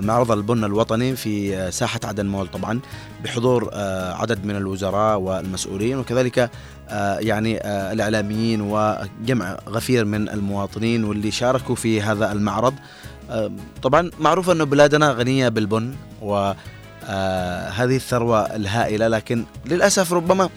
معرض 0.01 0.31
البن 0.31 0.63
الوطني 0.63 1.15
في 1.15 1.57
آه، 1.57 1.69
ساحة 1.69 1.99
عدن 2.03 2.25
مول 2.25 2.47
طبعا 2.47 2.79
بحضور 3.23 3.69
آه، 3.73 4.13
عدد 4.13 4.45
من 4.45 4.55
الوزراء 4.55 5.19
والمسؤولين 5.19 5.97
وكذلك 5.99 6.49
آه، 6.89 7.19
يعني 7.19 7.57
آه، 7.61 7.91
الإعلاميين 7.93 8.61
وجمع 8.61 9.57
غفير 9.69 10.05
من 10.05 10.29
المواطنين 10.29 11.03
واللي 11.03 11.31
شاركوا 11.31 11.75
في 11.75 12.01
هذا 12.01 12.31
المعرض. 12.31 12.73
آه، 13.29 13.51
طبعا 13.83 14.11
معروف 14.19 14.49
أنه 14.49 14.63
بلادنا 14.63 15.11
غنية 15.11 15.49
بالبن 15.49 15.93
و 16.21 16.53
آه، 17.05 17.69
هذه 17.69 17.95
الثروة 17.95 18.39
الهائلة 18.55 19.07
لكن 19.07 19.45
للأسف 19.65 20.13
ربما 20.13 20.49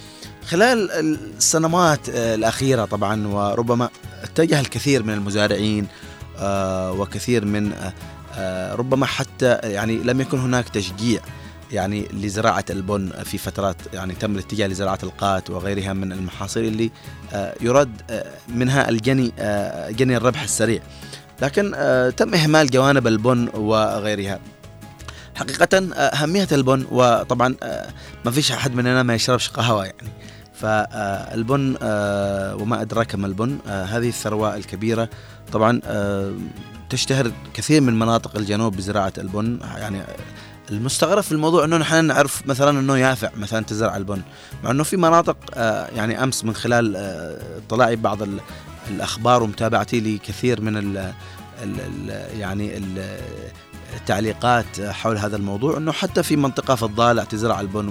خلال 0.49 0.91
السنوات 1.37 2.09
آه، 2.09 2.34
الأخيرة 2.34 2.84
طبعا 2.84 3.26
وربما 3.26 3.89
اتجه 4.22 4.61
الكثير 4.61 5.03
من 5.03 5.14
المزارعين 5.14 5.87
آه، 6.38 6.92
وكثير 6.92 7.45
من 7.45 7.72
آه، 7.72 7.76
آه، 7.76 7.92
ربما 8.75 9.07
حتى 9.07 9.54
يعني 9.54 9.96
لم 9.96 10.21
يكن 10.21 10.38
هناك 10.38 10.68
تشجيع 10.68 11.21
يعني 11.72 12.08
لزراعة 12.13 12.64
البن 12.71 13.11
في 13.25 13.38
فترات 13.38 13.76
يعني 13.95 14.14
تم 14.14 14.34
الاتجاه 14.34 14.67
لزراعة 14.67 14.99
القات 15.03 15.50
وغيرها 15.50 15.92
من 15.92 16.13
المحاصيل 16.13 16.64
اللي 16.64 16.91
آه، 17.33 17.54
يراد 17.61 17.91
آه، 18.11 18.25
منها 18.49 18.88
الجني 18.88 19.33
آه، 19.38 19.91
جني 19.91 20.17
الربح 20.17 20.42
السريع. 20.42 20.80
لكن 21.42 21.72
آه، 21.75 22.11
تم 22.11 22.34
إهمال 22.34 22.71
جوانب 22.71 23.07
البن 23.07 23.49
وغيرها. 23.54 24.38
حقيقة 25.34 25.79
آه، 25.79 26.00
أهمية 26.00 26.49
البن 26.53 26.87
وطبعا 26.91 27.54
آه، 27.63 27.88
ما 28.25 28.30
فيش 28.30 28.53
أحد 28.53 28.75
مننا 28.75 29.03
ما 29.03 29.14
يشربش 29.14 29.49
قهوة 29.49 29.84
يعني. 29.84 30.08
فالبن 30.54 31.76
وما 32.63 32.80
أدراك 32.83 33.14
ما 33.14 33.26
البن 33.26 33.58
آه، 33.68 33.84
هذه 33.84 34.08
الثروة 34.08 34.57
الكبيرة. 34.57 35.08
طبعا 35.53 35.80
آه، 35.84 36.33
تشتهر 36.91 37.33
كثير 37.54 37.80
من 37.80 37.99
مناطق 37.99 38.37
الجنوب 38.37 38.76
بزراعة 38.76 39.13
البن. 39.18 39.58
يعني 39.76 40.03
المستغرب 40.71 41.22
في 41.22 41.33
الموضوع 41.33 41.64
إنه 41.64 41.76
نحن 41.76 42.04
نعرف 42.04 42.46
مثلا 42.46 42.80
إنه 42.80 42.96
يافع 42.99 43.30
مثلا 43.37 43.64
تزرع 43.64 43.96
البن. 43.96 44.22
مع 44.64 44.71
إنه 44.71 44.83
في 44.84 44.96
مناطق 44.96 45.37
آه، 45.54 45.87
يعني 45.87 46.22
أمس 46.22 46.45
من 46.45 46.54
خلال 46.54 46.96
آه، 46.96 47.38
اطلاعي 47.67 47.96
بعض 47.96 48.22
ال- 48.22 48.41
الأخبار 48.91 49.42
ومتابعتي 49.42 50.00
لكثير 50.00 50.61
من 50.61 50.76
ال 50.76 50.96
ال 51.63 51.80
ال 51.80 52.38
يعني 52.41 52.76
ال 52.76 53.18
التعليقات 53.96 54.80
حول 54.80 55.18
هذا 55.18 55.37
الموضوع 55.37 55.76
إنه 55.76 55.92
حتى 55.92 56.22
في 56.22 56.37
منطقة 56.37 56.75
في 56.75 56.83
الضالع 56.83 57.25
تزرع 57.25 57.61
البن 57.61 57.88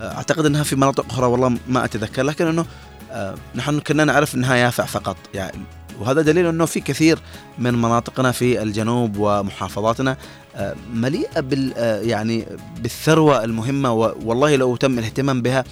واعتقد 0.00 0.46
إنها 0.46 0.62
في 0.62 0.76
مناطق 0.76 1.06
أخرى 1.10 1.26
والله 1.26 1.56
ما 1.68 1.84
أتذكر. 1.84 2.22
لكن 2.22 2.46
إنه 2.46 2.66
آه، 3.12 3.34
نحن 3.54 3.80
كنا 3.80 4.04
نعرف 4.04 4.34
إنها 4.34 4.54
يافع 4.56 4.84
فقط. 4.84 5.16
يعني 5.34 5.58
وهذا 6.00 6.22
دليل 6.22 6.46
إنه 6.46 6.64
في 6.64 6.80
كثير 6.80 7.18
من 7.58 7.74
مناطقنا 7.74 8.32
في 8.32 8.62
الجنوب 8.62 9.16
ومحافظاتنا 9.18 10.16
آه، 10.56 10.74
مليئة 10.92 11.40
بال 11.40 11.74
آه، 11.76 12.00
يعني 12.00 12.46
بالثروة 12.78 13.44
المهمة 13.44 13.92
والله 13.92 14.56
لو 14.56 14.76
تم 14.76 14.98
الاهتمام 14.98 15.42
بها 15.42 15.64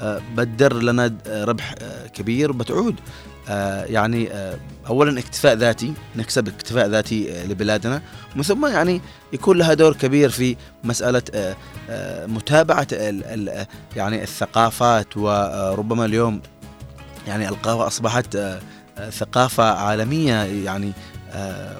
آه، 0.00 0.20
بتدر 0.36 0.82
لنا 0.82 1.14
ربح 1.26 1.74
كبير 2.14 2.52
بتعود 2.52 2.94
يعني 3.86 4.28
اولا 4.86 5.18
اكتفاء 5.18 5.54
ذاتي 5.54 5.92
نكسب 6.16 6.48
اكتفاء 6.48 6.88
ذاتي 6.88 7.44
لبلادنا. 7.44 8.02
ومن 8.34 8.42
ثم 8.42 8.66
يعني 8.66 9.00
يكون 9.32 9.58
لها 9.58 9.74
دور 9.74 9.92
كبير 9.92 10.30
في 10.30 10.56
مسألة 10.84 11.22
متابعة 12.26 12.86
يعني 13.96 14.22
الثقافات 14.22 15.16
وربما 15.16 16.04
اليوم 16.04 16.40
يعني 17.26 17.48
القهوه 17.48 17.86
أصبحت 17.86 18.38
ثقافة 19.10 19.64
عالمية 19.64 20.34
يعني 20.42 20.92
آه، 21.30 21.76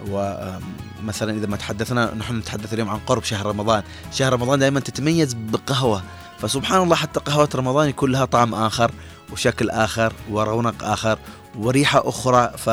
ومثلا 1.03 1.37
إذا 1.37 1.47
ما 1.47 1.57
تحدثنا 1.57 2.15
نحن 2.15 2.37
نتحدث 2.39 2.75
اليوم 2.75 2.89
عن 2.89 2.99
قرب 2.99 3.25
شهر 3.25 3.47
رمضان. 3.47 3.83
شهر 4.13 4.33
رمضان 4.33 4.59
دائما 4.59 4.81
تتميز 4.81 5.35
بقهوة. 5.35 6.03
فسبحان 6.39 6.83
الله 6.83 6.97
حتى 6.97 7.21
قهوه 7.21 7.49
رمضان 7.55 7.89
يكون 7.89 8.13
لها 8.13 8.25
طعم 8.25 8.55
آخر 8.55 8.91
وشكل 9.33 9.71
آخر 9.71 10.13
ورونق 10.31 10.85
آخر 10.85 11.19
وريحة 11.59 12.09
أخرى. 12.09 12.53
ف 12.59 12.71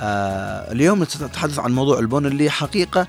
آه، 0.00 0.72
اليوم 0.72 1.02
نتحدث 1.02 1.58
عن 1.58 1.72
موضوع 1.72 1.98
البن 1.98 2.26
اللي 2.26 2.50
حقيقة 2.50 3.06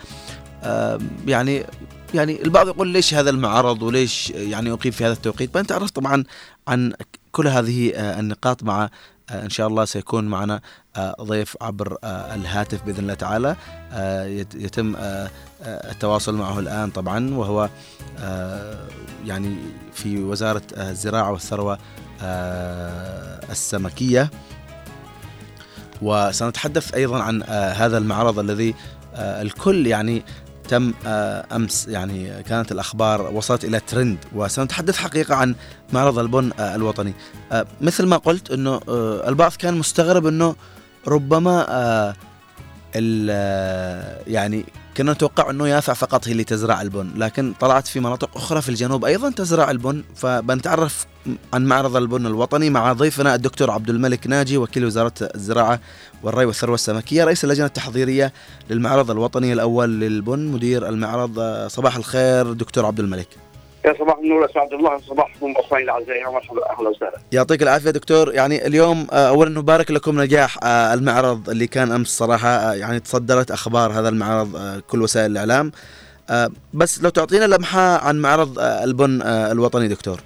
آه، 0.63 0.99
يعني 1.27 1.65
يعني 2.13 2.43
البعض 2.43 2.67
يقول 2.67 2.87
ليش 2.87 3.13
هذا 3.13 3.29
المعرض 3.29 3.81
وليش 3.81 4.29
يعني 4.29 4.71
أقيم 4.71 4.91
في 4.91 5.05
هذا 5.05 5.13
التوقيت؟ 5.13 5.53
فانت 5.53 5.71
عرفت 5.71 5.95
طبعا 5.95 6.23
عن 6.67 6.93
كل 7.35 7.47
هذه 7.47 7.91
آه، 7.95 8.19
النقاط 8.19 8.63
مع 8.63 8.89
آه، 9.29 9.43
إن 9.45 9.49
شاء 9.49 9.67
الله 9.67 9.85
سيكون 9.85 10.25
معنا 10.25 10.61
آه، 10.95 11.15
ضيف 11.21 11.57
عبر 11.61 11.97
الهاتف 12.03 12.83
بإذن 12.83 12.99
الله 12.99 13.13
تعالى. 13.13 13.55
يت- 14.39 14.55
يتم 14.55 14.95
التواصل 15.61 16.35
معه 16.35 16.59
الآن 16.59 16.89
طبعا 16.89 17.33
وهو 17.35 17.69
يعني 19.25 19.57
في 19.93 20.23
وزارة 20.23 20.61
الزراعة 20.77 21.31
والثروة 21.31 21.77
السمكية. 23.51 24.29
وسنتحدث 26.01 26.93
أيضا 26.93 27.23
عن 27.23 27.43
هذا 27.73 27.97
المعرض 27.97 28.39
الذي 28.39 28.75
الكل 29.15 29.87
يعني 29.87 30.23
تم 30.67 30.93
آه، 31.05 31.45
أمس 31.55 31.87
يعني 31.87 32.43
كانت 32.43 32.71
الأخبار 32.71 33.21
وصلت 33.33 33.65
إلى 33.65 33.79
ترند 33.79 34.17
وسنتحدث 34.35 34.97
حقيقة 34.97 35.35
عن 35.35 35.55
معرض 35.93 36.19
البن 36.19 36.51
آه، 36.59 36.75
الوطني. 36.75 37.13
آه، 37.51 37.65
مثل 37.81 38.05
ما 38.05 38.17
قلت 38.17 38.51
إنه 38.51 38.81
البعض 39.27 39.51
كان 39.51 39.73
مستغرب 39.73 40.25
إنه 40.25 40.55
ربما 41.07 42.13
يعني 44.27 44.65
كنا 44.97 45.13
نتوقع 45.13 45.49
إنه 45.49 45.67
يافع 45.67 45.93
فقط 45.93 46.27
هي 46.27 46.31
اللي 46.31 46.43
تزرع 46.43 46.81
البن 46.81 47.11
لكن 47.15 47.53
طلعت 47.59 47.87
في 47.87 47.99
مناطق 47.99 48.37
أخرى 48.37 48.61
في 48.61 48.69
الجنوب 48.69 49.05
أيضا 49.05 49.29
تزرع 49.29 49.71
البن 49.71 50.03
فبنتعرف 50.15 51.05
عن 51.53 51.65
معرض 51.65 51.95
البن 51.95 52.25
الوطني 52.25 52.69
مع 52.69 52.93
ضيفنا 52.93 53.35
الدكتور 53.35 53.71
عبد 53.71 53.89
الملك 53.89 54.27
ناجي 54.27 54.57
وكيل 54.57 54.85
وزارة 54.85 55.13
الزراعة 55.21 55.79
والري 56.23 56.45
والثروة 56.45 56.75
السمكية 56.75 57.23
رئيس 57.23 57.43
اللجنة 57.43 57.65
التحضيرية 57.65 58.33
للمعرض 58.69 59.11
الوطني 59.11 59.53
الأول 59.53 59.99
للبن 59.99 60.39
مدير 60.39 60.89
المعرض 60.89 61.39
صباح 61.67 61.95
الخير 61.95 62.53
دكتور 62.53 62.85
عبد 62.85 62.99
الملك. 62.99 63.27
يا 63.85 63.93
صباح 63.93 64.17
النور 64.17 64.45
أسعد 64.45 64.73
الله 64.73 64.97
صباحكم 64.97 65.53
اخواني 65.57 65.83
الأعزاء 65.83 66.15
يا 66.17 66.29
مرحبا 66.29 66.69
أهلا 66.69 66.89
وسهلا. 66.89 67.17
يعطيك 67.31 67.63
العافية 67.63 67.89
دكتور. 67.89 68.33
يعني 68.33 68.67
اليوم 68.67 69.07
آه، 69.11 69.29
اولا 69.29 69.49
نبارك 69.49 69.91
لكم 69.91 70.21
نجاح 70.21 70.57
آه، 70.63 70.93
المعرض 70.93 71.49
اللي 71.49 71.67
كان 71.67 71.91
أمس 71.91 72.07
صراحة 72.07 72.49
آه، 72.49 72.73
يعني 72.73 72.99
تصدرت 72.99 73.51
أخبار 73.51 73.91
هذا 73.91 74.09
المعرض 74.09 74.81
كل 74.89 75.01
وسائل 75.01 75.31
الإعلام. 75.31 75.71
بس 76.73 77.03
لو 77.03 77.09
تعطينا 77.09 77.45
لمحة 77.45 78.07
عن 78.07 78.21
معرض 78.21 78.59
البن 78.59 79.21
الوطني 79.21 79.87
دكتور. 79.87 80.19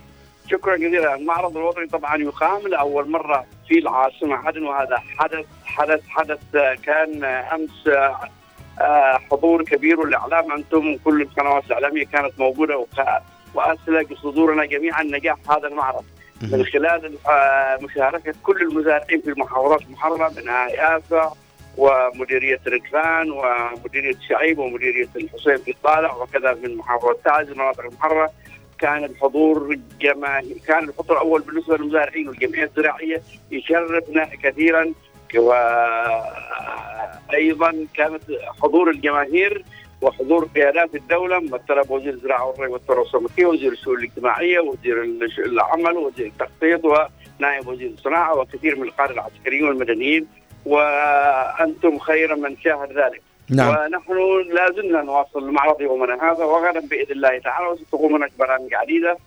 شكرا 0.51 0.75
جزيلا. 0.75 1.15
المعرض 1.15 1.57
الوطني 1.57 1.87
طبعا 1.87 2.17
يقام 2.17 2.67
لأول 2.67 3.09
مرة 3.09 3.45
في 3.67 3.79
العاصمة. 3.79 4.35
عدن 4.35 4.63
وهذا 4.63 4.97
حدث 5.17 5.45
حدث 5.65 6.01
حدث 6.07 6.39
كان 6.85 7.23
أمس 7.23 7.89
حضور 9.31 9.63
كبير 9.63 9.99
والاعلام 9.99 10.51
أنتم 10.51 10.97
كل 11.05 11.21
القنوات 11.21 11.65
الإعلامية 11.65 12.05
كانت 12.05 12.39
موجودة 12.39 12.77
وأسلق 13.53 14.13
صدورنا 14.23 14.65
جميعا 14.65 15.03
نجاح 15.03 15.37
هذا 15.49 15.67
المعرض. 15.67 16.03
من 16.41 16.65
خلال 16.65 17.17
آه، 17.27 17.79
مشاركة 17.81 18.33
كل 18.43 18.61
المزارعين 18.61 19.21
في 19.21 19.29
المحافظات 19.29 19.81
المحرره 19.81 20.31
منها 20.37 20.69
يافا 20.69 21.33
ومديرية 21.77 22.59
ركلان 22.67 23.31
ومديرية 23.31 24.15
شعيب 24.29 24.59
ومديرية 24.59 25.09
الحسين 25.15 25.57
في 25.57 25.75
طالع 25.83 26.13
وكذا 26.13 26.53
من 26.63 26.75
محافظة 26.75 27.17
تعز 27.25 27.49
المناطق 27.49 27.79
المحرره 27.79 28.31
كان 28.79 29.03
الحضور 29.03 29.77
جماهير 30.01 30.57
كان 30.67 30.89
الحضور 30.89 31.17
الأول 31.17 31.41
بالنسبة 31.41 31.77
للمزارعين 31.77 32.27
والجمعية 32.27 32.63
الزراعية 32.63 33.21
يشرفنا 33.51 34.25
كثيرا. 34.43 34.93
وأيضا 37.29 37.85
كانت 37.93 38.23
حضور 38.61 38.89
الجماهير 38.89 39.65
وحضور 40.01 40.45
قيادات 40.45 40.95
الدولة 40.95 41.39
ممثله 41.39 41.83
بوزير 41.83 42.13
الزراعة 42.13 42.45
والري 42.47 42.67
والثروه 42.67 43.05
السمكيه 43.05 43.45
وزير 43.45 43.71
الشؤون 43.71 43.97
الاجتماعية 43.97 44.59
وزير 44.59 45.03
العمل 45.37 45.97
وزير 45.97 46.25
التخطيط 46.25 46.85
ونائب 46.85 47.67
وزير 47.67 47.89
الصناعة 47.89 48.39
وكثير 48.39 48.75
من 48.75 48.83
القادة 48.83 49.13
العسكريين 49.13 49.63
والمدنيين 49.63 50.27
وأنتم 50.65 51.99
خير 51.99 52.35
من 52.35 52.57
شاهد 52.57 52.91
ذلك. 52.91 53.21
نعم. 53.49 53.69
ونحن 53.69 54.13
لا 54.53 54.71
زلنا 54.71 55.01
نواصل 55.01 55.43
المعرض 55.43 55.81
يومنا 55.81 56.31
هذا 56.31 56.43
وغدا 56.43 56.79
بإذن 56.79 57.11
الله 57.11 57.39
تعالى 57.39 57.67
وستقوم 57.67 58.15
هناك 58.15 58.31
برامج 58.39 58.73
عديدة 58.73 59.17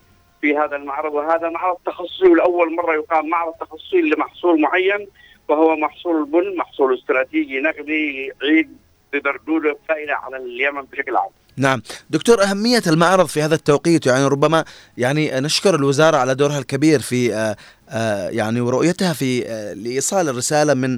في 0.41 0.57
هذا 0.57 0.75
المعرض 0.75 1.13
وهذا 1.13 1.49
معرض 1.49 1.77
تخصصي 1.85 2.27
لاول 2.27 2.75
مرة 2.75 2.93
يقام 2.93 3.29
معرض 3.29 3.53
تخصصي 3.53 4.01
لمحصول 4.01 4.61
معين 4.61 5.07
وهو 5.47 5.75
محصول 5.75 6.15
البن 6.15 6.57
محصول 6.57 6.93
استراتيجي 6.93 7.59
نقدي 7.59 8.31
عيد 8.43 8.77
ببردوده 9.13 9.77
فائده 9.89 10.13
على 10.15 10.37
اليمن 10.37 10.81
بشكل 10.81 11.15
عام. 11.15 11.29
نعم. 11.57 11.81
دكتور 12.09 12.43
أهمية 12.43 12.81
المعرض 12.87 13.25
في 13.25 13.41
هذا 13.41 13.55
التوقيت 13.55 14.05
يعني 14.05 14.25
ربما 14.25 14.65
يعني 14.97 15.31
نشكر 15.39 15.75
الوزارة 15.75 16.17
على 16.17 16.35
دورها 16.35 16.59
الكبير 16.59 16.99
في 16.99 17.33
آه، 17.33 17.55
آه، 17.89 18.29
يعني 18.29 18.61
ورؤيتها 18.61 19.13
في 19.13 19.47
آه، 19.47 19.73
لإيصال 19.73 20.29
الرسالة 20.29 20.73
من 20.73 20.97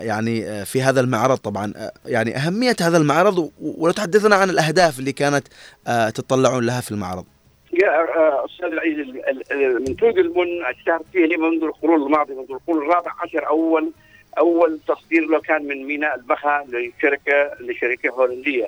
يعني 0.00 0.64
في 0.64 0.82
هذا 0.82 1.00
المعرض 1.00 1.36
طبعا. 1.36 1.72
يعني 2.06 2.36
أهمية 2.36 2.76
هذا 2.80 2.96
المعرض 2.98 3.50
ولو 3.60 3.92
تحدثنا 3.92 4.36
عن 4.36 4.50
الأهداف 4.50 4.98
اللي 4.98 5.12
كانت 5.12 5.48
تطلعون 6.14 6.66
لها 6.66 6.80
في 6.80 6.90
المعرض. 6.90 7.24
يا 7.72 7.88
أستاذ 8.44 8.66
العزيز 8.66 8.98
ال- 8.98 9.28
ال- 9.28 9.52
ال- 9.52 9.80
منتوج 9.88 10.18
البن 10.18 10.46
اشتهرت 10.78 11.04
فيه 11.12 11.36
منذ 11.36 11.62
القرون 11.62 12.02
الماضيه 12.02 12.34
منذ 12.34 12.50
القرون 12.50 12.82
الرابع 12.82 13.12
عشر 13.20 13.46
أول 13.48 13.92
أول 14.38 14.80
تصدير 14.88 15.26
له 15.26 15.40
كان 15.40 15.64
من 15.64 15.84
ميناء 15.86 16.14
البخا 16.14 16.64
لشركه 16.68 17.50
لشركة 17.60 18.10
هولندية. 18.10 18.66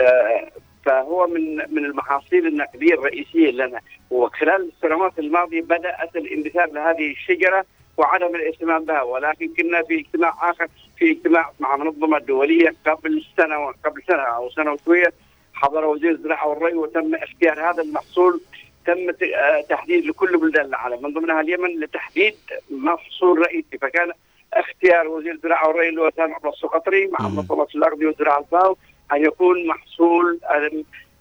آه، 0.00 0.50
فهو 0.84 1.26
من 1.26 1.56
من 1.56 1.84
المحاصيل 1.84 2.46
النقدية 2.46 2.94
الرئيسية 2.94 3.50
لنا. 3.50 3.80
وخلال 4.10 4.70
السنوات 4.76 5.18
الماضية 5.18 5.62
بدأت 5.62 6.16
الاندثار 6.16 6.72
لهذه 6.72 7.10
الشجرة 7.10 7.64
وعدم 7.96 8.34
الاهتمام 8.34 8.84
بها. 8.84 9.02
ولكن 9.02 9.48
كنا 9.56 9.82
في 9.82 10.00
اجتماع 10.00 10.50
آخر 10.50 10.68
في 10.98 11.10
اجتماع 11.10 11.52
مع 11.60 11.76
منظمة 11.76 12.18
دولية 12.18 12.74
قبل 12.86 13.24
سنة 13.36 13.72
قبل 13.84 14.02
سنة 14.08 14.22
أو 14.22 14.50
سنة 14.50 14.72
وشوية. 14.72 15.12
حضر 15.54 15.84
وزير 15.84 16.10
الزراعة 16.10 16.48
والري 16.48 16.74
وتم 16.74 17.14
اختيار 17.14 17.70
هذا 17.70 17.82
المحصول. 17.82 18.40
تم 18.86 19.10
آه، 19.34 19.60
تحديد 19.60 20.06
لكل 20.06 20.38
بلدان 20.38 20.66
العالم 20.66 21.02
من 21.02 21.14
ضمنها 21.14 21.40
اليمن 21.40 21.80
لتحديد 21.80 22.34
محصول 22.70 23.38
رئيسي. 23.38 23.78
فكان 23.80 24.12
اختيار 24.54 25.08
وزير 25.08 25.32
الزراعة 25.32 25.68
والري 25.68 26.10
سامح 26.16 26.36
عبد 26.36 26.46
السقطري 26.46 27.06
مع 27.06 27.28
منظمه 27.28 27.66
الاغذيه 27.74 28.06
والزراعة 28.06 28.38
الفاو 28.38 28.76
أن 29.12 29.24
يكون 29.24 29.66
محصول 29.66 30.40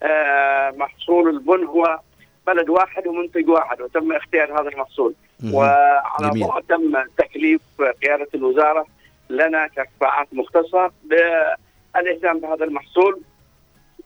آه، 0.04 0.72
محصول 0.72 1.30
البن 1.30 1.64
هو 1.64 2.00
بلد 2.48 2.70
واحد 2.70 3.08
ومنتج 3.08 3.50
واحد 3.50 3.82
وتم 3.82 4.12
اختيار 4.12 4.62
هذا 4.62 4.70
المحصول. 4.70 5.14
وعلى 5.54 6.30
جميل. 6.30 6.44
ضوء 6.44 6.62
تم 6.62 7.04
تكليف 7.18 7.62
قيادة 8.04 8.28
الوزارة 8.36 8.86
لنا 9.30 9.68
كقطاعات 9.68 10.28
مختصة 10.32 10.92
بالاهتمام 11.04 12.40
بهذا 12.40 12.66
المحصول 12.66 13.22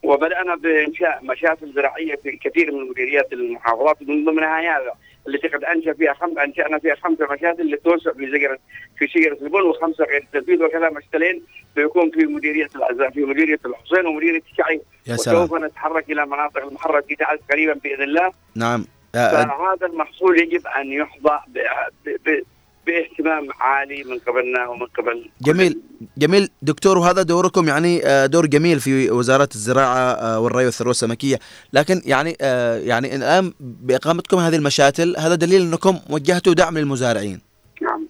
وبدأنا 0.04 0.56
بإنشاء 0.56 1.20
مشافل 1.24 1.74
زراعية 1.74 2.16
في 2.16 2.32
كثير 2.32 2.72
من 2.72 2.90
مديريات 2.90 3.34
المحافظات 3.34 4.02
من 4.02 4.26
ضمنها 4.26 4.60
هذا 4.60 4.94
التي 5.28 5.48
قد 5.48 5.64
انشا 5.64 5.94
فيها 5.94 6.14
خم... 6.14 6.40
انشانا 6.40 6.80
فيها 6.80 6.96
خمسة 6.96 7.26
مشاتل 7.34 7.64
للتوسع 7.64 8.14
في 8.14 8.28
شجره 8.28 8.60
في 8.98 9.08
شجره 9.08 9.38
البن 9.42 9.62
وخمسة 9.62 10.04
غير 10.04 10.22
التنفيذ 10.24 10.64
وكذا 10.64 10.90
مشتلين 10.90 11.44
بيكون 11.76 12.12
في 12.12 12.26
مديرية 12.26 12.70
العزاء 12.76 13.10
في 13.10 13.20
مديرية 13.20 13.60
الحسين 13.66 14.06
ومديرية 14.06 14.42
الشعيب 14.52 14.82
يا 15.08 15.16
سلام. 15.16 15.44
وسوف 15.44 15.60
نتحرك 15.60 16.10
إلى 16.12 16.26
مناطق 16.26 16.66
المحرر 16.66 17.02
في 17.02 17.16
تعز 17.16 17.40
قريبا 17.52 17.74
بإذن 17.74 18.04
الله. 18.04 18.32
نعم. 18.56 18.86
فهذا 19.14 19.86
المحصول 19.86 20.40
يجب 20.40 20.68
أن 20.68 20.92
يحظى 20.92 21.40
ب... 21.48 21.60
ب... 22.06 22.10
ب... 22.30 22.44
باهتمام 22.88 23.48
عالي 23.60 24.04
من 24.04 24.18
قبلنا 24.20 24.68
ومن 24.68 24.86
قبل 24.86 25.30
جميل. 25.42 25.82
جميل. 26.18 26.50
دكتور 26.62 26.98
وهذا 26.98 27.22
دوركم 27.22 27.68
يعني 27.68 28.06
آه، 28.06 28.26
دور 28.26 28.46
جميل 28.46 28.80
في 28.80 29.12
وزارة 29.12 29.50
الزراعة 29.56 29.98
آه، 30.12 30.40
والري 30.40 30.66
والثروة 30.66 30.92
السمكية. 30.92 31.40
لكن 31.74 32.02
يعني 32.06 32.38
آه، 32.42 32.78
يعني 32.78 33.16
الآن 33.16 33.54
بإقامتكم 33.60 34.38
هذه 34.38 34.56
المشاتل 34.56 35.16
هذا 35.18 35.36
دليل 35.36 35.62
أنكم 35.62 36.00
وجهتوا 36.10 36.54
دعم 36.54 36.78
للمزارعين. 36.78 37.42
نعم. 37.82 38.08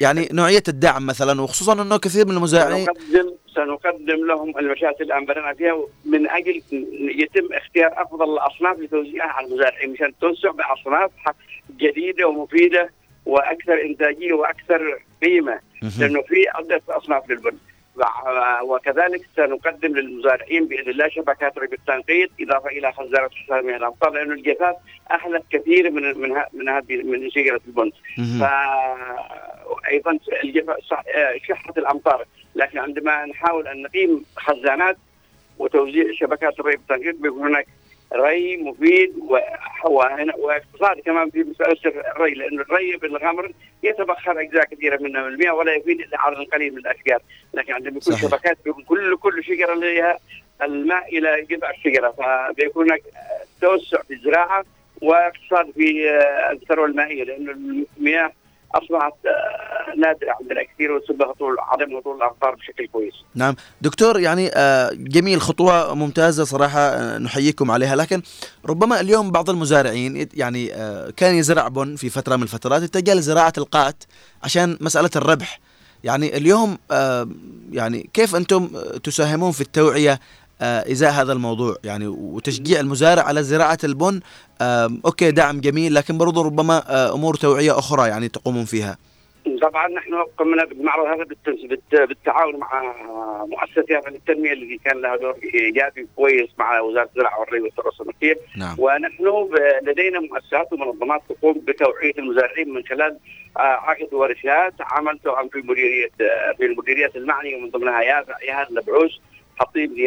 يعني 0.00 0.28
نوعية 0.32 0.62
الدعم 0.68 1.06
مثلا 1.06 1.40
وخصوصا 1.42 1.82
أنه 1.82 1.96
كثير 1.96 2.26
من 2.26 2.36
المزارعين 2.36 2.86
سنقدم 2.86 3.32
سنقدم 3.54 4.26
لهم 4.26 4.58
المشاتل 4.58 5.02
الآن 5.04 5.24
بدانا 5.24 5.54
فيها 5.54 5.76
من 6.04 6.28
أجل 6.30 6.62
يتم 7.22 7.48
اختيار 7.52 7.90
أفضل 8.02 8.34
الأصناف 8.34 8.78
لتوزيعها 8.78 9.28
على 9.32 9.46
المزارعين 9.46 9.92
مشان 9.92 10.12
توسع 10.20 10.50
بأصناف 10.50 11.10
ح- 11.18 11.34
جديدة 11.80 12.28
ومفيدة 12.28 12.90
وأكثر 13.26 13.82
إنتاجية 13.82 14.32
وأكثر 14.32 14.98
قيمة. 15.22 15.60
لأنه 16.00 16.22
في 16.22 16.48
عدة 16.48 16.82
أصناف 16.88 17.30
للبن. 17.30 17.56
وكذلك 18.62 19.20
سنقدم 19.36 19.96
للمزارعين 19.96 20.68
بإذن 20.68 20.90
الله 20.90 21.08
شبكات 21.08 21.58
ري 21.58 21.66
بالتنقيط 21.66 22.30
إضافة 22.40 22.68
إلى 22.68 22.92
خزانات 22.92 23.34
حساميه 23.34 23.76
الأمطار 23.76 24.10
لأنه 24.10 24.34
الجفاف 24.34 24.76
اهلك 25.10 25.42
كثير 25.50 25.90
من 25.90 26.02
من 26.02 26.34
من 26.52 26.68
هذه 26.68 27.02
من 27.02 27.30
شجره 27.30 27.60
البن. 27.66 27.92
فايضا 28.40 30.18
الجفاف 30.44 30.76
آه، 30.92 31.34
شحة 31.48 31.74
الأمطار. 31.78 32.24
لكن 32.54 32.78
عندما 32.78 33.26
نحاول 33.26 33.68
أن 33.68 33.82
نقيم 33.82 34.24
خزانات 34.36 34.96
وتوزيع 35.58 36.04
شبكات 36.12 36.60
الري 36.60 36.76
بالتنقيط 36.76 37.16
بيكون 37.16 37.46
هناك 37.46 37.66
ري 38.16 38.56
مفيد 38.56 39.14
واقتصادي 40.38 41.02
كمان 41.02 41.30
في 41.30 41.44
مساله 41.44 41.78
الري 41.84 42.34
لأنه 42.34 42.62
الري 42.62 42.96
بالغمر 42.96 43.52
يتبخر 43.82 44.40
أجزاء 44.40 44.64
كثيرة 44.64 45.02
منها 45.02 45.22
من 45.22 45.28
المياه 45.28 45.54
ولا 45.54 45.74
يفيد 45.74 46.00
إلا 46.00 46.20
عدد 46.20 46.46
قليل 46.52 46.72
من 46.72 46.78
الأشجار 46.78 47.20
لكن 47.54 47.72
عندما 47.72 47.96
يكون. 47.96 48.16
شبكات 48.16 48.58
بيكون 48.64 48.84
كل 48.84 49.16
كل 49.16 49.44
شجرة 49.44 49.74
لها 49.74 50.18
الماء 50.62 51.18
إلى 51.18 51.46
جذع 51.50 51.70
الشجرة 51.70 52.10
فبيكون 52.10 52.84
هناك 52.84 53.02
توسع 53.60 54.02
في 54.02 54.14
الزراعة 54.14 54.64
واقتصاد 55.02 55.70
في 55.70 56.10
آه، 56.10 56.52
الثروة 56.52 56.86
المائية 56.86 57.24
لأنه 57.24 57.52
المياه 57.98 58.32
أصبحت 58.74 59.12
آه، 59.26 59.94
نادرة 59.96 60.36
عندنا 60.40 60.62
كثير 60.74 60.92
وسبب 60.92 61.22
هطول 61.22 61.56
عدم 61.58 61.96
هطول 61.96 62.16
الأمطار 62.16 62.54
بشكل 62.54 62.86
كويس. 62.86 63.14
نعم. 63.34 63.54
دكتور 63.80 64.20
يعني 64.20 64.50
آه، 64.54 64.90
جميل 64.92 65.40
خطوة 65.40 65.94
ممتازة 65.94 66.44
صراحة 66.44 66.80
آه، 66.80 67.18
نحييكم 67.18 67.70
عليها. 67.70 67.96
لكن 67.96 68.22
ربما 68.66 69.00
اليوم 69.00 69.30
بعض 69.30 69.50
المزارعين 69.50 70.28
يعني 70.34 70.68
كان 71.16 71.34
يزرع 71.34 71.68
بن 71.68 71.96
في 71.96 72.10
فترة 72.10 72.36
من 72.36 72.42
الفترات 72.42 72.82
اتجه 72.82 73.14
لزراعة 73.14 73.52
القات 73.58 74.04
عشان 74.42 74.78
مسألة 74.80 75.10
الربح. 75.16 75.60
يعني 76.04 76.36
اليوم 76.36 76.78
يعني 77.72 78.10
كيف 78.14 78.36
أنتم 78.36 78.70
آه، 78.76 78.98
تساهمون 78.98 79.52
في 79.52 79.60
التوعية 79.60 80.12
آه، 80.12 80.18
إزاء 80.62 81.10
هذا 81.10 81.32
الموضوع. 81.32 81.76
يعني 81.84 82.06
وتشجيع 82.06 82.80
المزارع 82.80 83.22
على 83.22 83.42
زراعة 83.42 83.78
البن 83.84 84.20
آه، 84.60 84.90
أوكي 85.04 85.30
دعم 85.30 85.60
جميل 85.60 85.94
لكن 85.94 86.18
برضو 86.18 86.42
ربما 86.42 86.82
آه، 86.88 87.14
أمور 87.14 87.34
توعية 87.34 87.78
أخرى 87.78 88.08
يعني 88.08 88.28
تقومون 88.28 88.64
فيها. 88.64 88.98
طبعا 89.62 89.88
نحن 89.88 90.14
قمنا 90.38 90.64
بالمعرض 90.64 91.06
هذا 91.06 91.26
بالتعاون 92.06 92.56
مع 92.56 92.94
مؤسسة 93.46 94.08
التنميه 94.08 94.52
التي 94.52 94.80
كان 94.84 95.00
لها 95.00 95.16
دور 95.16 95.34
ايجابي 95.54 96.06
كويس 96.16 96.48
مع 96.58 96.80
وزارة 96.80 97.08
الزراعة 97.16 97.40
والري 97.40 97.60
والثروه 97.60 97.92
السمكيه 97.92 98.36
نعم. 98.56 98.76
ونحن 98.78 99.48
لدينا 99.82 100.20
مؤسسات 100.20 100.72
ومنظمات 100.72 101.22
تقوم 101.28 101.60
بتوعية 101.66 102.12
المزارعين 102.18 102.74
من 102.74 102.82
خلال 102.86 103.18
آه، 103.56 103.60
عقد 103.60 104.14
ورشات 104.14 104.74
عملت 104.80 105.26
عن 105.26 105.48
في 105.48 105.58
مديرية 105.58 106.10
آه، 106.20 106.52
في 106.52 106.66
المديريات 106.66 107.16
المعنيه 107.16 107.56
من 107.56 107.70
ضمنها 107.70 108.02
يافع 108.02 108.42
يهاد 108.42 108.70
البعوث 108.70 109.12
حطيب 109.56 109.98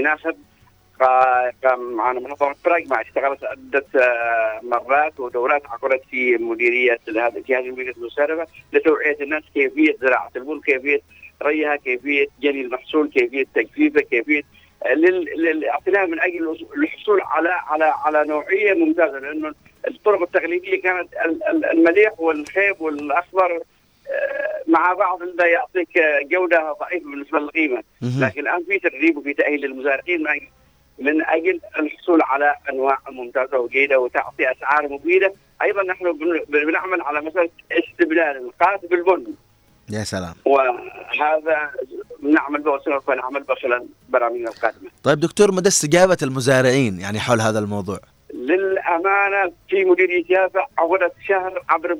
كان 1.61 1.79
معنا 1.79 2.19
منظمه 2.19 2.55
براغما 2.65 3.01
اشتغلت 3.01 3.43
عدة 3.43 3.85
آه، 3.95 4.59
مرات 4.63 5.19
ودورات 5.19 5.65
عقدت 5.65 6.01
في 6.11 6.37
مديرية 6.37 6.99
هذا 7.09 7.41
في 7.41 7.55
هذه 7.55 7.65
المديريه 7.65 7.91
المساربه 7.93 8.47
لتوعية 8.73 9.17
الناس 9.21 9.43
كيفية 9.53 9.95
زراعة 10.01 10.31
البن 10.35 10.59
كيفية 10.61 10.99
ريها 11.43 11.75
كيفية 11.75 12.27
جني 12.41 12.61
المحصول 12.61 13.09
كيفية 13.09 13.45
تجفيفه 13.55 14.01
كيفية 14.01 14.41
لل- 14.95 15.41
للاعتناء 15.41 16.07
من 16.07 16.19
أجل 16.21 16.57
الحصول 16.77 17.21
على 17.21 17.49
على 17.49 17.85
على 17.85 18.23
نوعية 18.27 18.73
ممتازة 18.73 19.19
لأنه 19.19 19.53
الطرق 19.87 20.21
التقليدية 20.21 20.81
كانت 20.81 21.13
ال- 21.25 21.43
ال- 21.43 21.65
المليح 21.65 22.19
والخيب 22.19 22.81
والأخضر 22.81 23.51
آه، 23.55 23.61
مع 24.67 24.93
بعض 24.93 25.19
لا 25.23 25.45
يعطيك 25.45 25.89
جودة 26.31 26.75
ضعيفة 26.79 27.05
بالنسبة 27.09 27.39
للقيمة. 27.39 27.83
لكن 28.01 28.39
الآن 28.41 28.63
في 28.67 28.79
تدريب 28.79 29.17
وفي 29.17 29.33
تأهيل 29.33 29.61
للمزارعين 29.61 30.23
من 30.99 31.25
أجل 31.25 31.59
الحصول 31.79 32.21
على 32.21 32.55
أنواع 32.69 32.97
ممتازة 33.09 33.59
وجيدة 33.59 33.99
وتعطي 33.99 34.51
أسعار 34.51 34.89
مفيدة 34.89 35.33
أيضا 35.61 35.83
نحن 35.83 36.03
بن- 36.11 36.65
بنعمل 36.67 37.01
على 37.01 37.21
مسألة 37.21 37.49
استبدال 37.71 38.37
القات 38.45 38.85
بالبن. 38.89 39.33
يا 39.89 40.03
سلام. 40.03 40.33
وهذا 40.45 41.71
نعمل 42.23 42.61
به 42.61 42.71
وسوف 42.71 43.09
نعمل 43.09 43.43
به 43.43 43.55
خلال 43.55 43.85
برامجنا 44.09 44.49
القادمة. 44.49 44.89
طيب 45.03 45.19
دكتور 45.19 45.51
مدى 45.51 45.67
استجابة 45.67 46.17
المزارعين 46.23 46.99
يعني 46.99 47.19
حول 47.19 47.41
هذا 47.41 47.59
الموضوع؟ 47.59 47.99
للأمانة 48.33 49.51
في 49.69 49.85
مديريه 49.85 50.23
يافع 50.29 50.67
عقدت 50.77 51.13
شهر 51.27 51.63
عبر 51.69 51.95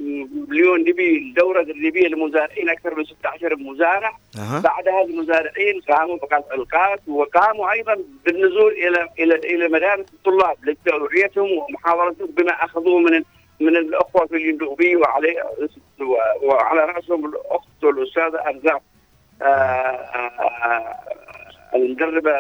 مليون 0.50 0.84
دبي 0.84 1.18
الدوره 1.18 1.62
التدريبيه 1.62 2.08
للمزارعين 2.08 2.70
أكثر 2.70 2.96
من 2.96 3.06
16 3.06 3.56
مزارع 3.56 4.18
أها. 4.38 4.62
بعد 4.62 4.88
هذا 4.88 5.04
المزارعين 5.04 5.82
قاموا 5.90 6.16
بقطع 6.16 6.54
القات 6.54 7.00
وقاموا 7.08 7.72
أيضا 7.72 7.98
بالنزول 8.26 8.72
إلى 8.72 9.10
إلى 9.20 9.36
إلى 9.36 9.68
مدارس 9.68 10.06
الطلاب 10.14 10.58
لتوعيتهم 10.64 11.50
ومحاورتهم 11.52 12.28
بما 12.28 12.52
أخذوه 12.52 13.00
من 13.00 13.24
من 13.60 13.78
الأخوة 13.78 14.26
في 14.26 14.36
اليندوبي 14.36 14.96
وعلي 14.96 15.44
وعلى 16.44 16.82
رأسهم 16.82 17.26
الأخت 17.26 17.84
والاستاذه 17.84 18.48
أرزاق 18.48 18.82
آه، 19.42 19.46
آه، 19.46 20.42
آه، 20.42 20.96
المدربة. 21.76 22.32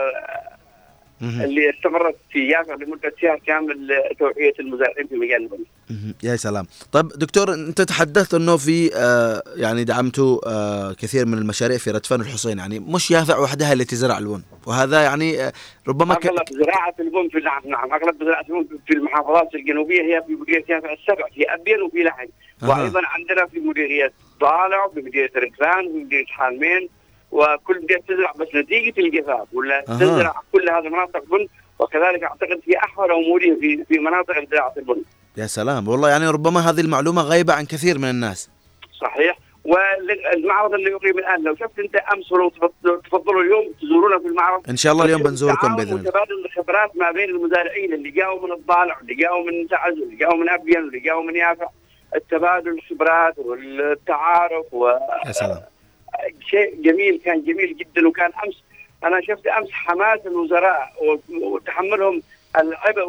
اللي 1.21 1.69
استمرت 1.69 2.15
في 2.31 2.47
يافع 2.47 2.75
لمدة 2.75 3.13
شهر 3.21 3.39
كامل 3.47 3.89
توعية 4.19 4.53
المزارعين 4.59 5.07
في 5.07 5.15
مجال 5.15 5.41
البن. 5.43 5.63
مهم. 5.89 6.13
يا 6.23 6.35
سلام 6.35 6.65
طيب 6.91 7.07
دكتور 7.07 7.53
انت 7.53 7.81
تحدثت 7.81 8.33
انه 8.33 8.57
في 8.57 8.95
آه 8.95 9.43
يعني 9.55 9.83
دعمتوا 9.83 10.39
آه 10.47 10.93
كثير 10.93 11.25
من 11.25 11.37
المشاريع 11.37 11.77
في 11.77 11.91
ردفان 11.91 12.19
والحسين 12.19 12.57
يعني 12.57 12.79
مش 12.79 13.11
يافع 13.11 13.37
وحدها 13.37 13.73
اللي 13.73 13.85
تزرع 13.85 14.17
البن 14.17 14.41
وهذا 14.67 15.01
يعني 15.03 15.43
آه 15.43 15.53
ربما 15.87 16.13
ك... 16.13 16.25
أغلب 16.25 16.43
زراعة 16.51 16.95
البن 16.99 17.29
في 17.29 17.39
نعم 17.39 17.61
نعم 17.65 17.93
أغلب 17.93 18.23
زراعة 18.23 18.45
البن 18.49 18.77
في 18.87 18.93
المحافظات 18.93 19.55
الجنوبية 19.55 20.01
هي 20.01 20.23
في 20.27 20.33
مديرية 20.33 20.65
يافع 20.69 20.93
السبع 20.93 21.27
في 21.35 21.53
ابين 21.53 21.81
وفي 21.81 22.03
لحج 22.03 22.29
أها. 22.63 22.69
وأيضا 22.69 23.01
عندنا 23.05 23.45
في 23.45 23.59
مديرية 23.59 24.11
ضالع 24.39 24.85
وفي 24.85 24.99
مديرية 25.01 25.31
ركلان 25.35 25.87
وفي 25.87 25.97
مديرية 25.97 26.25
حالمين 26.25 26.89
وكل 27.31 27.81
مديريه 27.83 28.01
تزرع 28.07 28.31
بس 28.39 28.47
نتيجة 28.55 28.99
الجفاف 29.01 29.47
ولا 29.53 29.79
أها. 29.89 29.97
تزرع 29.99 30.41
كل 30.51 30.69
هذه 30.69 30.85
المناطق 30.87 31.23
بن 31.25 31.47
وكذلك 31.79 32.23
أعتقد 32.23 32.59
في 32.65 32.77
احوال 32.77 33.11
امورهم 33.11 33.59
في 33.59 33.83
في 33.89 33.99
مناطق 33.99 34.49
زراعة 34.51 34.73
البن. 34.77 35.01
يا 35.37 35.45
سلام 35.47 35.87
والله 35.87 36.09
يعني 36.09 36.27
ربما 36.29 36.59
هذه 36.59 36.81
المعلومة 36.81 37.21
غايبة 37.21 37.53
عن 37.53 37.65
كثير 37.65 37.97
من 37.97 38.09
الناس. 38.09 38.49
صحيح. 39.01 39.37
والمعرض 39.65 40.73
اللي 40.73 40.89
يقيم 40.91 41.17
الآن 41.19 41.43
لو 41.43 41.55
شفت 41.55 41.79
أنت 41.79 41.95
أمس 41.95 42.31
ولو 42.31 42.49
تفض- 42.49 43.01
تفضلوا 43.05 43.41
اليوم 43.41 43.71
تزورونا 43.81 44.19
في 44.19 44.25
المعرض. 44.27 44.69
إن 44.69 44.75
شاء 44.77 44.93
الله 44.93 45.05
اليوم 45.05 45.23
بنزوركم 45.23 45.75
بإذن 45.75 45.89
الله. 45.89 46.01
وتبادل 46.09 46.45
الخبرات 46.45 46.95
ما 46.97 47.11
بين 47.11 47.29
المزارعين 47.29 47.93
اللي 47.93 48.11
جاوا 48.11 48.47
من 48.47 48.51
الضالع 48.51 48.97
واللي 48.97 49.15
جاوا 49.15 49.43
من 49.51 49.67
تعز 49.67 49.99
واللي 49.99 50.15
جاوا 50.15 50.35
من 50.35 50.49
ابين 50.49 50.77
واللي 50.83 50.99
جاوا 50.99 51.23
من 51.23 51.35
يافع 51.35 51.67
التبادل 52.15 52.69
الخبرات 52.69 53.39
والتعارف 53.39 54.65
يا 55.25 55.31
سلام. 55.31 55.61
وشيء 56.45 56.75
جميل 56.81 57.21
كان 57.25 57.43
جميل 57.43 57.77
جدا 57.77 58.07
وكان 58.07 58.31
أمس 58.45 58.63
أنا 59.03 59.21
شفت 59.21 59.47
أمس 59.47 59.71
حماس 59.71 60.19
الوزراء 60.25 60.93
وتحملهم 61.41 62.21
العبء 62.57 63.05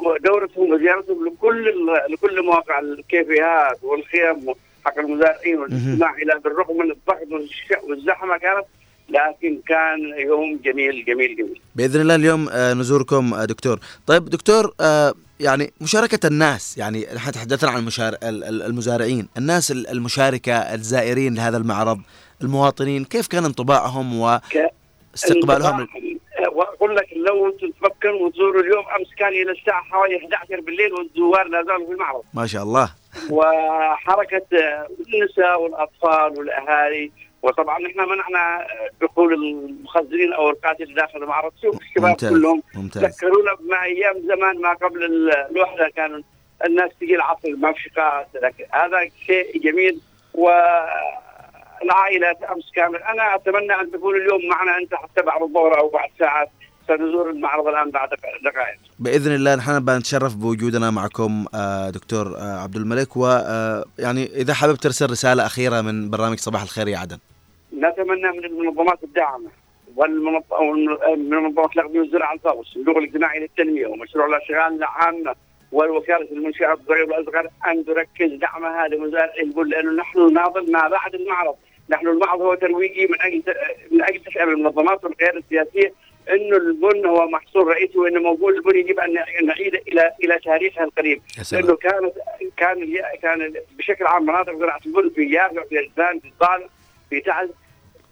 ودورتهم 0.00 0.70
وزيارتهم 0.72 1.26
لكل 1.28 1.86
لكل 2.08 2.42
مواقع 2.42 2.78
الكافيهات 2.78 3.84
والخيم 3.84 4.54
حق 4.84 4.98
المزارعين 4.98 5.58
والاستماع 5.58 6.14
إلى 6.14 6.40
بالرغم 6.44 6.78
من 6.78 6.90
الضغط 6.90 7.48
والزحمة 7.84 8.36
كانت. 8.36 8.64
لكن 9.08 9.60
كان 9.68 9.98
يوم 10.18 10.60
جميل 10.64 11.04
جميل 11.04 11.36
جميل. 11.36 11.60
بإذن 11.74 12.00
الله 12.00 12.14
اليوم 12.14 12.48
آه 12.48 12.74
نزوركم 12.74 13.34
آه 13.34 13.44
دكتور. 13.44 13.78
طيب 14.06 14.24
دكتور 14.24 14.74
آه 14.80 15.14
يعني 15.40 15.72
مشاركة 15.80 16.26
الناس 16.26 16.78
يعني 16.78 17.06
نحن 17.14 17.32
تحدثنا 17.32 17.70
عن 17.70 17.78
المشار... 17.78 18.12
ال- 18.22 18.44
ال- 18.44 18.62
المزارعين. 18.62 19.28
الناس 19.38 19.70
ال- 19.70 19.88
المشاركة 19.90 20.52
الزائرين 20.52 21.34
لهذا 21.34 21.56
المعرض 21.56 22.00
المواطنين 22.42 23.04
كيف 23.04 23.26
كان 23.26 23.44
انطباعهم 23.44 24.20
واستقبالهم 24.20 25.88
واقول 26.52 26.96
لك 26.96 27.06
لو 27.16 27.50
تتمكن 27.50 28.08
وتزوروا 28.22 28.62
اليوم 28.62 28.84
أمس 28.98 29.14
كان 29.18 29.28
إلى 29.28 29.50
الساعة 29.52 29.82
حوالي 29.82 30.16
11 30.16 30.60
بالليل 30.60 30.92
والزوار 30.92 31.48
لا 31.48 31.62
زالوا 31.64 31.86
في 31.86 31.92
المعرض. 31.92 32.22
ما 32.34 32.46
شاء 32.46 32.62
الله. 32.62 32.90
وحركة 33.30 34.46
النساء 35.08 35.62
والأطفال 35.62 36.38
والأهالي 36.38 37.10
وطبعا 37.42 37.78
نحن 37.78 38.00
منعنا 38.00 38.66
دخول 39.00 39.34
المخزنين 39.34 40.32
أو 40.32 40.50
القاتل 40.50 40.94
داخل 40.94 41.22
المعرض 41.22 41.52
شوف 41.62 41.80
الشباب 41.82 42.10
ممتاز 42.10 42.30
كلهم 42.30 42.62
ممتاز. 42.74 43.04
ذكرونا 43.04 43.54
بما 43.54 43.82
أيام 43.82 44.14
زمان 44.18 44.60
ما 44.60 44.72
قبل 44.72 45.04
ال- 45.04 45.32
الوحدة 45.50 45.88
كانوا 45.96 46.20
الناس 46.66 46.90
تجي 47.00 47.14
العصر 47.16 47.48
المفشقات 47.48 48.26
لكن 48.42 48.64
هذا 48.72 48.98
شيء 49.26 49.58
جميل 49.60 50.00
والعائلات 50.34 52.42
أمس 52.42 52.70
كامل. 52.74 53.02
أنا 53.02 53.34
أتمنى 53.34 53.80
أن 53.80 53.90
تكون 53.90 54.16
اليوم 54.16 54.48
معنا 54.48 54.78
أنت 54.78 54.94
حتى 54.94 55.22
بعد 55.22 55.42
الظهر 55.42 55.78
أو 55.80 55.88
بعد 55.88 56.08
ساعات. 56.18 56.48
سنزور 56.88 57.30
المعرض 57.30 57.66
الآن 57.66 57.90
بعد 57.90 58.08
دقائق. 58.44 58.76
بإذن 58.98 59.34
الله 59.34 59.54
نحن 59.54 59.80
بنتشرف 59.84 60.34
بوجودنا 60.36 60.90
معكم 60.90 61.44
آه 61.54 61.90
دكتور 61.90 62.36
آه 62.36 62.58
عبد 62.62 62.76
الملك. 62.76 63.16
ويعني 63.16 64.24
إذا 64.36 64.54
حابب 64.54 64.74
ترسل 64.76 65.10
رسالة 65.10 65.46
أخيرة 65.46 65.80
من 65.80 66.10
برنامج 66.10 66.38
صباح 66.38 66.62
الخير 66.62 66.88
يا 66.88 66.98
عدن. 66.98 67.18
نتمنى 67.78 68.32
من 68.38 68.44
المنظمات 68.44 69.04
الداعمة 69.04 69.50
والمنظ- 69.96 70.52
أو 70.52 70.74
الم- 70.74 71.28
من 71.30 71.36
منظمة 71.42 71.70
الاغذيه 71.76 72.00
والزراعه 72.00 72.34
الفاو 72.34 72.58
والصندوق 72.58 72.96
الاجتماعي 72.96 73.40
للتنمية 73.40 73.86
ومشروع 73.86 74.26
الأشغال 74.26 74.76
العامة 74.78 75.34
والوكالة 75.72 76.28
المنشات 76.32 76.78
الصغيره 76.80 77.04
والأصغر 77.04 77.48
أن 77.70 77.84
تركز 77.84 78.32
دعمها 78.32 78.88
لمزارع 78.88 79.32
البن 79.42 79.68
لأنه 79.68 79.92
نحن 79.92 80.32
ناظر 80.34 80.62
ما 80.70 80.88
بعد 80.88 81.14
المعرض، 81.14 81.54
نحن 81.90 82.08
المعرض 82.08 82.40
هو 82.40 82.54
ترويجي 82.54 83.06
من 83.06 83.20
أجل 83.20 83.42
من 83.90 84.02
أجل 84.02 84.20
تشعر 84.24 84.52
المنظمات 84.52 85.04
والقيادة 85.04 85.38
السياسية 85.38 85.92
إنه 86.30 86.56
البن 86.56 87.06
هو 87.06 87.28
محصول 87.28 87.66
رئيسي 87.66 87.98
وإنه 87.98 88.20
موجود 88.20 88.54
البن 88.54 88.76
يجب 88.78 89.00
أن 89.00 89.14
نعيده 89.46 89.80
إلى 89.88 90.12
إلى 90.24 90.38
تاريخها 90.38 90.84
القريب. 90.84 91.22
لأنه 91.52 91.76
كانت 91.76 92.12
كان 92.56 92.94
كان 93.22 93.54
بشكل 93.78 94.06
عام 94.06 94.22
مناطق 94.22 94.58
زراعة 94.58 94.80
البن 94.86 95.10
في 95.14 95.30
يافع 95.30 95.64
في 95.64 95.80
اجدان 95.80 96.18
في 96.20 96.28
الضالع 96.28 96.66
في 97.10 97.20
تعز 97.20 97.48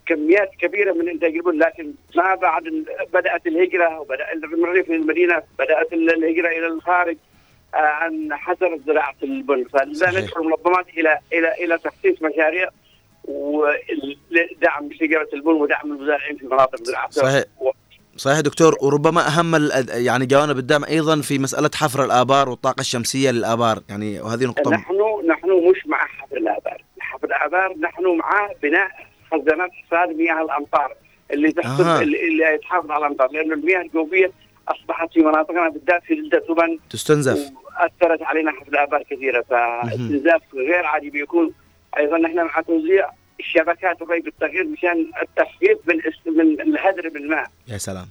كميات 0.06 0.50
كبيرة 0.60 0.92
من 0.92 1.08
إنتاج 1.08 1.34
البن. 1.36 1.58
لكن 1.58 1.92
ما 2.16 2.34
بعد 2.34 2.84
بدأت 3.12 3.46
الهجرة 3.46 4.00
وبدأ 4.00 4.26
من 4.34 4.64
الريف 4.64 4.88
للمدينه 4.90 5.42
بدأت 5.58 5.92
ال- 5.92 6.10
الهجرة 6.24 6.48
إلى 6.48 6.66
الخارج 6.66 7.16
آه، 7.74 7.78
عن 7.78 8.28
حسر 8.34 8.78
زراعة 8.86 9.14
البن. 9.22 9.64
ندعو 10.24 10.42
المنظمات 10.42 10.86
إلى 10.98 11.18
إلى 11.32 11.64
إلى 11.64 11.78
تخصيص 11.78 12.22
مشاريع 12.22 12.68
ودعم 13.24 14.92
شجرة 14.92 15.28
البن 15.34 15.52
ودعم 15.52 15.92
المزارعين 15.92 16.36
في 16.36 16.46
مناطق 16.46 16.76
زراعتها 16.84 17.22
صحيح. 18.16 18.40
دكتور 18.40 18.76
وربما 18.82 19.26
أهم 19.26 19.70
يعني 19.88 20.26
جوانب 20.26 20.58
الدعم 20.58 20.84
أيضا 20.84 21.20
في 21.20 21.38
مسألة 21.38 21.70
حفر 21.74 22.04
الآبار 22.04 22.48
والطاقة 22.48 22.80
الشمسية 22.80 23.30
للآبار 23.30 23.78
يعني 23.88 24.20
وهذه 24.20 24.44
نقطة 24.44 24.70
نحن 24.70 24.94
نحن 25.26 25.50
مش 25.70 25.86
مع 25.86 25.98
حفر 25.98 26.36
الآبار، 26.36 26.84
حفر 27.00 27.26
الآبار 27.26 27.74
نحن 27.78 28.16
مع 28.16 28.48
بناء 28.62 28.88
خزانات 29.32 29.70
حصاد 29.72 30.16
مياه 30.16 30.42
الأمطار 30.42 30.94
اللي 31.30 31.52
تحصل 31.52 31.84
أها. 31.84 32.02
اللي, 32.02 32.54
يتحافظ 32.54 32.90
على 32.90 33.06
الأمطار 33.06 33.30
لأنه 33.32 33.54
المياه 33.54 33.80
الجوفية 33.80 34.30
أصبحت 34.68 35.12
في 35.12 35.20
مناطقنا 35.20 35.68
بالذات 35.68 36.02
في 36.04 36.14
جده 36.14 36.42
ثمن 36.48 36.78
تستنزف 36.90 37.50
اثرت 37.76 38.22
علينا 38.22 38.50
حفر 38.50 38.68
الآبار 38.68 39.02
كثيره 39.10 39.44
فاستنزاف 39.50 40.42
غير 40.54 40.86
عادي 40.86 41.10
بيكون 41.10 41.52
أيضا 41.98 42.18
نحن 42.18 42.36
مع 42.36 42.60
توزيع 42.60 43.10
الشبكات 43.40 44.02
الري 44.02 44.20
بالتغيير 44.20 44.64
مشان 44.64 45.10
التخفيف 45.22 45.78
من 45.88 45.96
من 46.36 46.60
الهدر 46.74 47.08
بالماء 47.08 47.46
يا 47.68 47.78
سلام. 47.78 48.06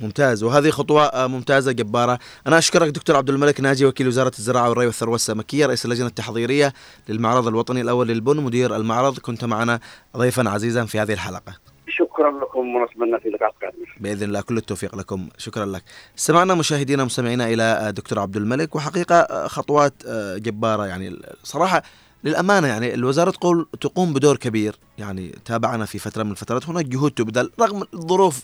ممتاز. 0.00 0.42
وهذه 0.42 0.70
خطوة 0.70 1.04
آه، 1.04 1.26
ممتازة 1.26 1.72
جبارة. 1.72 2.18
أنا 2.46 2.58
أشكرك 2.58 2.88
دكتور 2.88 3.16
عبد 3.16 3.30
الملك 3.30 3.60
ناجي 3.60 3.86
وكيل 3.86 4.08
وزارة 4.08 4.32
الزراعة 4.38 4.68
والري 4.68 4.86
والثروة 4.86 5.14
السمكية 5.14 5.66
رئيس 5.66 5.84
اللجنة 5.84 6.06
التحضيرية 6.06 6.72
للمعرض 7.08 7.46
الوطني 7.46 7.80
الأول 7.80 8.08
للبن 8.08 8.36
مدير 8.40 8.76
المعرض. 8.76 9.18
كنت 9.18 9.44
معنا 9.44 9.80
ضيفا 10.16 10.50
عزيزا 10.50 10.84
في 10.84 10.98
هذه 10.98 11.12
الحلقة. 11.12 11.54
شكرا 11.88 12.30
لكم 12.30 12.74
ونتمنى 12.74 13.20
في 13.20 13.28
لقاء 13.28 13.54
قادم. 13.62 13.84
بإذن 14.00 14.22
الله. 14.22 14.40
كل 14.40 14.56
التوفيق 14.56 14.96
لكم. 14.96 15.28
شكرا 15.38 15.66
لك. 15.66 15.82
استمعنا 16.18 16.54
مشاهدينا 16.54 17.04
مستمعينا 17.04 17.48
إلى 17.48 17.62
آه، 17.62 17.90
دكتور 17.90 18.18
عبد 18.18 18.36
الملك 18.36 18.76
وحقيقة 18.76 19.14
آه، 19.14 19.46
خطوات 19.46 19.92
جبارة. 20.36 20.86
يعني 20.86 21.16
صراحة 21.42 21.82
للأمانة 22.24 22.68
يعني 22.68 22.94
الوزارة 22.94 23.30
تقول 23.30 23.66
تقوم 23.80 24.12
بدور 24.12 24.36
كبير 24.36 24.78
يعني 24.98 25.38
تابعنا 25.44 25.84
في 25.84 25.98
فترة 25.98 26.22
من 26.22 26.30
الفترات 26.30 26.68
هناك 26.68 26.84
جهود 26.84 27.10
تبذل 27.10 27.50
رغم 27.60 27.84
الظروف 27.94 28.42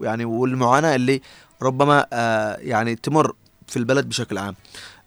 يعني 0.00 0.24
والمعاناة 0.24 0.94
اللي 0.94 1.22
ربما 1.62 2.06
آه، 2.12 2.56
يعني 2.56 2.96
تمر 2.96 3.32
في 3.66 3.76
البلد 3.76 4.08
بشكل 4.08 4.38
عام. 4.38 4.54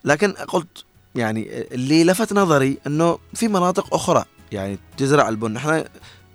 لكن 0.04 0.32
قلت 0.32 0.84
يعني 1.16 1.68
اللي 1.74 2.04
لفت 2.04 2.34
نظري 2.34 2.78
إنه 2.88 3.20
في 3.34 3.48
مناطق 3.48 3.94
أخرى 3.94 4.26
يعني 4.52 4.80
تزرع 4.98 5.30
البن. 5.30 5.56
إحنا 5.56 5.86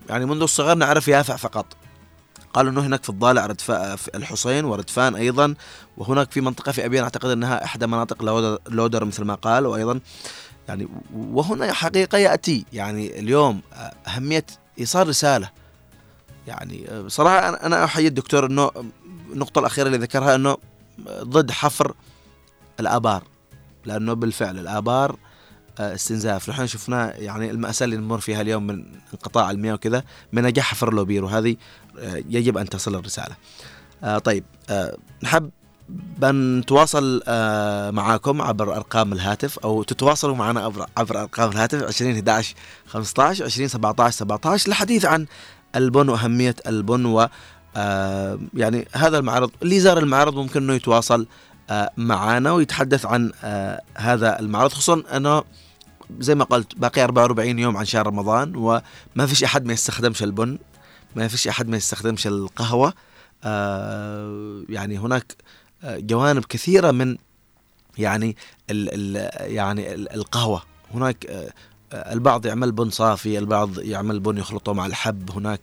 يعني 0.09 0.27
منذ 0.27 0.43
الصغر 0.43 0.75
نعرف 0.75 1.09
يافع 1.09 1.37
فقط. 1.37 1.67
قالوا 2.55 2.71
إنه 2.71 2.81
هناك 2.81 3.03
في 3.03 3.11
الضالع 3.11 3.47
ردفاء 3.47 3.97
في 3.97 4.17
الحسين 4.17 4.65
وردفان 4.65 5.15
أيضا 5.15 5.55
وهناك 5.97 6.31
في 6.31 6.41
منطقة 6.41 6.73
في 6.73 6.85
ابين 6.85 7.03
أعتقد 7.03 7.31
إنها 7.31 7.65
إحدى 7.65 7.87
مناطق 7.87 8.23
لودر 8.69 9.05
مثل 9.05 9.25
ما 9.25 9.35
قال 9.35 9.67
وأيضا 9.67 10.01
يعني 10.69 10.89
وهنا 11.15 11.73
حقيقة 11.73 12.19
يأتي. 12.19 12.65
يعني 12.73 13.19
اليوم 13.19 13.61
أهمية 14.07 14.47
إيصال 14.79 15.09
رسالة. 15.09 15.51
يعني 16.47 16.87
صراحة 17.09 17.57
أنا- 17.59 17.73
أحيي 17.73 18.07
الدكتور 18.07 18.47
إنه 18.47 18.71
النقطة 19.33 19.59
الأخيرة 19.59 19.87
اللي 19.87 19.99
ذكرها 19.99 20.35
إنه 20.35 20.57
ضد 21.09 21.51
حفر 21.51 21.95
الآبار. 22.81 23.23
لأنه 23.85 24.13
بالفعل 24.13 24.59
الآبار 24.59 25.17
آه، 25.79 25.95
استنزاف. 25.95 26.49
نحن 26.49 26.67
شفنا 26.67 27.17
يعني 27.17 27.51
المأساة 27.51 27.85
اللي 27.85 27.97
نمر 27.97 28.19
فيها 28.21 28.41
اليوم 28.41 28.67
من 28.67 28.85
انقطاع 29.15 29.51
المياه 29.51 29.75
وكذا 29.75 30.05
من 30.33 30.43
نجاح 30.43 30.71
حفر 30.71 30.95
لوبير 30.95 31.25
وهذه 31.25 31.57
آه، 31.99 32.17
يجب 32.29 32.59
أن 32.59 32.69
تصل 32.69 32.95
الرسالة. 32.95 33.37
آه، 34.05 34.19
طيب 34.19 34.45
نحب 35.23 35.51
بنتواصل 35.89 37.23
آه، 37.29 37.91
معاكم 37.91 38.43
عبر 38.43 38.77
أرقام 38.77 39.13
الهاتف 39.13 39.59
أو 39.59 39.83
تتواصلوا 39.83 40.37
معنا 40.37 40.61
عبر 40.61 40.87
عبر 40.97 41.21
أرقام 41.21 41.51
الهاتف 41.51 41.83
20 41.83 42.13
11 42.15 42.55
15 42.87 43.45
20 43.45 43.69
17 43.69 44.17
17 44.17 44.69
للحديث 44.69 45.05
عن 45.05 45.27
البن 45.77 46.09
وأهمية 46.09 46.55
البن 46.67 47.07
و 47.07 47.29
آه، 47.77 48.39
يعني 48.55 48.89
هذا 48.93 49.19
المعرض 49.19 49.51
اللي 49.63 49.81
زار 49.81 49.99
المعرض 49.99 50.35
ممكن 50.35 50.63
إنه 50.63 50.75
يتواصل 50.75 51.27
آه، 51.71 51.91
معنا 51.97 52.53
ويتحدث 52.53 53.07
عن 53.07 53.33
هذا 53.97 54.41
المعرض 54.41 54.73
خصوصا 54.73 55.03
أنه 55.17 55.45
زي 56.19 56.35
ما 56.35 56.45
قلت 56.45 56.79
باقي 56.79 57.05
44 57.05 57.59
يوم 57.59 57.77
عن 57.77 57.85
شهر 57.85 58.07
رمضان 58.07 58.57
وما 58.57 59.27
فيش 59.27 59.45
أحد 59.45 59.65
ما 59.65 59.73
يستخدمش 59.73 60.23
البن 60.23 60.59
ما 61.17 61.29
فيش 61.29 61.49
أحد 61.49 61.69
ما 61.69 61.77
يستخدمش 61.77 62.27
القهوة 62.27 62.95
يعني 64.69 64.99
هناك 64.99 65.37
جوانب 65.85 66.45
كثيرة 66.45 66.91
من 66.91 67.17
يعني 67.99 68.37
ال 68.71 69.17
ال 69.17 69.31
يعني 69.55 69.95
ال 69.95 70.13
القهوة. 70.13 70.63
هناك 70.95 71.27
آه، 71.27 71.53
آه، 71.93 72.13
البعض 72.13 72.47
يعمل 72.47 72.73
بن 72.73 72.91
صافي 72.91 73.39
البعض 73.39 73.79
يعمل 73.79 74.21
بن 74.21 74.39
يخلطه 74.39 74.73
مع 74.73 74.87
الحب. 74.87 75.31
هناك 75.31 75.61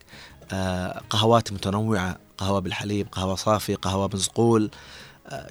آه، 0.51 1.01
قهوات 1.09 1.53
متنوعة 1.53 2.17
قهوة 2.37 2.59
بالحليب 2.59 3.07
قهوة 3.11 3.35
صافي 3.35 3.75
قهوة 3.75 4.07
بزقول 4.07 4.71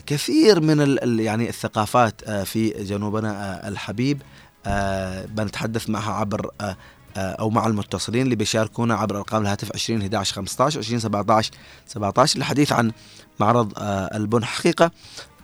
كثير 0.06 0.60
من 0.60 0.80
ال 0.80 1.20
يعني 1.20 1.48
الثقافات 1.48 2.30
في 2.30 2.68
جنوبنا 2.70 3.68
الحبيب. 3.68 4.22
بنتحدث 5.26 5.90
معها 5.90 6.12
عبر 6.12 6.50
أو 7.16 7.50
مع 7.50 7.66
المتصلين 7.66 8.22
اللي 8.22 8.36
بيشاركونا 8.36 8.94
عبر 8.94 9.16
أرقام 9.16 9.42
الهاتف 9.42 9.70
20 9.74 10.00
11 10.00 10.34
15 10.34 10.78
20 10.78 11.00
17 11.00 11.50
17 11.86 12.38
للحديث 12.38 12.72
عن 12.72 12.92
معرض 13.40 13.72
آه، 13.78 14.16
البن. 14.16 14.44
حقيقة 14.44 14.90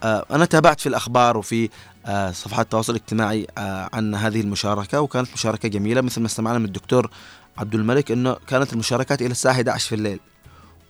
آه، 0.03 0.25
أنا 0.31 0.45
تابعت 0.45 0.79
في 0.79 0.89
الأخبار 0.89 1.37
وفي 1.37 1.69
آه، 2.05 2.31
صفحات 2.31 2.65
التواصل 2.65 2.95
الاجتماعي 2.95 3.47
عن 3.93 4.15
هذه 4.15 4.41
المشاركة 4.41 5.01
وكانت 5.01 5.27
مشاركة 5.33 5.69
جميلة 5.69 6.01
مثل 6.01 6.21
ما 6.21 6.27
استمعنا 6.27 6.59
من 6.59 6.65
الدكتور 6.65 7.09
عبد 7.57 7.75
الملك 7.75 8.11
إنه 8.11 8.35
كانت 8.47 8.73
المشاركات 8.73 9.21
إلى 9.21 9.31
الساعة 9.31 9.51
11 9.51 9.89
في 9.89 9.95
الليل. 9.95 10.19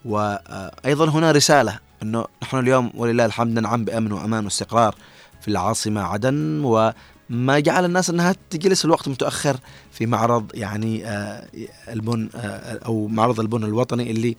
وأيضا 0.06 1.10
هنا 1.10 1.32
رسالة 1.32 1.80
إنه 2.04 2.26
نحن 2.44 2.60
اليوم 2.60 2.92
ولله 2.96 3.26
الحمد 3.26 3.60
ننعم 3.60 3.86
بأمن 3.86 4.12
وأمان 4.12 4.46
واستقرار 4.46 4.96
في 5.42 5.48
العاصمة 5.48 6.02
عدن 6.02 6.62
وما 6.64 7.60
جعل 7.60 7.86
الناس 7.86 8.10
إنها 8.10 8.36
تجلس 8.50 8.86
الوقت 8.86 9.08
متأخر 9.08 9.58
في 9.98 10.06
معرض 10.06 10.52
يعني 10.54 11.06
آه، 11.06 11.48
البن 11.90 12.30
آه، 12.36 12.80
أو 12.86 13.08
معرض 13.08 13.40
البن 13.40 13.64
الوطني 13.64 14.12
اللي 14.12 14.38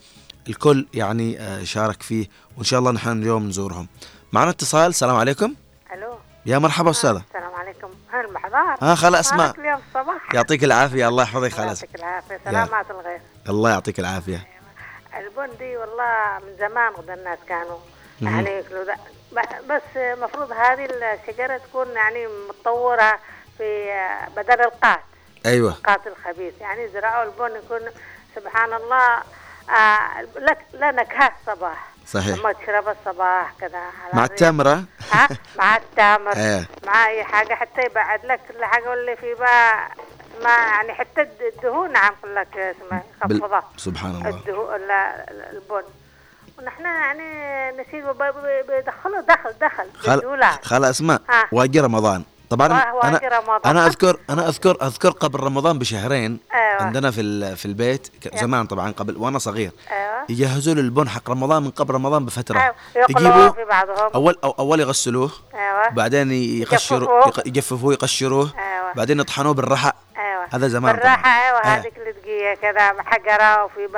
الكل 0.49 0.87
يعني 0.95 1.41
آه، 1.41 1.65
شارك 1.65 2.03
فيه 2.03 2.27
وإن 2.57 2.65
شاء 2.65 2.81
الله 2.81 2.91
نحن 2.91 3.23
اليوم 3.23 3.49
نزورهم. 3.49 3.89
معنا 4.33 4.51
اتصال 4.51 4.89
السلام 4.89 5.17
عليكم. 5.17 5.55
ألو. 5.95 6.19
يا 6.47 6.59
مرحبا 6.59 6.91
أستاذة. 6.91 7.23
السلام 7.29 7.55
عليكم. 7.55 7.89
هل 8.13 8.33
محضار 8.33 8.77
ها 8.83 8.95
خلا 8.95 9.21
أسماء. 9.21 9.47
معك 9.47 9.59
اليوم 9.59 9.81
الصباح 9.89 10.35
يعطيك 10.35 10.65
العافية 10.65 11.09
الله 11.09 11.23
يحفظك 11.23 11.53
خلاص. 11.53 11.83
يعطيك 11.83 11.97
العافية 11.97 12.41
سلامات 12.45 12.91
الغير 12.91 13.21
الله 13.49 13.71
يعطيك 13.71 14.01
العافية. 14.01 14.47
البن 15.19 15.57
دي 15.59 15.77
والله 15.77 16.39
من 16.47 16.57
زمان 16.59 16.93
غدا 16.93 17.15
الناس 17.15 17.39
كانوا. 17.49 17.79
يعني 18.23 18.51
ياكلوا 18.51 18.85
بس 19.69 19.97
المفروض 19.97 20.53
هذه 20.53 20.85
الشجرة 20.85 21.57
تكون 21.57 21.87
يعني 21.89 22.27
متطورة 22.49 23.19
في 23.59 23.89
بدل 24.37 24.61
القات 24.61 25.01
أيوه. 25.47 25.71
القات 25.71 26.07
الخبيث 26.07 26.55
يعني 26.61 26.83
يزرعوا 26.83 27.25
البن 27.25 27.57
يكون 27.57 27.81
سبحان 28.37 28.73
الله 28.73 29.19
آه 29.71 30.23
لك 30.37 30.59
لا 30.73 30.91
نكهه 30.91 31.33
صباح. 31.47 31.89
صحيح. 32.07 32.39
لما 32.39 32.53
تشرب 32.53 32.89
الصباح 32.89 33.53
كذا. 33.61 33.81
مع. 34.13 34.25
التمرة. 34.25 34.85
ها؟ 35.13 35.29
مع 35.59 35.77
التمر. 35.77 36.37
إيه 36.37 36.69
مع 36.87 37.07
أي 37.09 37.25
حاجة 37.25 37.55
حتى 37.55 37.81
يبعد 37.83 38.27
لك 38.27 38.41
كل 38.49 38.65
حاجة 38.65 38.91
واللي 38.91 39.17
في 39.17 39.35
بقى 39.35 39.89
ما 40.45 40.51
يعني 40.51 40.93
حتى 40.95 41.21
الد- 41.21 41.53
الدهون 41.57 41.97
عم 41.97 42.15
لك 42.25 42.59
اسمها 42.59 43.03
خفضة. 43.23 43.63
سبحان 43.77 44.11
الله. 44.11 44.29
الدهون 44.29 44.81
لا 44.89 45.31
البن. 45.31 45.83
ونحن 46.59 46.85
يعني 46.85 47.71
نسيب 47.83 48.05
ب- 48.07 48.67
بيدخلوا 48.71 49.21
دخل 49.21 49.53
دخل 49.61 49.91
خل... 49.99 50.11
بالدولار 50.17 50.59
خلا 50.63 50.91
اسماء. 50.91 51.21
واجي 51.53 51.81
رمضان. 51.81 52.25
طبعا 52.51 52.67
أنا. 53.05 53.21
أنا 53.67 53.87
اذكر 53.87 54.17
أنا 54.31 54.49
اذكر 54.49 54.77
أذكر 54.83 55.11
قبل 55.11 55.41
رمضان 55.41 55.79
بشهرين 55.79 56.41
أيوة. 56.55 56.83
عندنا 56.83 57.11
في 57.11 57.57
في 57.57 57.67
البيت 57.67 58.09
زمان 58.41 58.67
طبعا 58.67 58.91
قبل 58.93 59.17
وأنا 59.17 59.39
صغير 59.39 59.73
أيوه 59.91 60.25
يجهزوا 60.29 60.75
لي 60.75 60.81
البن 60.81 61.09
حق 61.09 61.31
رمضان 61.31 61.63
من 61.63 61.71
قبل 61.71 61.95
رمضان 61.95 62.25
بفترة 62.27 62.59
أيوة. 62.61 63.55
بعضهم 63.71 64.11
اول 64.15 64.37
أو 64.45 64.51
أول 64.59 64.81
يغسلوه 64.81 65.31
أيوه 65.55 65.89
بعدين 65.89 66.33
يقشروا 66.33 67.17
يجففوه. 67.19 67.29
يق- 67.29 67.47
يجففوه 67.49 67.93
يقشروه 67.93 68.53
أيوه 68.59 68.93
بعدين 68.95 69.21
يطحنوه 69.21 69.55
بالرحى 69.55 69.93
هذا 70.53 70.69
زمان 70.69 70.97
بالراحة 70.97 71.23
طبعا. 71.23 71.47
أيوه 71.47 71.59
آه. 71.59 71.67
هذيك 71.67 71.97
اللي 71.99 72.13
دقيقة 72.13 72.55
كذا 72.55 73.03
حجرة 73.03 73.65
وفي 73.65 73.89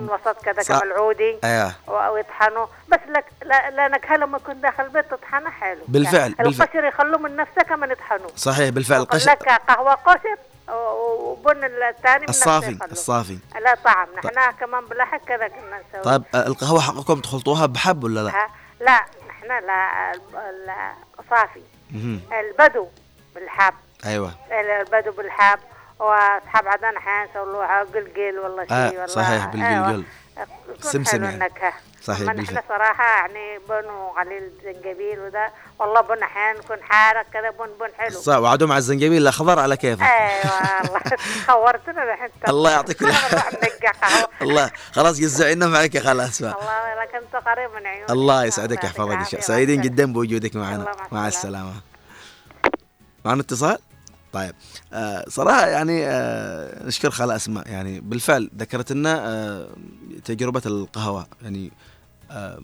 من 0.00 0.08
وسط 0.10 0.44
كذا 0.44 0.62
صح. 0.62 0.78
كملعودي. 0.78 1.38
أيوه 1.44 1.72
ويطحنوا. 2.10 2.66
بس 2.88 2.98
لك 3.08 3.24
لا 3.42 3.70
لأنك 3.70 4.10
لما 4.10 4.38
كنت 4.38 4.56
داخل 4.56 4.84
البيت 4.84 5.10
تطحنه؟ 5.10 5.50
حلو. 5.50 5.80
بالفعل، 5.88 6.14
يعني 6.14 6.34
بالفعل. 6.34 6.66
القشر 6.66 6.84
يخلوه 6.84 7.18
من 7.18 7.36
نفسه 7.36 7.62
كمان 7.62 7.90
يطحنوه. 7.90 8.30
صحيح 8.36 8.68
بالفعل 8.68 9.00
القشر 9.00 9.30
لك 9.30 9.48
قهوة 9.48 9.94
قشر 9.94 10.36
وبن 10.68 11.64
الثاني 11.64 12.28
الصافي. 12.28 12.78
الصافي. 12.92 13.38
لا 13.60 13.74
طعم. 13.84 14.08
نحن 14.16 14.50
كمان 14.60 14.84
بلحق 14.84 15.24
كذا 15.24 15.48
كنا 15.48 15.80
نسوي 15.90 16.02
طيب 16.02 16.22
القهوة 16.34 16.80
حقكم 16.80 17.20
تخلطوها 17.20 17.66
بحب 17.66 18.04
ولا 18.04 18.20
لا؟ 18.20 18.30
ها؟ 18.30 18.50
لا 18.80 19.04
نحن 19.28 19.66
لا 20.66 20.92
صافي. 21.30 21.62
البدو 22.40 22.88
بالحب. 23.34 23.74
أيوه. 24.06 24.32
البدو 24.50 25.12
بالحب. 25.12 25.58
وأصحاب 26.00 26.68
عدن 26.68 26.96
أحيانا 26.96 27.30
يسووها 27.30 27.80
قلقل 27.82 28.38
والله 28.38 28.64
شيء 28.64 28.72
آه، 28.76 28.86
والله. 28.90 29.06
صحيح، 29.06 29.46
بالقلقل. 29.46 30.04
يكون 30.38 30.80
سمسم 30.80 31.10
حلو 31.12 31.24
يعني. 31.24 31.36
النكهه 31.36 31.72
صحيح 32.02 32.32
بالفعل. 32.32 32.54
نحن 32.54 32.68
صراحة 32.68 33.04
يعني 33.04 33.58
بن 33.68 33.84
وقليل 33.90 34.50
زنجبيل 34.64 35.20
وده 35.20 35.52
والله 35.78 36.00
بن 36.00 36.22
أحيانا 36.22 36.58
يكون 36.58 36.76
حارق 36.82 37.26
كذا 37.32 37.50
بن 37.50 37.66
بن 37.80 37.94
حلو. 37.98 38.18
صح 38.20 38.36
وعدوا 38.38 38.68
مع 38.68 38.76
الزنجبيل 38.76 39.22
الاخضر 39.22 39.58
على 39.58 39.76
كيفك. 39.76 40.02
أيوه 40.02 40.82
والله. 40.82 41.00
خورتنا 41.48 42.02
الحين 42.14 42.28
الله 42.48 42.70
يعطيك 42.70 43.02
قهوة. 43.02 44.28
الله 44.42 44.70
خلاص 44.92 45.20
جزعنا 45.20 45.66
معك 45.66 45.98
خال 45.98 46.20
اسماء 46.20 46.56
والله 46.58 47.02
لك 47.04 47.14
انت 47.14 47.44
قريب 47.46 47.70
من 47.70 47.86
عيوني 47.86 48.12
الله 48.12 48.44
يسعدك 48.44 48.84
يحفظك 48.84 49.10
إن 49.12 49.24
شاء 49.24 49.34
الله. 49.34 49.46
سعيدين 49.46 49.80
جدا 49.80 50.12
بوجودك 50.12 50.56
معنا. 50.56 50.76
الله 50.76 50.84
مع 51.12 51.20
مع 51.20 51.28
السلامة. 51.28 51.72
معنا 53.24 53.40
اتصال؟ 53.40 53.78
طيب. 54.32 54.54
آه 54.92 55.24
صراحة 55.28 55.66
يعني 55.66 56.06
آه 56.06 56.86
نشكر 56.86 57.10
خالة 57.10 57.36
أسماء. 57.36 57.68
يعني 57.68 58.00
بالفعل 58.00 58.50
ذكرت 58.56 58.92
لنا 58.92 59.28
آه 59.28 59.68
تجربة 60.24 60.62
القهوة. 60.66 61.26
يعني 61.42 61.72
آه 62.30 62.62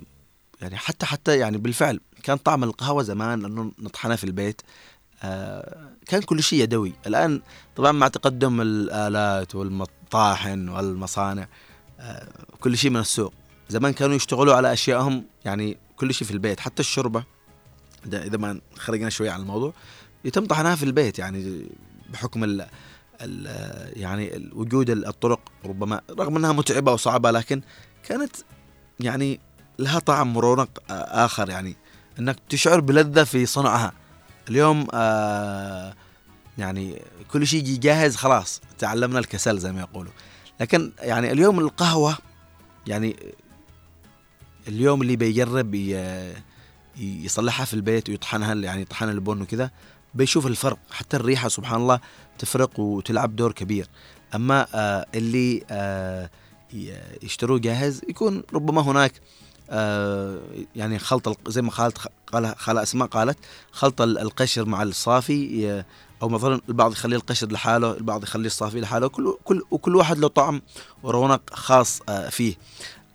يعني 0.60 0.76
حتى 0.76 1.06
حتى 1.06 1.38
يعني 1.38 1.58
بالفعل 1.58 2.00
كان 2.22 2.36
طعم 2.36 2.64
القهوة 2.64 3.02
زمان 3.02 3.44
إنه 3.44 3.72
نطحنها 3.78 4.16
في 4.16 4.24
البيت 4.24 4.62
آه 5.22 5.90
كان 6.06 6.22
كل 6.22 6.42
شيء 6.42 6.62
يدوي. 6.62 6.92
الآن 7.06 7.40
طبعا 7.76 7.92
مع 7.92 8.08
تقدم 8.08 8.60
الآلات 8.60 9.54
والمطاحن 9.54 10.68
والمصانع 10.68 11.48
آه 12.00 12.28
كل 12.60 12.78
شيء 12.78 12.90
من 12.90 13.00
السوق. 13.00 13.32
زمان 13.68 13.92
كانوا 13.92 14.16
يشتغلوا 14.16 14.54
على 14.54 14.72
أشيائهم 14.72 15.24
يعني 15.44 15.78
كل 15.96 16.14
شيء 16.14 16.26
في 16.26 16.32
البيت 16.34 16.60
حتى 16.60 16.80
الشوربة. 16.80 17.24
إذا 18.12 18.38
ما 18.38 18.60
خرجنا 18.76 19.10
شوي 19.10 19.28
عن 19.28 19.40
الموضوع. 19.40 19.72
يتم 20.26 20.46
طحنها 20.46 20.74
في 20.74 20.82
البيت 20.82 21.18
يعني 21.18 21.66
بحكم 22.12 22.44
ال 22.44 22.66
يعني 23.96 24.50
وجود 24.52 24.90
الطرق 24.90 25.40
ربما 25.64 26.00
رغم 26.10 26.36
أنها 26.36 26.52
متعبة 26.52 26.92
وصعبة 26.92 27.30
لكن 27.30 27.62
كانت 28.08 28.36
يعني 29.00 29.40
لها 29.78 29.98
طعم 29.98 30.36
ورونق 30.36 30.82
آخر 30.90 31.50
يعني 31.50 31.76
إنك 32.18 32.36
تشعر 32.48 32.80
بلذة 32.80 33.24
في 33.24 33.46
صنعها. 33.46 33.92
اليوم 34.48 34.86
آه 34.94 35.94
يعني 36.58 37.02
كل 37.32 37.46
شيء 37.46 37.60
يجي 37.60 37.76
جاهز 37.76 38.16
خلاص 38.16 38.60
تعلمنا 38.78 39.18
الكسل 39.18 39.58
زي 39.58 39.72
ما 39.72 39.80
يقولوا. 39.80 40.12
لكن 40.60 40.92
يعني 40.98 41.32
اليوم 41.32 41.58
القهوة 41.58 42.18
يعني 42.86 43.16
اليوم 44.68 45.02
اللي 45.02 45.16
بيجرب 45.16 45.74
يصلحها 46.96 47.64
في 47.64 47.74
البيت 47.74 48.08
ويطحنها 48.08 48.54
يعني 48.54 48.82
يطحن 48.82 49.08
البن 49.08 49.42
وكذا 49.42 49.70
بيشوف 50.16 50.46
الفرق. 50.46 50.78
حتى 50.90 51.16
الريحة 51.16 51.48
سبحان 51.48 51.80
الله 51.80 52.00
تفرق 52.38 52.80
وتلعب 52.80 53.36
دور 53.36 53.52
كبير. 53.52 53.88
أما 54.34 54.66
آه 54.74 55.06
اللي 55.14 55.62
آه 55.70 56.30
يشتروه 57.22 57.58
جاهز 57.58 58.02
يكون 58.08 58.42
ربما 58.54 58.80
هناك 58.82 59.12
آه 59.70 60.38
يعني 60.76 60.98
خلط 60.98 61.48
زي 61.48 61.62
ما 61.62 61.70
خالت 61.70 61.98
قال 62.32 62.54
خالة 62.56 62.82
أسماء 62.82 63.08
قالت 63.08 63.38
خلط 63.72 64.00
ال- 64.00 64.18
القشر 64.18 64.64
مع 64.64 64.82
الصافي 64.82 65.84
أو 66.22 66.28
مثلا 66.28 66.60
البعض 66.68 66.92
يخلي 66.92 67.16
القشر 67.16 67.52
لحاله 67.52 67.92
البعض 67.96 68.22
يخلي 68.22 68.46
الصافي 68.46 68.80
لحاله 68.80 69.08
كل 69.08 69.36
كل 69.44 69.62
وكل 69.70 69.96
واحد 69.96 70.18
له 70.18 70.28
طعم 70.28 70.62
ورونق 71.02 71.40
خاص 71.52 72.00
آه 72.08 72.28
فيه. 72.28 72.54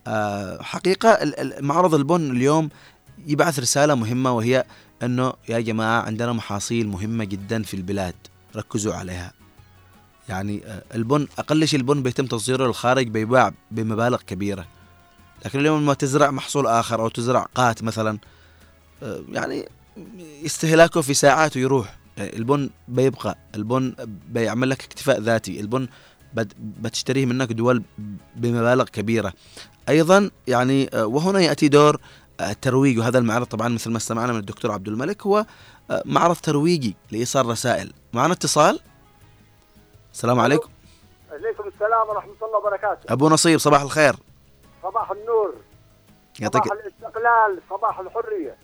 آه 0.06 0.60
ال- 1.22 1.64
معرض 1.64 1.94
البن 1.94 2.30
اليوم 2.30 2.68
يبعث 3.26 3.58
رسالة 3.58 3.94
مهمة 3.94 4.32
وهي 4.32 4.64
أنه 5.02 5.32
يا 5.48 5.60
جماعة 5.60 6.02
عندنا 6.02 6.32
محاصيل 6.32 6.88
مهمة 6.88 7.24
جدا 7.24 7.62
في 7.62 7.74
البلاد 7.74 8.14
ركزوا 8.56 8.94
عليها. 8.94 9.32
يعني 10.28 10.60
آه، 10.66 10.82
البن 10.94 11.26
أقل 11.38 11.68
شيء 11.68 11.78
البن 11.80 12.02
بيتم 12.02 12.26
تصديره 12.26 12.66
للخارج 12.66 13.08
بيباع 13.08 13.52
بمبالغ 13.70 14.20
كبيرة. 14.22 14.66
لكن 15.44 15.58
اليوم 15.60 15.82
لما 15.82 15.94
تزرع 15.94 16.30
محصول 16.30 16.66
آخر 16.66 17.00
أو 17.02 17.08
تزرع 17.08 17.46
قات 17.54 17.82
مثلا 17.82 18.18
آه، 19.02 19.20
يعني 19.32 19.68
استهلاكه 20.46 21.00
في 21.00 21.14
ساعات 21.14 21.56
ويروح 21.56 21.96
يعني 22.16 22.36
البن 22.36 22.70
بيبقى 22.88 23.38
البن 23.54 23.94
بيعمل 24.28 24.70
لك 24.70 24.84
اكتفاء 24.84 25.20
ذاتي. 25.20 25.60
البن 25.60 25.88
بت- 26.34 26.56
بتشتريه 26.80 27.26
منك 27.26 27.52
دول 27.52 27.82
بمبالغ 28.36 28.84
كبيرة. 28.84 29.32
أيضا 29.88 30.30
يعني 30.48 30.90
آه، 30.94 31.06
وهنا 31.06 31.40
يأتي 31.40 31.68
دور 31.68 31.94
آه، 31.94 32.00
الترويج 32.40 32.98
وهذا 32.98 33.18
المعرض 33.18 33.46
طبعا 33.46 33.68
مثل 33.68 33.90
ما 33.90 33.96
استمعنا 33.96 34.32
من 34.32 34.38
الدكتور 34.38 34.72
عبد 34.72 34.88
الملك 34.88 35.26
هو 35.26 35.46
آه، 35.90 36.02
معرض 36.04 36.36
ترويجي 36.36 36.96
لإيصال 37.10 37.46
رسائل. 37.46 37.92
معنا 38.12 38.32
اتصال؟ 38.32 38.80
السلام 40.12 40.40
عليكم. 40.40 40.68
عليكم 41.32 41.64
السلام 41.74 42.08
ورحمة 42.08 42.32
الله 42.42 42.58
وبركاته. 42.58 43.12
أبو 43.12 43.28
نصيب 43.28 43.58
صباح 43.58 43.82
الخير. 43.82 44.16
صباح 44.82 45.10
النور. 45.10 45.54
يعطيك 46.40 46.64
صباح 46.64 46.78
الاستقلال 46.78 47.60
صباح 47.70 47.98
الحرية. 47.98 48.56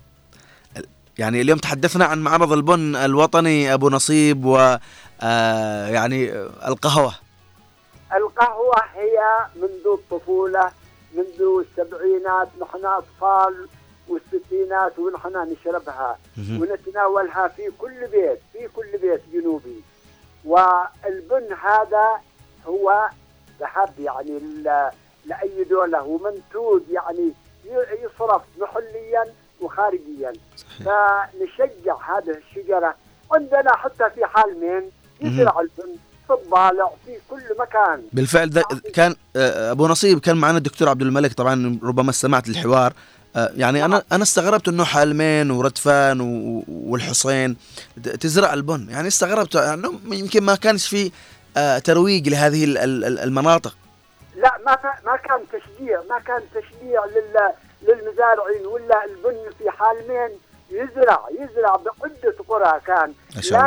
يعني 1.17 1.41
اليوم 1.41 1.59
تحدثنا 1.59 2.05
عن 2.05 2.19
معرض 2.19 2.51
البن 2.51 2.95
الوطني 2.95 3.73
أبو 3.73 3.89
نصيب 3.89 4.45
و 4.45 4.77
آه، 5.21 5.87
يعني 5.87 6.31
القهوة. 6.67 7.13
القهوة 8.15 8.75
هي 8.93 9.19
منذ 9.55 9.93
الطفولة 9.93 10.71
منذ 11.19 11.65
السبعينات 11.65 12.47
نحن 12.61 12.85
أطفال 12.85 13.67
والستينات 14.07 14.99
ونحن 14.99 15.51
نشربها. 15.51 16.19
ونتناولها 16.37 17.47
في 17.47 17.71
كل 17.77 18.07
بيت 18.07 18.39
في 18.53 18.67
كل 18.67 18.97
بيت 18.97 19.21
جنوبي. 19.33 19.83
والبن 20.45 21.53
هذا 21.53 22.21
هو 22.67 23.09
ذهب 23.59 23.99
يعني 23.99 24.39
لأي 25.25 25.63
دولة. 25.63 26.03
ومنتوج 26.03 26.81
يعني 26.89 27.33
يصرف 28.03 28.41
محليا 28.59 29.33
وخارجيا. 29.61 30.33
فنشجع 30.85 31.95
هذه 31.95 32.37
الشجرة. 32.37 32.95
عندنا 33.31 33.75
حتى 33.75 34.09
في 34.09 34.25
حالمين 34.25 34.91
يزرع 35.21 35.59
البن. 35.59 35.95
الضالع 36.31 36.89
في 37.05 37.11
كل 37.29 37.41
مكان. 37.59 38.01
بالفعل 38.13 38.49
ذا 38.49 38.63
كان 38.93 39.15
آه، 39.35 39.71
أبو 39.71 39.87
نصيب 39.87 40.19
كان 40.19 40.37
معنا 40.37 40.57
الدكتور 40.57 40.89
عبد 40.89 41.01
الملك 41.01 41.33
طبعا 41.33 41.79
ربما 41.83 42.09
استمعت 42.09 42.47
للحوار 42.47 42.93
آه، 43.35 43.51
يعني 43.55 43.85
أنا 43.85 44.03
أنا 44.11 44.23
استغربت 44.23 44.67
إنه 44.67 44.83
حالمين 44.83 45.51
وردفان 45.51 46.21
والحصين 46.67 47.57
تزرع 48.19 48.53
البن. 48.53 48.87
يعني 48.89 49.07
استغربت 49.07 49.55
يعني 49.55 49.87
يمكن 50.11 50.43
ما 50.43 50.55
كانش 50.55 50.87
في 50.87 51.11
آه، 51.57 51.79
ترويج 51.79 52.29
لهذه 52.29 52.63
ال- 52.65 52.77
ال- 52.77 53.19
المناطق. 53.19 53.75
لا 54.37 54.57
ما 54.65 54.77
ما 55.05 55.15
كان 55.17 55.39
تشجيع 55.53 56.01
ما 56.09 56.19
كان 56.19 56.41
تشجيع 56.55 57.05
لل 57.05 57.51
للمزارعين 57.81 58.65
ولا 58.65 59.05
البن 59.05 59.51
في 59.59 59.69
حالمين. 59.69 60.37
يزرع 60.71 61.25
يزرع 61.31 61.75
بعدة 61.75 62.35
قرى 62.49 62.79
كان. 62.87 63.13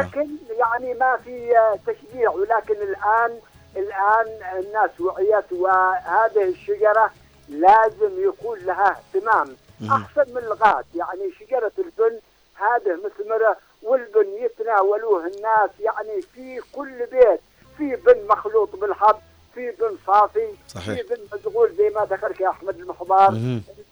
لكن 0.06 0.28
يعني 0.58 0.94
ما 0.94 1.16
في 1.24 1.58
آه، 1.58 1.78
تشجيع 1.86 2.30
ولكن 2.30 2.74
الآن 2.74 3.38
الآن 3.76 4.26
الناس 4.58 5.00
وعيت 5.00 5.52
وهذه 5.52 6.42
الشجرة 6.44 7.10
لازم 7.48 8.10
يكون 8.28 8.58
لها 8.58 8.96
اهتمام. 9.14 9.56
أحسن 9.90 10.34
من 10.34 10.38
الغاد 10.42 10.84
يعني 10.94 11.30
شجرة 11.40 11.72
البن 11.78 12.18
هذه 12.54 12.98
مثمرة 13.04 13.56
والبن 13.82 14.28
يتناولوه 14.44 15.26
الناس 15.26 15.70
يعني 15.80 16.22
في 16.22 16.60
كل 16.72 17.06
بيت 17.12 17.40
في 17.78 17.96
بن 17.96 18.26
مخلوط 18.28 18.76
بالحب 18.76 19.16
في 19.54 19.70
بن 19.70 19.96
صافي 20.06 20.48
صحيح. 20.68 21.00
في 21.00 21.02
بن 21.14 21.38
مشغول 21.38 21.72
زي 21.78 21.90
ما 21.90 22.06
ذكرت 22.10 22.40
يا 22.40 22.48
أحمد 22.50 22.78
المحضار 22.78 23.30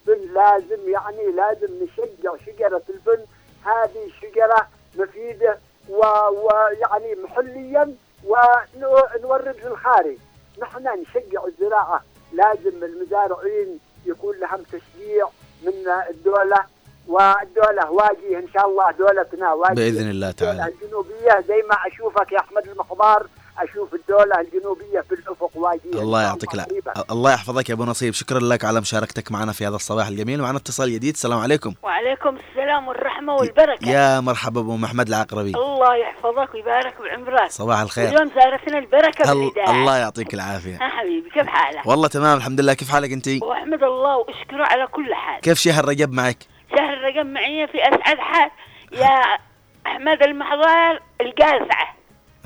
البن 0.08 0.34
لازم 0.34 0.88
يعني 0.88 1.32
لازم 1.32 1.68
نشجع 1.84 2.32
شجرة 2.46 2.82
البن. 2.90 3.24
هذه 3.64 4.10
شجره 4.20 4.66
مفيدة 4.98 5.58
و- 5.88 6.28
ويعني 6.28 7.14
محليا 7.24 7.94
ونورد 8.26 9.56
للخارج. 9.64 10.16
نحن 10.62 10.88
نشجع 11.00 11.44
الزراعة. 11.44 12.04
لازم 12.32 12.84
المزارعين 12.84 13.78
يكون 14.06 14.36
لهم 14.38 14.62
تشجيع 14.62 15.28
من 15.62 15.88
الدولة 16.10 16.64
والدولة 17.08 17.90
واجهة 17.90 18.38
إن 18.38 18.48
شاء 18.54 18.66
الله 18.68 18.90
دولتنا 18.90 19.52
واجهة. 19.52 19.74
بإذن 19.74 20.10
الله 20.10 20.30
تعالى. 20.30 20.64
الجنوبية 20.82 21.44
زي 21.48 21.62
ما 21.68 21.74
أشوفك 21.86 22.32
يا 22.32 22.38
أحمد 22.38 22.68
المخبار 22.68 23.26
أشوف 23.62 23.94
الدولة 23.94 24.40
الجنوبية 24.40 25.00
في 25.00 25.14
الأفق 25.14 25.50
واجهة 25.54 26.02
الله 26.02 26.22
يعطيك 26.22 26.54
العافية 26.54 26.80
الله 27.10 27.32
يحفظك 27.32 27.68
يا 27.68 27.74
أبو 27.74 27.84
نصيب. 27.84 28.14
شكرا 28.14 28.38
لك 28.40 28.64
على 28.64 28.80
مشاركتك 28.80 29.32
معنا 29.32 29.52
في 29.52 29.66
هذا 29.66 29.76
الصباح 29.76 30.06
الجميل. 30.06 30.42
معنا 30.42 30.58
اتصال 30.58 30.92
جديد. 30.92 31.14
السلام 31.14 31.38
عليكم. 31.38 31.74
وعليكم 31.82 32.36
السلام 32.36 32.88
والرحمة 32.88 33.34
والبركة. 33.34 33.88
يا 33.88 34.20
مرحبا 34.20 34.60
أبو 34.60 34.76
محمد 34.76 35.08
العقربي. 35.08 35.52
الله 35.56 35.96
يحفظك 35.96 36.54
ويبارك 36.54 36.94
بعمرك. 37.02 37.50
صباح 37.50 37.80
الخير. 37.80 38.08
اليوم 38.08 38.30
زارتنا 38.34 38.78
البركة 38.78 39.32
ال- 39.32 39.38
بالإذاعة 39.38 39.70
الله 39.70 39.96
يعطيك 39.96 40.34
العافية. 40.34 40.76
ها 40.76 40.88
حبيبي 40.88 41.30
كيف 41.30 41.46
حالك؟ 41.46 41.86
والله 41.86 42.08
تمام 42.08 42.36
الحمد 42.36 42.60
لله. 42.60 42.74
كيف 42.74 42.90
حالك 42.90 43.12
انت 43.12 43.28
وأحمد 43.42 43.82
الله 43.82 44.16
وأشكره 44.16 44.64
على 44.64 44.86
كل 44.86 45.14
حال. 45.14 45.40
كيف 45.40 45.58
شهر 45.58 45.88
رجب 45.88 46.12
معك؟ 46.12 46.38
شهر 46.76 46.92
الرقم 46.92 47.26
معي 47.26 47.66
في 47.66 47.78
أسعد 47.88 48.18
حال. 48.18 48.50
يا 48.92 49.38
أحمد 49.86 50.22
المحضار 50.22 51.02
القازعة 51.20 51.94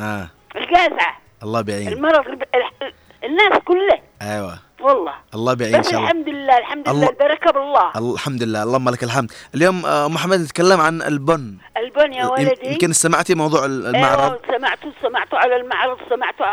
آه. 0.01 0.28
القازعة 0.56 1.16
الله 1.43 1.60
بيعين 1.60 1.89
المرض 1.89 2.24
الناس 3.24 3.59
كله 3.64 3.98
أيوه. 4.22 4.59
والله. 4.81 5.14
الله 5.35 5.55
بس 5.55 5.66
شاء 5.70 5.81
الله. 5.81 6.01
الحمد 6.05 6.28
لله 6.28 6.59
الحمد 6.59 6.89
الله- 6.89 7.01
لله 7.01 7.10
البركة 7.10 7.51
بالله 7.52 7.90
الله- 7.97 8.14
الحمد 8.14 8.43
لله. 8.43 8.62
اللهم 8.62 8.89
لك 8.90 9.02
الحمد. 9.05 9.32
اليوم 9.55 9.86
آه، 9.86 10.09
محمد 10.09 10.40
نتكلم 10.40 10.81
عن 10.81 11.02
البن. 11.02 11.56
البن 11.76 12.12
يا 12.12 12.26
ولدي. 12.26 12.68
يمكن 12.72 12.93
سمعتي 12.93 13.35
موضوع 13.35 13.64
ال- 13.64 13.86
المعرض. 13.86 14.20
أيوه 14.32 14.59
سمعتوا 14.59 14.90
سمعتوا 15.02 15.39
على 15.39 15.56
المعرض 15.56 15.98
سمعتوا 16.10 16.47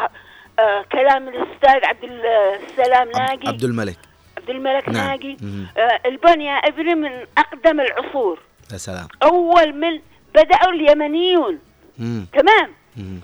آه 0.59 0.85
كلام 0.91 1.27
الأستاذ 1.27 1.85
عبد 1.85 2.03
السلام 2.03 3.07
ناقي 3.11 3.47
عبد 3.47 3.63
الملك. 3.63 3.97
عبد 4.37 4.49
الملك 4.49 4.89
نعم. 4.89 5.07
ناقي 5.07 5.37
مم. 5.41 5.67
آه 5.77 5.99
البن 6.05 6.41
يا 6.41 6.53
ابني 6.53 6.95
من 6.95 7.11
أقدم 7.37 7.79
العصور. 7.79 8.39
يا 8.73 8.77
سلام. 8.77 9.07
أول 9.23 9.73
من 9.75 9.99
بداوا 10.35 10.71
اليمنيون. 10.71 11.59
مم. 11.99 12.25
تمام. 12.33 12.69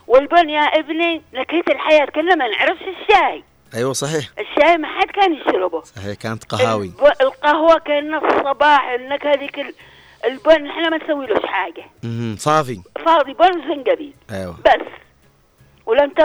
والبن 0.08 0.50
يا 0.50 0.62
ابني 0.62 1.22
نكهة 1.34 1.64
الحياة 1.74 2.06
كنا 2.06 2.36
ما 2.36 2.48
نعرفش 2.48 2.82
الشاي. 2.82 3.44
أيوه 3.76 3.94
صحيح. 3.94 4.26
الشاي 4.40 4.78
ما 4.78 4.88
حد 4.88 5.08
كان 5.08 5.34
يشربه. 5.34 5.82
صحيح 5.84 6.14
كانت 6.16 6.44
قهاوي. 6.44 6.92
القهوة 7.22 7.80
كان 7.80 8.20
في 8.20 8.26
الصباح 8.26 8.90
النكهة 8.90 9.36
ذيك 9.40 9.60
ال- 9.60 9.74
البن 10.26 10.68
إحنا 10.70 10.90
ما 10.90 10.98
نسوي 10.98 11.26
له 11.28 11.40
حاجة. 11.48 11.86
صافي. 12.38 12.82
فاضي 13.06 13.34
بن 13.34 13.60
وزنجبيل 13.60 14.14
أيوه. 14.32 14.58
بس. 14.66 14.88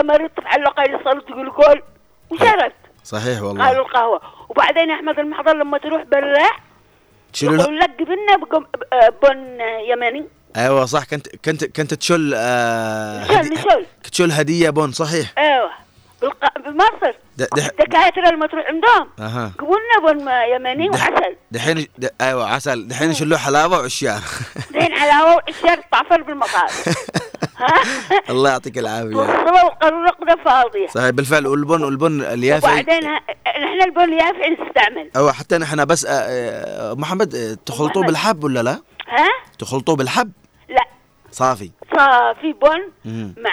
مريض 0.02 0.30
تعلق 0.30 0.80
على 0.80 1.00
صارت 1.04 1.28
تقول 1.28 1.50
قول. 1.50 1.82
وشربت. 2.30 2.72
صحيح 3.04 3.42
والله. 3.42 3.66
قالوا 3.68 3.84
القهوة. 3.84 4.20
وبعدين 4.48 4.90
يا 4.90 4.94
أحمد 4.94 5.18
المحضر 5.18 5.52
لما 5.56 5.78
تروح 5.78 6.02
له 6.02 7.62
يقول 7.62 7.78
لك 7.78 7.90
بقم- 8.36 8.66
آه، 8.92 9.08
بن 9.22 9.58
يمني. 9.88 10.24
أيوه 10.56 10.84
صح 10.84 11.04
كنت 11.04 11.36
كنت 11.36 11.64
كنت 11.64 11.94
تشل 11.94 12.32
آه 12.36 13.24
شل 13.24 13.34
هدي... 13.34 13.56
شل 13.56 13.86
تشل 14.10 14.32
هدية 14.32 14.70
بون 14.70 14.92
صحيح؟ 14.92 15.32
أيوه. 15.38 15.70
بالق... 16.22 16.58
بمصر. 16.58 17.16
الدكاترة 17.40 18.30
لما 18.30 18.46
تروح 18.46 18.66
عندهم. 18.66 19.08
أها. 19.18 19.52
جبنا 19.60 20.12
بن 20.12 20.28
يمني 20.54 20.88
وعسل. 20.88 21.36
دحين 21.50 21.86
د... 21.98 22.10
أيوه 22.20 22.48
عسل. 22.48 22.88
دحين 22.88 23.10
يشلوه 23.10 23.38
حلاوة 23.38 23.80
وعشيان 23.80 24.20
زين 24.72 24.94
حلاوة 24.94 25.34
وعشار 25.34 25.84
تعفر 25.92 26.22
بالمطار 26.22 26.70
الله 28.30 28.50
يعطيك 28.50 28.78
العافية. 28.78 29.16
والصبا 29.16 29.64
والقرقدة 29.64 30.44
فاضية. 30.44 30.86
صحيح 30.86 31.10
بالفعل 31.10 31.46
والبن 31.46 31.84
والبن 31.84 32.22
اليافع 32.22 32.72
وبعدين 32.72 33.04
نحن 33.46 33.82
البن 33.84 34.02
اليافع 34.02 34.48
نستعمل 34.48 35.10
أو 35.16 35.32
حتى 35.32 35.58
نحن 35.58 35.84
بس 35.84 36.04
آه، 36.04 36.10
آه، 36.10 36.94
محمد 36.94 37.34
آه، 37.34 37.56
تخلطوه. 37.66 38.06
بالحب 38.06 38.44
ولا 38.44 38.62
لا؟ 38.62 38.80
ها؟ 39.08 39.28
تخلطوه 39.58 39.96
بالحب. 39.96 40.32
صافي. 41.32 41.70
صافي 41.96 42.52
بن. 42.52 42.92
مع 43.36 43.52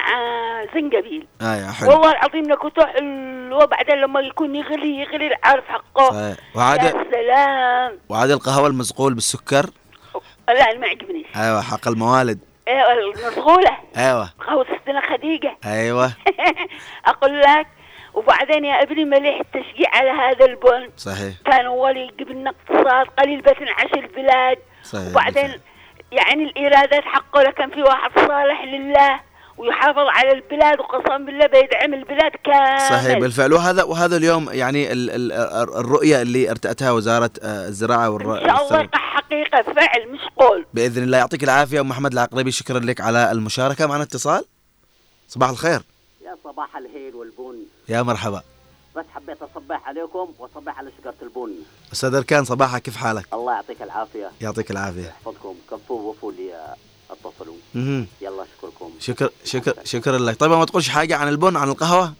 زنجبيل 0.75 1.27
يا 1.41 1.71
حلو. 1.71 1.89
والله 1.89 2.11
العظيم 2.11 2.43
نكهته 2.43 2.85
حلوة 2.85 3.65
بعدين 3.65 3.95
لما 3.95 4.19
يكون 4.19 4.55
يغلي 4.55 4.99
يغلي 4.99 5.27
العارف 5.27 5.63
حقه. 5.67 6.09
صحيح. 6.09 6.37
وعاد 6.55 6.83
يا 6.83 7.05
سلام. 7.11 7.99
وعاد 8.09 8.31
القهوة 8.31 8.67
المصقول 8.67 9.13
بالسكر. 9.13 9.69
لا 10.47 10.77
ما 10.77 10.87
عجبني 10.87 11.25
أيوه 11.35 11.61
حق 11.61 11.87
الموالد. 11.87 12.39
أيوه 12.67 12.93
المصغولة 12.93 13.77
أيوه. 13.97 14.29
قهوة 14.47 14.65
ستنا 14.81 15.01
خديجة. 15.13 15.57
أيوه. 15.65 16.13
أقول 17.05 17.39
لك 17.41 17.67
وبعدين 18.13 18.65
يا 18.65 18.83
ابني 18.83 19.05
مليح 19.05 19.39
التشجيع 19.39 19.89
على 19.93 20.09
هذا 20.09 20.45
البن. 20.45 20.89
صحيح. 20.97 21.33
كان 21.45 21.65
اول 21.65 21.97
يجيب 21.97 22.29
لنا 22.29 22.49
اقتصاد 22.69 23.07
قليل 23.07 23.41
بس 23.41 23.55
نعش 23.61 23.93
البلاد. 23.93 24.57
صحيح 24.83 25.07
وبعدين 25.11 25.53
يعني 26.11 26.43
الإيرادات 26.43 27.03
حقه 27.03 27.41
لكن 27.43 27.69
في 27.69 27.81
واحد 27.81 28.11
صالح 28.15 28.63
لله 28.63 29.19
ويحافظ 29.57 30.07
على 30.09 30.31
البلاد 30.31 30.79
وقسم 30.79 31.25
بالله 31.25 31.47
بيدعم 31.47 31.93
البلاد 31.93 32.31
كامل. 32.43 32.79
صحيح 32.89 33.19
بالفعل. 33.19 33.53
وهذا 33.53 33.83
وهذا 33.83 34.17
اليوم 34.17 34.49
يعني 34.51 34.91
ال 34.91 35.09
ال 35.09 35.31
الرؤية 35.79 36.21
اللي 36.21 36.51
ارتأتها 36.51 36.91
وزارة 36.91 37.31
آه، 37.43 37.67
الزراعة 37.67 38.09
والر... 38.09 38.41
إن 38.41 38.47
شاء 38.47 38.67
الله 38.67 38.81
يقع 38.81 38.99
حقيقه 38.99 39.61
فعل 39.61 40.11
مش 40.11 40.19
قول 40.37 40.65
بإذن 40.73 41.03
الله. 41.03 41.17
يعطيك 41.17 41.43
العافية 41.43 41.79
أم 41.79 41.89
محمد 41.89 42.13
العقربي. 42.13 42.51
شكرا 42.51 42.79
لك 42.79 43.01
على 43.01 43.31
المشاركة. 43.31 43.87
معنا 43.87 44.03
اتصال. 44.03 44.45
صباح 45.27 45.49
الخير. 45.49 45.81
يا 46.25 46.35
صباح 46.43 46.77
الخير 46.77 47.15
والبن. 47.15 47.59
يا 47.89 48.01
مرحبا. 48.01 48.41
بس 48.95 49.05
حبيت 49.15 49.37
أصبح 49.41 49.87
عليكم 49.87 50.33
وأصبح 50.39 50.77
على 50.79 50.91
شجره 51.01 51.15
البن. 51.21 51.55
أستاذ 51.93 52.15
أركان 52.15 52.45
صباحك 52.45 52.81
كيف 52.81 52.97
حالك؟ 52.97 53.25
الله 53.33 53.53
يعطيك 53.53 53.81
العافية. 53.81 54.31
يعطيك 54.41 54.71
العافية. 54.71 55.07
يحفظكم 55.07 55.55
كفوا 55.71 56.11
وفوا 56.11 56.31
لي 56.31 56.75
اتصلوا. 57.11 57.55
يلا 58.21 58.43
أشكركم. 58.43 58.91
شكر 58.99 59.29
شكر 59.43 59.73
شكرا 59.83 60.17
لك. 60.17 60.39
طيب 60.39 60.51
ما 60.51 60.65
تقولش 60.65 60.89
حاجة 60.89 61.15
عن 61.15 61.27
البن 61.27 61.57
عن 61.57 61.69
القهوة؟ 61.69 62.13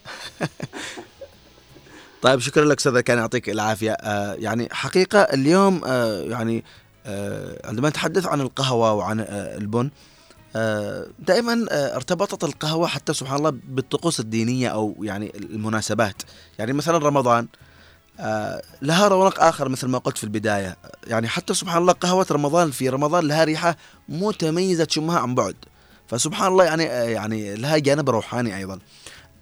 طيب 2.22 2.40
شكرا 2.40 2.64
لك 2.64 2.78
أستاذ 2.78 3.00
كان 3.00 3.18
يعطيك 3.18 3.50
العافية. 3.50 3.92
آه 3.92 4.34
يعني 4.34 4.68
حقيقة 4.72 5.20
اليوم 5.20 5.80
آه 5.86 6.22
يعني 6.22 6.64
آه 7.06 7.68
عندما 7.68 7.88
نتحدث 7.88 8.26
عن 8.26 8.40
القهوة 8.40 8.92
وعن 8.92 9.20
آه 9.20 9.56
البن 9.56 9.90
آه 10.56 11.06
دائما 11.18 11.66
آه 11.70 11.96
ارتبطت 11.96 12.44
القهوة 12.44 12.86
حتى 12.86 13.14
سبحان 13.14 13.38
الله 13.38 13.50
بالطقوس 13.50 14.20
الدينية 14.20 14.68
أو 14.68 14.96
يعني 15.02 15.32
المناسبات. 15.36 16.22
يعني 16.58 16.72
مثلا 16.72 16.98
رمضان 16.98 17.44
آه 17.44 17.69
لها 18.82 19.08
رونق 19.08 19.40
آخر 19.42 19.68
مثل 19.68 19.86
ما 19.88 19.98
قلت 19.98 20.18
في 20.18 20.24
البداية. 20.24 20.76
يعني 21.06 21.28
حتى 21.28 21.54
سبحان 21.54 21.78
الله 21.82 21.92
قهوة 21.92 22.26
رمضان 22.30 22.70
في 22.70 22.88
رمضان 22.88 23.28
لها 23.28 23.44
ريحة 23.44 23.76
متميزة 24.08 24.84
تشمها 24.84 25.18
عن 25.18 25.34
بعد. 25.34 25.54
فسبحان 26.08 26.48
الله 26.52 26.64
يعني 26.64 26.90
آه 26.90 27.04
يعني 27.04 27.54
لها 27.54 27.78
جانب 27.78 28.10
روحاني 28.10 28.56
أيضا. 28.56 28.78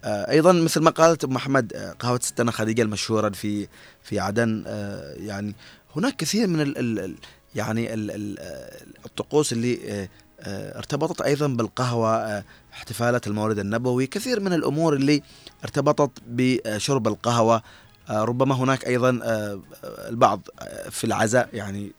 آه، 0.03 0.31
أيضا 0.31 0.51
مثل 0.51 0.79
ما 0.81 0.91
قالت 0.91 1.23
أم 1.23 1.33
محمد 1.33 1.73
آه، 1.73 1.91
قهوة 1.91 2.19
ستنا 2.23 2.51
خديجة 2.51 2.81
المشهورة 2.81 3.29
في 3.29 3.67
في 4.03 4.19
عدن 4.19 4.63
آه، 4.67 5.13
يعني 5.17 5.55
هناك 5.95 6.15
كثير 6.15 6.47
من 6.47 6.61
ال 6.61 6.77
ال 6.77 6.99
ال- 6.99 7.15
يعني 7.55 7.93
ال 7.93 8.11
ال 8.11 8.39
آه، 8.39 9.05
الطقوس 9.05 9.53
اللي 9.53 9.79
آه، 9.89 10.09
آه، 10.39 10.77
ارتبطت 10.77 11.21
أيضا 11.21 11.47
بالقهوة 11.47 12.15
آه، 12.17 12.43
احتفالات 12.73 13.27
المولد 13.27 13.59
النبوي. 13.59 14.07
كثير 14.07 14.39
من 14.39 14.53
الأمور 14.53 14.93
اللي 14.93 15.21
ارتبطت 15.63 16.11
بشرب 16.27 17.07
القهوة 17.07 17.55
آه، 17.55 17.61
ربما 18.09 18.55
هناك 18.55 18.87
أيضا 18.87 19.19
آه، 19.23 19.59
البعض 20.09 20.41
آه، 20.59 20.89
في 20.89 21.03
العزاء 21.03 21.49
يعني 21.53 21.91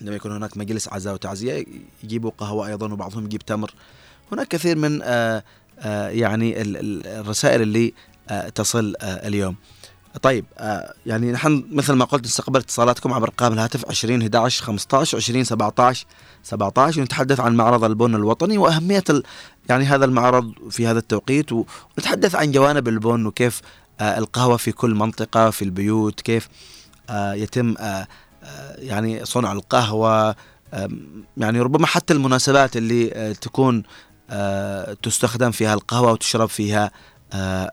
عندما 0.00 0.16
يكون 0.16 0.32
هناك 0.32 0.56
مجلس 0.56 0.88
عزاء 0.88 1.14
وتعزية 1.14 1.64
يجيبوا 2.04 2.30
قهوة 2.38 2.66
أيضا 2.66 2.92
وبعضهم 2.92 3.24
يجيب 3.24 3.42
تمر. 3.42 3.70
هناك 4.32 4.48
كثير 4.48 4.76
من 4.78 5.00
آه، 5.02 5.42
آه، 5.78 6.08
يعني 6.08 6.62
ال- 6.62 6.76
ال- 6.76 7.06
الرسائل 7.06 7.62
اللي 7.62 7.94
آه، 8.28 8.48
تصل 8.48 8.94
آه، 9.00 9.28
اليوم. 9.28 9.56
طيب 10.22 10.44
آه، 10.58 10.94
يعني 11.06 11.32
نحن 11.32 11.64
مثل 11.72 11.92
ما 11.92 12.04
قلت 12.04 12.24
نستقبل 12.24 12.60
اتصالاتكم 12.60 13.12
عبر 13.12 13.28
أرقام 13.28 13.52
الهاتف 13.52 13.88
20 13.88 14.22
11 14.22 14.64
15 14.64 15.16
20 15.16 15.44
17 15.44 16.06
17 16.42 17.00
ونتحدث 17.00 17.40
عن 17.40 17.56
معرض 17.56 17.84
البن 17.84 18.14
الوطني 18.14 18.58
وأهمية 18.58 19.04
يعني 19.68 19.84
هذا 19.84 20.04
المعرض 20.04 20.52
في 20.70 20.86
هذا 20.86 20.98
التوقيت 20.98 21.52
ونتحدث 21.52 22.34
عن 22.34 22.52
جوانب 22.52 22.88
البن 22.88 23.26
وكيف 23.26 23.60
آه، 24.00 24.18
القهوة 24.18 24.56
في 24.56 24.72
كل 24.72 24.94
منطقة 24.94 25.50
في 25.50 25.62
البيوت 25.62 26.20
كيف؟ 26.20 26.48
آه، 27.10 27.34
يتم 27.34 27.74
آه، 27.78 28.06
يعني 28.78 29.24
صنع 29.24 29.52
القهوة. 29.52 30.36
آم، 30.74 31.24
يعني 31.36 31.60
ربما 31.60 31.86
حتى 31.86 32.12
المناسبات 32.12 32.76
اللي 32.76 33.34
تكون 33.40 33.82
تستخدم 35.02 35.50
فيها 35.50 35.74
القهوة 35.74 36.12
وتشرب 36.12 36.48
فيها 36.48 36.90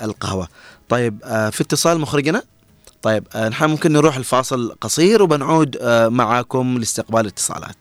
القهوة. 0.02 0.48
طيب 0.90 1.20
في 1.52 1.62
اتصال 1.62 2.00
مخرجنا؟ 2.00 2.44
طيب 3.02 3.28
نحن 3.38 3.70
ممكن 3.70 3.94
نروح 3.94 4.16
الفاصل 4.16 4.76
قصير 4.82 5.24
وبنعود 5.24 5.78
معاكم 6.08 6.78
لاستقبال 6.78 7.22
الاتصالات 7.22 7.76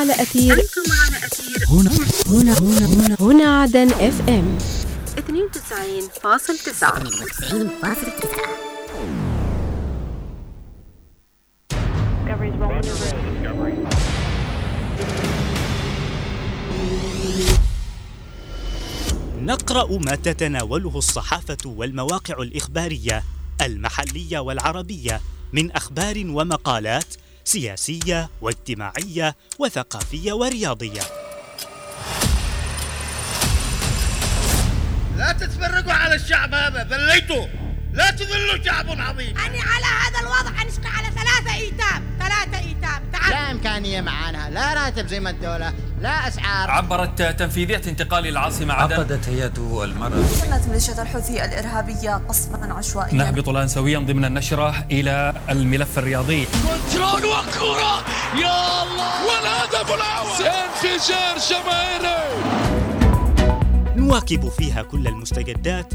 أنتم 0.00 0.08
على 0.08 0.22
أثير 1.26 1.66
هنا. 1.68 1.90
هنا. 2.26 2.58
هنا 2.58 2.58
هنا, 2.58 3.16
هنا 3.20 3.60
عدن 3.62 3.90
إف 3.90 4.28
إم. 4.28 4.58
92.9 5.16 8.00
نقرأ 19.40 19.98
ما 19.98 20.14
تتناوله 20.14 20.98
الصحافة 20.98 21.56
والمواقع 21.64 22.42
الإخبارية 22.42 23.22
المحلية 23.62 24.38
والعربية 24.38 25.20
من 25.52 25.70
أخبار 25.70 26.14
ومقالات 26.26 27.14
سياسية 27.50 28.30
واجتماعية 28.40 29.36
وثقافية 29.58 30.32
ورياضية. 30.32 31.00
لا 35.16 35.32
تتفرقوا 35.32 35.92
على 35.92 36.14
الشعب 36.14 36.54
هذا 36.54 36.84
ذليتوا 36.90 37.46
لا 37.92 38.10
تذلوا 38.10 38.64
شعب 38.64 38.86
عظيم. 38.88 39.36
أنا 39.38 39.62
على 39.62 39.86
هذا 40.02 40.20
الوضع 40.20 40.56
حنشقى 40.56 40.88
على 40.96 41.06
ثلاثة 41.06 41.54
إيتام. 41.54 42.02
ثلاثة 42.18 42.58
إيتام. 42.58 43.02
تعال. 43.12 43.30
لا 43.30 43.50
إمكانية 43.50 44.00
معانا. 44.00 44.50
لا 44.50 44.74
راتب 44.74 45.06
زي 45.06 45.20
ما 45.20 45.30
الدولة. 45.30 45.72
لا 46.00 46.28
أسعار. 46.28 46.70
عبرت 46.70 47.22
تنفيذية 47.22 47.82
انتقال 47.86 48.26
العاصمة 48.26 48.74
عدن. 48.74 48.94
عقدت 48.94 49.28
هيئة 49.28 49.84
المرأة. 49.84 50.24
كانت 50.42 50.66
ميليشيا 50.68 51.02
الحوثي 51.02 51.44
الإرهابية 51.44 52.20
قصفا 52.28 52.72
عشوائيا. 52.72 53.14
نهبط 53.14 53.48
الآن 53.48 53.68
سويا 53.68 53.98
ضمن 53.98 54.24
النشرة 54.24 54.86
إلى 54.90 55.34
الملف 55.50 55.98
الرياضي. 55.98 56.46
كنترول 56.46 57.24
وكرة 57.24 58.04
يا 58.34 58.82
الله. 58.82 59.26
والهدف 59.26 59.94
الأول. 59.94 60.46
انفجار 60.46 61.38
جماهيري 61.50 61.90
نواكب 63.96 64.48
فيها 64.48 64.82
كل 64.82 65.06
المستجدات 65.06 65.94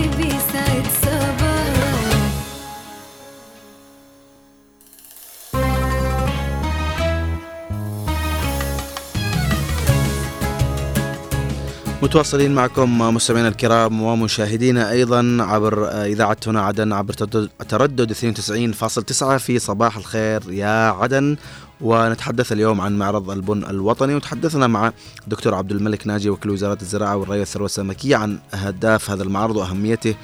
متواصلين 12.01 12.55
معكم 12.55 13.01
مستمعينا 13.15 13.47
الكرام 13.47 14.01
ومشاهدينا 14.01 14.91
أيضا 14.91 15.37
عبر 15.39 15.87
اذاعه 15.89 16.37
هنا 16.47 16.61
عدن 16.61 16.93
عبر 16.93 17.13
تردد- 17.13 17.49
تردد 17.69 18.11
92.9 18.11 19.37
في 19.37 19.59
صباح 19.59 19.97
الخير 19.97 20.41
يا 20.51 20.89
عدن 20.91 21.37
ونتحدث 21.81 22.51
اليوم 22.51 22.81
عن 22.81 22.97
معرض 22.97 23.29
البن 23.29 23.63
الوطني 23.63 24.15
وتحدثنا 24.15 24.67
مع 24.67 24.91
دكتور 25.27 25.55
عبد 25.55 25.71
الملك 25.71 26.07
ناجي 26.07 26.29
وكيل 26.29 26.51
وزارة 26.51 26.77
الزراعة 26.81 27.15
والري 27.17 27.39
والثروة 27.39 27.65
السمكية 27.65 28.15
عن 28.15 28.39
أهداف 28.53 29.09
هذا 29.11 29.23
المعرض 29.23 29.55
وأهميته 29.55 30.15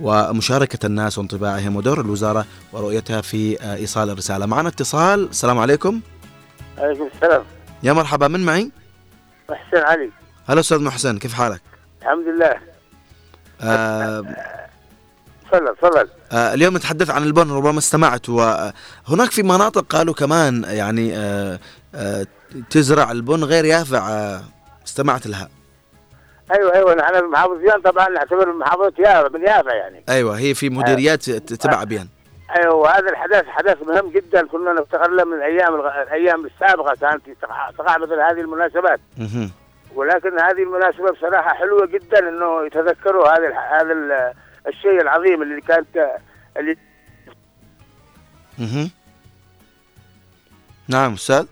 ومشاركة 0.00 0.86
الناس 0.86 1.18
وانطباعهم 1.18 1.76
ودور 1.76 2.00
الوزارة 2.00 2.46
ورؤيتها 2.72 3.20
في 3.20 3.62
إيصال 3.74 4.10
الرسالة. 4.10 4.46
معنا 4.46 4.68
اتصال 4.68 5.28
السلام 5.30 5.58
عليكم. 5.58 6.00
عليكم 6.78 7.08
السلام 7.14 7.42
يا 7.82 7.92
مرحبا 7.92 8.28
من 8.28 8.40
معي؟ 8.44 8.70
محسن 9.50 9.86
علي 9.86 10.10
هلا 10.48 10.60
أستاذ 10.60 10.78
محسن 10.78 11.18
كيف 11.18 11.34
حالك؟ 11.34 11.60
الحمد 12.02 12.24
لله. 12.26 12.56
آه 13.62 14.24
تفضل 15.50 15.76
تفضل. 15.76 16.08
آه، 16.32 16.54
اليوم 16.54 16.76
نتحدث 16.76 17.10
عن 17.10 17.22
البن 17.22 17.50
ربما 17.50 17.78
استمعت 17.78 18.28
وهناك 18.28 19.30
في 19.30 19.42
مناطق 19.42 19.86
قالوا 19.96 20.14
كمان 20.14 20.64
يعني 20.68 21.16
آه، 21.16 21.58
آه، 21.94 22.26
تزرع 22.70 23.10
البن 23.10 23.44
غير 23.44 23.64
يافع 23.64 24.08
آه، 24.08 24.40
استمعت 24.86 25.26
لها. 25.26 25.48
أيوه 26.52 26.74
أيوه 26.74 26.94
نحن 26.94 27.14
المحافظين 27.14 27.80
طبعا 27.84 28.08
نعتبر 28.08 28.50
المحافظه 28.50 28.92
يافا 28.98 29.28
من 29.38 29.42
يافا 29.42 29.70
يعني. 29.70 30.04
أيوه 30.08 30.38
هي 30.38 30.54
في 30.54 30.70
مديريات 30.70 31.30
تبع 31.30 31.84
بيان. 31.84 32.08
أيوه 32.56 32.74
وهذا 32.74 33.10
الحدث 33.10 33.44
حدث 33.46 33.76
مهم 33.86 34.10
جدا 34.10 34.46
كنا 34.46 34.72
نفتخر 34.72 35.10
له 35.10 35.24
من 35.24 35.34
الأيام 35.34 35.74
الأيام 35.74 36.46
السابقة 36.46 36.94
كانت 37.00 37.22
تقع 37.78 37.98
مثل 37.98 38.12
هذه 38.12 38.40
المناسبات. 38.40 39.00
ولكن 39.96 40.40
هذه 40.40 40.62
المناسبة 40.62 41.12
بصراحة 41.12 41.54
حلوة 41.54 41.86
جدا 41.86 42.18
إنه 42.28 42.66
يتذكروا 42.66 43.28
هذا 43.28 43.58
هذا 43.58 43.92
ال- 43.92 44.32
الشيء 44.66 45.00
العظيم 45.00 45.42
اللي 45.42 45.60
كانت 45.60 46.10
اللي. 46.56 46.76
نعم 50.88 51.12
أستاذ 51.12 51.46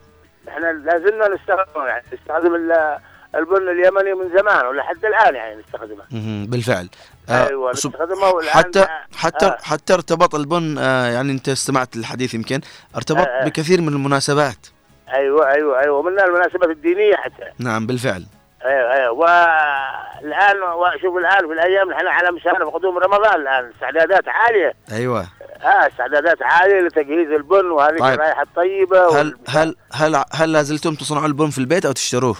إحنا 0.48 0.72
لازلنا 0.72 1.28
نستخدمه 1.28 1.86
يعني 1.86 2.04
نستخدم 2.12 2.54
ال- 2.54 2.98
البن 3.34 3.68
اليمني 3.68 4.14
من 4.14 4.38
زمان 4.38 4.66
ولحد 4.66 5.04
الآن 5.04 5.34
يعني 5.34 5.56
نستخدمه. 5.60 6.04
بالفعل 6.46 6.88
آه، 7.28 7.48
أيوه 7.48 7.70
نستخدمه 7.70 8.42
حتى 8.42 8.86
حتى 9.16 9.46
آه. 9.46 9.58
حتى 9.62 9.94
ارتبط 9.94 10.34
البن 10.34 10.78
آه، 10.78 11.06
يعني 11.06 11.32
أنت 11.32 11.48
استمعت 11.48 11.96
للحديث 11.96 12.34
يمكن 12.34 12.60
ارتبط 12.96 13.18
آه، 13.18 13.30
آه. 13.42 13.44
بكثير 13.44 13.80
من 13.80 13.88
المناسبات 13.88 14.66
أيوه 15.08 15.50
أيوه 15.50 15.80
أيوه 15.80 15.98
ومنها 15.98 16.24
المناسبات 16.24 16.68
الدينية 16.68 17.14
حتى 17.16 17.44
نعم 17.58 17.86
بالفعل 17.86 18.26
أيوه 18.64 18.92
أيوه 18.92 19.10
والآن 19.10 20.56
وشوف 20.62 21.16
الآن 21.16 21.46
في 21.46 21.52
الأيام 21.52 21.90
نحن 21.90 22.06
على 22.06 22.30
مشارف 22.32 22.68
قدوم 22.68 22.98
رمضان 22.98 23.40
الآن 23.40 23.70
استعدادات 23.74 24.28
عالية 24.28 24.74
أيوه 24.92 25.20
آه 25.62 25.66
استعدادات 25.86 26.42
عالية 26.42 26.80
لتجهيز 26.80 27.30
البن 27.30 27.66
وهذه 27.70 27.98
طيب. 27.98 28.14
الرائحة 28.14 28.42
الطيبة 28.42 29.20
هل 29.20 29.36
هل 29.48 29.74
هل 29.92 30.24
هل 30.32 30.52
لازلتم 30.52 30.94
تصنعوا 30.94 31.26
البن 31.26 31.50
في 31.50 31.58
البيت 31.58 31.86
أو 31.86 31.92
تشتروه؟ 31.92 32.36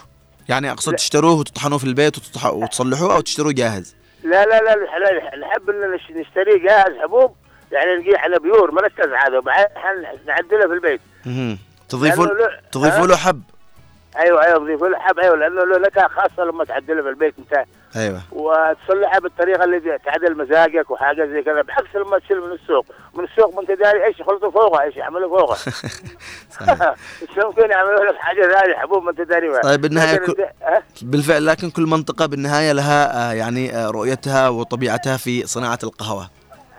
يعني 0.49 0.71
أقصد 0.71 0.91
لا. 0.91 0.97
تشتروه 0.97 1.39
وتطحنوه 1.39 1.77
في 1.77 1.83
البيت 1.83 2.17
وتطح- 2.17 2.53
وتصلحوه 2.53 3.15
أو 3.15 3.21
تشتروه 3.21 3.51
جاهز؟ 3.53 3.95
لا 4.23 4.45
لا 4.45 4.59
لا 4.61 4.75
نح- 4.75 5.37
نحب 5.37 5.69
إن 5.69 5.91
نش- 5.95 6.11
نشتري 6.11 6.59
جاهز 6.59 6.97
حبوب 7.03 7.35
يعني 7.71 7.95
نجي 7.95 8.15
إحنا 8.15 8.37
بيور 8.37 8.71
مركز 8.71 9.07
هذا 9.25 9.37
وبعدين 9.37 9.67
نعدله 10.27 10.67
في 10.67 10.73
البيت. 10.73 11.01
تضيفون 11.89 12.27
لأنه 12.27 12.39
له- 12.39 12.59
تضيفوا؟ 12.71 13.07
له 13.07 13.15
حب 13.17 13.41
أيوه 14.19 14.45
أيوه 14.45 14.59
نضيف 14.59 14.83
له 14.83 14.99
حب 14.99 15.19
أيوه 15.19 15.35
لأنه 15.35 15.63
له 15.65 15.77
نكهه 15.77 16.07
خاصة 16.07 16.43
لما 16.43 16.65
تعدله 16.65 17.01
في 17.01 17.09
البيت 17.09 17.33
أنت. 17.39 17.65
أيوه. 17.95 18.21
وتصلحها 18.31 19.19
بالطريقة 19.19 19.63
اللي 19.63 19.99
تعدل 20.05 20.37
مزاجك 20.37 20.91
وحاجة 20.91 21.25
زي 21.25 21.41
كذا 21.41 21.61
بعكس 21.61 21.95
لما 21.95 22.19
تشيل 22.19 22.41
من 22.41 22.51
السوق. 22.51 22.85
من 23.13 23.23
السوق 23.23 23.55
ما 23.55 23.61
أنت 23.61 23.71
داري 23.71 24.05
إيش 24.05 24.19
يخلطوا 24.19 24.51
فوقها 24.51 24.83
إيش 24.83 24.95
يعملوا 24.95 25.39
فوقها 25.39 25.57
مش 27.23 27.37
ممكن 27.37 27.71
يعملوا 27.71 28.05
لك 28.05 28.15
حاجة 28.15 28.41
ثانية 28.41 28.75
حبوب 28.75 29.03
ما 29.03 29.11
أنت 29.11 29.21
داري. 29.21 29.59
طيب 29.61 29.81
بالنهاية 29.81 30.17
كل... 30.17 30.35
بالفعل 31.01 31.45
لكن 31.45 31.69
كل 31.69 31.83
منطقة 31.83 32.25
بالنهاية 32.25 32.71
لها 32.71 33.29
آه، 33.29 33.33
يعني 33.33 33.75
آه، 33.75 33.89
رؤيتها 33.89 34.49
وطبيعتها 34.49 35.17
في 35.17 35.47
صناعة 35.47 35.79
القهوة. 35.83 36.29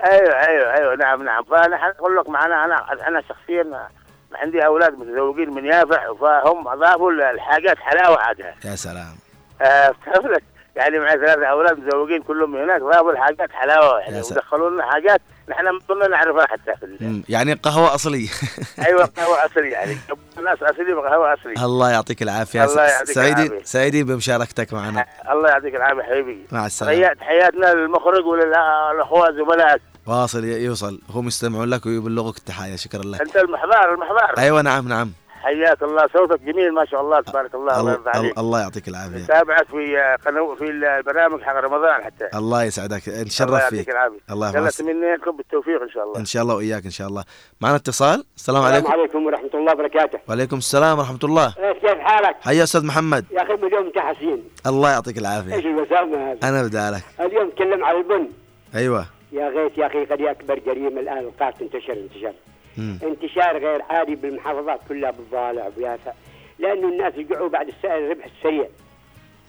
أيوه 0.05 0.35
أيوه 0.35 0.75
أيوه. 0.75 0.95
نعم 0.95 1.23
نعم. 1.23 1.45
فانا 1.45 1.95
أقول 1.99 2.17
لك 2.17 2.29
معنا 2.29 2.65
أنا 2.65 3.09
أنا 3.09 3.23
شخصيا 3.29 3.89
عندي 4.37 4.67
أولاد 4.67 4.99
متزوجين 4.99 5.51
من 5.51 5.65
يافع 5.67 6.15
فهم 6.15 6.69
أضافوا 6.69 7.13
الحاجات 7.13 7.79
حلاوة 7.79 8.19
عادها 8.19 8.55
يا 8.65 8.77
سلام. 8.77 9.17
آه 9.63 9.95
فهمت 10.07 10.27
لك؟ 10.27 10.43
يعني 10.77 10.99
معي 10.99 11.17
ثلاثة 11.17 11.47
أولاد 11.47 11.79
متزوجين 11.79 12.23
كلهم 12.23 12.53
من 12.53 12.61
هناك 12.63 12.81
ضافوا 12.81 13.13
الحاجات 13.13 13.53
حلاوة. 13.53 13.99
يعني. 14.01 14.21
ودخلوا 14.21 14.71
لنا 14.71 14.93
حاجات 14.93 15.21
نحن 15.49 15.65
ما 15.69 15.81
كنا 15.89 16.09
نعرفها 16.09 16.47
حتى 16.47 16.75
في. 16.81 17.23
يعني 17.29 17.53
قهوة 17.53 17.95
أصلية. 17.95 18.29
أيوة 18.87 19.05
قهوة 19.17 19.47
أصلي 19.47 19.71
يعني 19.71 19.97
الناس 20.39 20.63
أصلي 20.63 20.95
بقهوة 20.95 21.35
أصلي 21.35 21.53
الله 21.65 21.91
يعطيك 21.91 22.23
العافية. 22.23 22.65
الله 22.65 22.83
يعطيك 22.83 23.11
سعيدين 23.15 23.47
العافية. 23.47 23.65
سعيدين 23.65 24.07
بمشاركتك 24.07 24.73
معنا. 24.73 25.07
الله 25.31 25.49
يعطيك 25.49 25.75
العافية 25.75 26.03
حبيبي. 26.03 26.47
مع 26.53 26.67
السلامة. 26.67 26.95
تحيات 26.95 27.19
تحياتنا 27.19 27.75
للمخرج 27.75 28.27
وللأخوة 28.27 29.31
زملائك. 29.33 29.83
واصل 30.07 30.45
يوصل. 30.45 31.01
هم 31.11 31.27
يستمعون 31.27 31.69
لك 31.69 31.87
ويبلغوك 31.87 32.37
التحايا 32.37 32.77
شكرا 32.77 33.03
لك. 33.03 33.21
أنت 33.21 33.37
المحضار 33.37 33.95
المحضار. 33.95 34.35
أيوه 34.39 34.63
نعم 34.63 34.89
نعم. 34.89 35.13
حياك 35.43 35.83
الله. 35.83 36.09
صوتك 36.13 36.41
جميل 36.41 36.75
ما 36.75 36.85
شاء 36.85 37.01
الله 37.01 37.21
تبارك 37.21 37.55
الله 37.55 37.81
الله 37.81 37.81
الله, 37.81 37.93
يرضى 37.93 38.11
عليك. 38.11 38.31
الله- 38.31 38.41
الله 38.41 38.61
يعطيك 38.61 38.89
العافية. 38.89 39.27
تابعك 39.27 39.67
في 39.67 40.17
قنو 40.27 40.55
في 40.55 40.65
البرامج 40.65 41.43
حق 41.43 41.57
رمضان 41.57 42.05
حتى. 42.05 42.29
الله 42.35 42.65
يسعدك. 42.65 43.09
الله 43.09 43.23
نتشرف 43.23 43.51
يعطيك 43.51 43.79
فيك. 43.79 43.91
العافية. 43.91 44.19
الله 44.31 44.49
يلا 44.49 44.61
يحفظك. 44.61 44.81
اتمنى 44.81 45.15
لكم 45.17 45.37
بالتوفيق 45.37 45.83
إن 45.83 45.91
شاء 45.91 46.05
الله. 46.05 46.19
إن 46.21 46.25
شاء 46.25 46.43
الله 46.43 46.55
وإياك 46.55 46.85
إن 46.85 46.91
شاء 46.91 47.09
الله. 47.09 47.25
معنا 47.61 47.77
اتصال؟ 47.77 48.09
السلام 48.09 48.27
السلام 48.37 48.63
عليكم 48.63 48.93
عليكم 48.93 49.27
ورحمة 49.27 49.51
الله 49.55 49.73
وبركاته. 49.73 50.19
وعليكم 50.29 50.57
السلام 50.57 50.99
ورحمة 50.99 51.19
الله. 51.25 51.55
إيش 51.59 51.79
كيف 51.79 51.99
حالك؟ 51.99 52.37
حيا 52.41 52.63
أستاذ 52.63 52.87
محمد. 52.87 53.25
يا 53.31 53.43
أخي 53.43 53.53
اليوم 53.55 53.87
أنت 53.87 53.99
حسين 53.99 54.45
الله 54.67 54.91
يعطيك 54.91 55.19
العافية. 55.19 55.55
إيش 55.55 55.67
الوسامة 55.67 56.33
هذه؟ 56.33 56.39
أنا 56.49 56.63
بدالك. 56.63 57.03
اليوم 57.21 57.51
تكلم 57.51 57.85
على 57.85 57.99
البن. 57.99 58.29
أيوه. 58.75 59.07
يا 59.37 59.49
غيث 59.49 59.79
يا 59.79 59.87
أخي 59.87 60.05
قد 60.05 60.23
أكبر 60.23 60.59
جريمة 60.59 61.01
الآن 61.01 61.19
القاس 61.19 61.55
انتشر 61.63 61.93
انتشر. 61.93 62.33
مم. 62.79 62.99
انتشار 63.03 63.59
غير 63.59 63.83
عادي 63.83 64.15
بالمحافظات 64.15 64.81
كلها 64.89 65.11
بالضالع 65.11 65.71
ويافا 65.77 66.15
لأنه 66.59 66.89
الناس 66.89 67.15
رجعوا 67.15 67.49
بعد 67.49 67.69
السائل 67.69 68.05
الربح 68.05 68.25
السريع. 68.25 68.69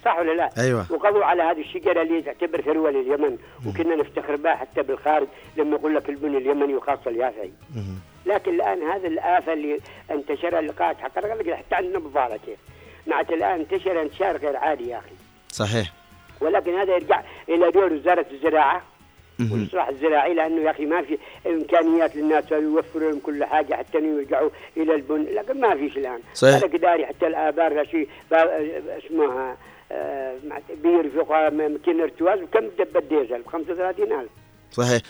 صح 0.05 0.19
ولا 0.19 0.31
لا؟ 0.31 0.49
أيوة. 0.57 0.85
وقضوا 0.91 1.25
على 1.25 1.43
هذه 1.43 1.61
الشجرة 1.61 2.01
اللي 2.01 2.21
تعتبر 2.21 2.61
ثروة 2.61 2.91
لليمن. 2.91 3.37
وكنا 3.67 3.95
نفتخر 3.95 4.35
بها 4.35 4.55
حتى 4.55 4.81
بالخارج 4.81 5.27
لما 5.57 5.75
يقول 5.75 5.95
لك 5.95 6.09
البن 6.09 6.35
اليمني 6.35 6.75
وخاصة 6.75 7.11
اليافعي 7.11 7.51
لكن 8.25 8.53
الآن 8.55 8.83
هذه 8.83 9.07
الآفة 9.07 9.53
اللي 9.53 9.79
اللقاءات 10.59 10.97
حق 10.97 11.17
الرجل 11.17 11.55
حتى 11.55 11.75
عندنا 11.75 11.99
بالضالع 11.99 12.37
كيف. 12.37 12.59
معناته 13.07 13.33
الآن 13.33 13.59
انتشر 13.59 14.01
انتشار 14.01 14.37
غير 14.37 14.57
عادي 14.57 14.89
يا 14.89 14.97
أخي. 14.97 15.15
صحيح. 15.49 15.93
ولكن 16.41 16.73
هذا 16.73 16.93
يرجع 16.95 17.21
إلى 17.49 17.71
دور 17.71 17.93
وزارة 17.93 18.25
الزراعة. 18.31 18.81
والاصلاح 19.39 19.87
الزراعي 19.87 20.33
لأنه 20.33 20.61
يا 20.61 20.71
أخي 20.71 20.85
ما 20.85 21.01
في 21.01 21.17
إمكانيات 21.47 22.15
للناس 22.15 22.51
يوفروا 22.51 23.11
لهم 23.11 23.19
كل 23.19 23.43
حاجة 23.45 23.73
حتى 23.73 23.97
يرجعوا 23.97 24.49
إلى 24.77 24.95
البن 24.95 25.23
لكن 25.23 25.61
ما 25.61 25.75
فيش 25.75 25.97
الان 25.97 26.19
صحيح. 26.33 26.55
هذا 26.55 26.67
قداري 26.67 27.05
حتى 27.05 27.27
الآبار 27.27 27.73
لا 27.73 27.83
شيء 27.83 28.07
اسمها 29.05 29.57
آه، 29.91 30.35
بير 30.83 31.09
فوق 31.09 31.49
ماكينه 31.49 32.03
ارتواز 32.03 32.39
وكم 32.41 32.67
دبة 32.79 32.99
ديزل؟ 32.99 33.41
ب 33.41 33.47
35000 33.47 34.29
صحيح. 34.71 35.01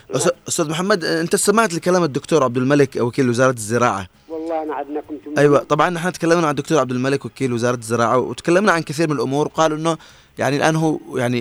أستاذ 0.48 0.70
محمد 0.70 1.04
أنت 1.04 1.36
سمعت 1.36 1.74
لكلام 1.74 2.04
الدكتور 2.04 2.44
عبد 2.44 2.58
الملك 2.58 2.95
وكيل 2.95 3.30
وزارة 3.30 3.52
الزراعة. 3.52 4.08
والله 4.30 4.64
أنا 4.64 4.76
عدنا 4.76 5.02
كنت 5.02 5.38
أيوه 5.38 5.60
طبعا 5.60 5.90
نحن 5.90 6.12
تكلمنا 6.12 6.48
عن 6.48 6.52
الدكتور 6.52 6.80
عبد 6.80 6.91
الملك 6.91 7.26
وكيل 7.26 7.54
وزارة 7.54 7.76
الزراعة 7.76 8.18
وتكلمنا 8.18 8.72
عن 8.72 8.82
كثير 8.82 9.10
من 9.10 9.16
الأمور 9.16 9.45
وقالوا 9.45 9.78
إنه 9.78 9.98
يعني 10.39 10.57
الآن 10.57 10.76
هو 10.76 10.99
يعني 11.15 11.39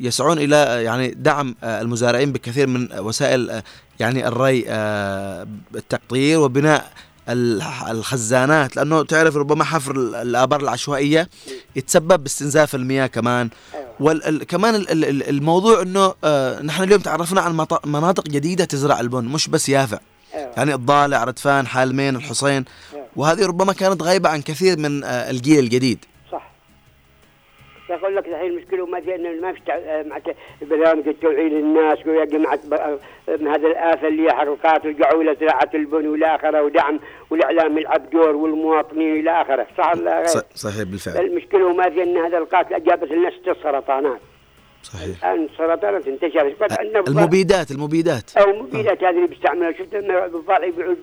يسعون 0.00 0.38
إلى 0.38 0.56
يعني 0.84 1.08
دعم 1.08 1.54
المزارعين 1.64 2.32
بكثير 2.32 2.66
من 2.66 2.88
وسائل 2.98 3.62
يعني 4.00 4.28
الري 4.28 4.64
آه، 4.68 5.46
التقطير 5.74 6.38
وبناء 6.40 6.90
الخزانات 7.90 8.76
لأنه 8.76 9.02
تعرف 9.04 9.36
ربما 9.36 9.64
حفر 9.64 9.96
ال- 9.96 10.14
الآبار 10.14 10.60
العشوائية 10.60 11.28
يتسبب 11.76 12.22
باستنزاف 12.22 12.74
المياه 12.74 13.06
كمان. 13.06 13.48
وكمان 14.00 14.84
الموضوع 15.28 15.82
إنه 15.82 16.14
آه، 16.24 16.62
نحن 16.62 16.82
اليوم 16.82 17.00
تعرفنا 17.00 17.40
عن 17.40 17.66
مناطق 17.84 18.28
جديدة 18.28 18.64
تزرع 18.64 19.00
البن 19.00 19.24
مش 19.24 19.48
بس 19.48 19.68
يافع. 19.68 19.98
يعني 20.56 20.74
الضالع 20.74 21.24
ردفان 21.24 21.66
حالمين 21.66 22.16
الحصين 22.16 22.64
وهذه 23.16 23.46
ربما 23.46 23.72
كانت 23.72 24.02
غايبة 24.02 24.28
عن 24.28 24.42
كثير 24.42 24.78
من 24.78 25.04
آه، 25.04 25.30
الجيل 25.30 25.58
الجديد. 25.58 25.98
يقول 27.90 28.16
لك 28.16 28.26
الحين 28.26 28.50
المشكلة 28.50 28.86
ما 28.86 29.00
في 29.00 29.16
ما 29.16 29.54
آه، 29.70 30.02
معناته 30.02 30.34
برامج 30.62 31.08
التوعية 31.08 31.48
للناس 31.48 32.06
ويا 32.06 32.24
جماعة 32.24 32.60
آه، 32.72 32.98
من 33.28 33.48
هذه 33.48 33.66
الآفة 33.66 34.08
اللي 34.08 34.32
حركات 34.32 34.86
إلى 34.86 35.36
زراعة 35.40 35.70
البن 35.74 36.06
وإلى 36.06 36.34
آخره 36.34 36.62
ودعم 36.62 37.00
والإعلام 37.30 37.78
يلعب 37.78 38.10
دور 38.10 38.36
والمواطنين 38.36 39.20
إلى 39.20 39.42
آخره. 39.42 39.66
صح 39.78 39.94
ولا 39.94 40.16
غير؟ 40.18 40.26
صحيح 40.54 40.82
بالفعل. 40.82 41.24
المشكلة 41.24 41.72
ما 41.72 41.90
في 41.90 42.02
إن 42.02 42.16
هذا 42.16 42.38
القاتل 42.38 42.84
جابت 42.84 43.12
لنا 43.12 43.30
ست 43.30 43.56
سرطانات. 43.62 44.20
صحيح. 44.82 45.24
الآن 45.24 45.44
السرطانات 45.44 46.08
انتشرت. 46.08 46.56
المبيدات 47.08 47.70
المبيدات. 47.70 48.36
أو 48.36 48.50
المبيدات 48.50 49.04
هذه 49.04 49.16
اللي 49.16 49.26
بيستعملها. 49.26 49.72
شفت 49.72 49.94
بالضبط 49.94 50.62
يبيعوا 50.62 50.94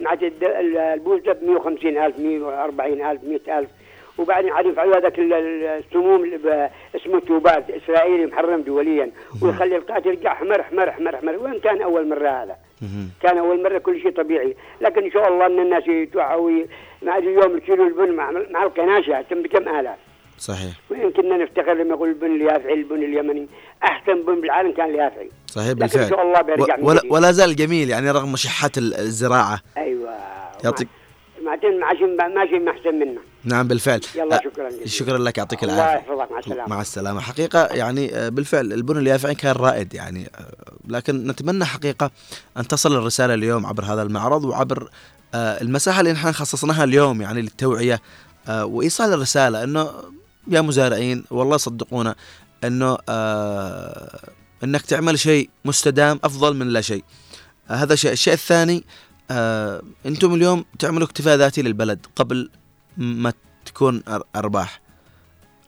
مع 0.00 0.12
البوز 0.22 1.20
ب 1.20 1.44
150000 1.44 2.18
140000 2.18 3.24
100000 3.24 3.68
وبعدين 4.18 4.52
عاد 4.52 4.66
يفعلوا 4.66 4.96
هذاك 4.96 5.18
ال- 5.18 5.32
ال- 5.32 5.82
السموم 5.86 6.30
اسمه 6.96 7.20
توبات 7.20 7.70
اسرائيلي 7.70 8.26
محرم 8.26 8.60
دوليا. 8.62 9.10
ويخلي 9.42 9.76
القاتل 9.76 10.08
يرجع 10.08 10.34
حمر 10.34 10.62
حمر 10.62 10.92
حمر 10.92 11.16
حمر. 11.16 11.36
وين 11.36 11.60
كان 11.60 11.82
أول 11.82 12.08
مرة 12.08 12.28
هذا؟ 12.28 12.56
كان 13.22 13.38
أول 13.38 13.62
مرة 13.62 13.78
كل 13.78 14.00
شيء 14.00 14.10
طبيعي. 14.10 14.56
لكن 14.80 15.04
إن 15.04 15.10
شاء 15.10 15.28
الله 15.28 15.46
إن 15.46 15.58
الناس 15.58 15.88
يتوعوا 15.88 16.50
مع 17.02 17.18
اليوم 17.18 17.58
يشيلوا 17.58 17.86
البن 17.86 18.12
مع, 18.12 18.30
مع 18.50 18.62
القناشة. 18.62 19.22
تم 19.30 19.42
بكم 19.42 19.68
آلاف؟ 19.78 19.96
صحيح. 20.38 20.72
وين 20.90 21.10
كنا 21.10 21.36
نفتخر 21.36 21.74
لما 21.74 21.90
يقول 21.94 22.08
البن 22.08 22.34
اليافعي 22.36 22.74
البن 22.74 23.02
اليمني. 23.02 23.48
أحسن 23.84 24.22
بن 24.22 24.40
بالعالم 24.40 24.72
كان 24.72 24.90
اليافعي. 24.90 25.30
صحيح 25.46 25.68
لكن 25.68 25.78
بالفعل. 25.78 26.02
ان 26.02 26.10
شاء 26.10 26.22
الله 26.22 26.40
بيرجع 26.40 26.76
ولا. 26.80 27.00
ولا 27.10 27.32
زال 27.32 27.56
جميل 27.56 27.90
يعني 27.90 28.10
رغم 28.10 28.36
شحه 28.36 28.70
ال- 28.78 28.94
الزراعة. 28.94 29.60
أيوه. 29.76 30.14
يعطيك 30.64 30.88
معناتها 31.42 31.70
ماشي 31.70 32.04
ماشي 32.04 32.58
ما 32.58 32.70
أحسن 32.70 32.94
منا 32.94 33.20
نعم 33.44 33.68
بالفعل. 33.68 34.00
يلا 34.14 34.40
شكرا 34.44 34.68
جزيلا. 34.68 34.86
شكرا 34.86 35.18
لك 35.18 35.38
يعطيك 35.38 35.64
الله 35.64 35.74
العافية. 35.74 35.98
يحفظك 35.98 36.30
مع 36.30 36.38
السلامة. 36.38 36.68
مع 36.68 36.80
السلامة. 36.80 37.20
حقيقة 37.20 37.66
يعني 37.66 38.30
بالفعل 38.30 38.72
البن 38.72 38.98
اليافعي 38.98 39.34
كان 39.34 39.52
رائد 39.52 39.94
يعني 39.94 40.30
لكن 40.88 41.26
نتمنى 41.26 41.64
حقيقة 41.64 42.10
أن 42.56 42.68
تصل 42.68 42.96
الرسالة 42.96 43.34
اليوم 43.34 43.66
عبر 43.66 43.84
هذا 43.84 44.02
المعرض 44.02 44.44
وعبر 44.44 44.90
المساحة 45.34 46.00
اللي 46.00 46.12
نحن 46.12 46.32
خصصناها 46.32 46.84
اليوم 46.84 47.22
يعني 47.22 47.42
للتوعية. 47.42 48.00
آه، 48.48 48.64
وإيصال 48.64 49.12
الرسالة 49.12 49.64
أنه 49.64 49.90
يا 50.48 50.60
مزارعين 50.60 51.24
والله 51.30 51.56
صدقونا 51.56 52.14
أنه 52.64 52.98
آه، 53.08 54.20
أنك 54.64 54.82
تعمل 54.82 55.18
شيء 55.18 55.50
مستدام 55.64 56.20
أفضل 56.24 56.56
من 56.56 56.68
لا 56.68 56.80
شيء. 56.80 57.04
هذا 57.66 57.94
شيء. 57.94 58.12
الشيء 58.12 58.32
الثاني 58.32 58.84
أنتم 60.06 60.34
اليوم 60.34 60.64
تعملوا 60.78 61.06
اكتفاء 61.06 61.36
ذاتي 61.36 61.62
للبلد 61.62 62.06
قبل 62.16 62.50
ما 62.98 63.32
تكون 63.66 64.02
أرباح. 64.36 64.80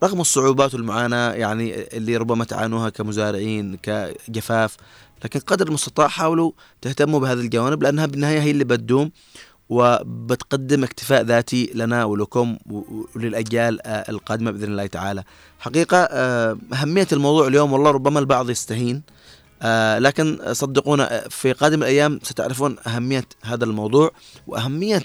رغم 0.03 0.21
الصعوبات 0.21 0.75
والمعاناة 0.75 1.33
يعني 1.33 1.97
اللي 1.97 2.17
ربما 2.17 2.45
تعانوها 2.45 2.89
كمزارعين 2.91 3.77
كجفاف 3.77 4.77
لكن 5.25 5.41
قدر 5.41 5.69
المستطاع 5.69 6.09
حاولوا 6.09 6.53
تهتموا 6.83 7.21
بهذه 7.21 7.41
الجوانب 7.41 7.83
لأنها 7.83 8.07
بالنهاية 8.07 8.41
هي 8.41 8.51
اللي 8.51 8.65
بتدوم 8.65 9.11
وبتقدم 9.69 10.85
اكتفاء 10.85 11.23
ذاتي 11.23 11.71
لنا 11.75 12.05
ولكم 12.05 12.59
و- 12.71 12.83
وللأجيال 13.17 13.87
آه، 13.87 14.11
القادمة 14.11 14.51
بإذن 14.51 14.65
الله 14.65 14.87
تعالى. 14.87 15.25
حقيقة 15.59 15.97
آه، 16.11 16.59
أهمية 16.73 17.09
الموضوع 17.13 17.47
اليوم 17.47 17.73
والله 17.73 17.91
ربما 17.91 18.21
البعض 18.21 18.51
يستهين 18.51 19.03
آه، 19.63 19.99
لكن 19.99 20.39
صدقونا 20.53 21.29
في 21.29 21.53
قادم 21.53 21.83
الأيام 21.83 22.21
ستعرفون 22.23 22.77
أهمية 22.87 23.25
هذا 23.43 23.65
الموضوع 23.65 24.11
وأهمية 24.47 25.03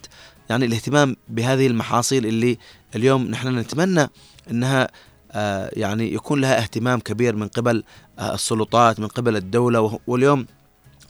يعني 0.50 0.66
الاهتمام 0.66 1.16
بهذه 1.30 1.68
المحاصيل 1.68 2.26
اللي 2.26 2.58
اليوم 2.96 3.24
نحن 3.28 3.48
نتمنى 3.60 4.10
إنها 4.52 4.88
آه، 5.32 5.70
يعني 5.74 6.14
يكون 6.14 6.42
لها 6.42 6.60
اهتمام 6.62 7.00
كبير 7.00 7.36
من 7.36 7.48
قبل 7.48 7.84
آه، 8.20 8.34
السلطات 8.34 9.00
من 9.00 9.08
قبل 9.08 9.36
الدولة. 9.36 9.80
وه- 9.82 10.00
واليوم 10.08 10.46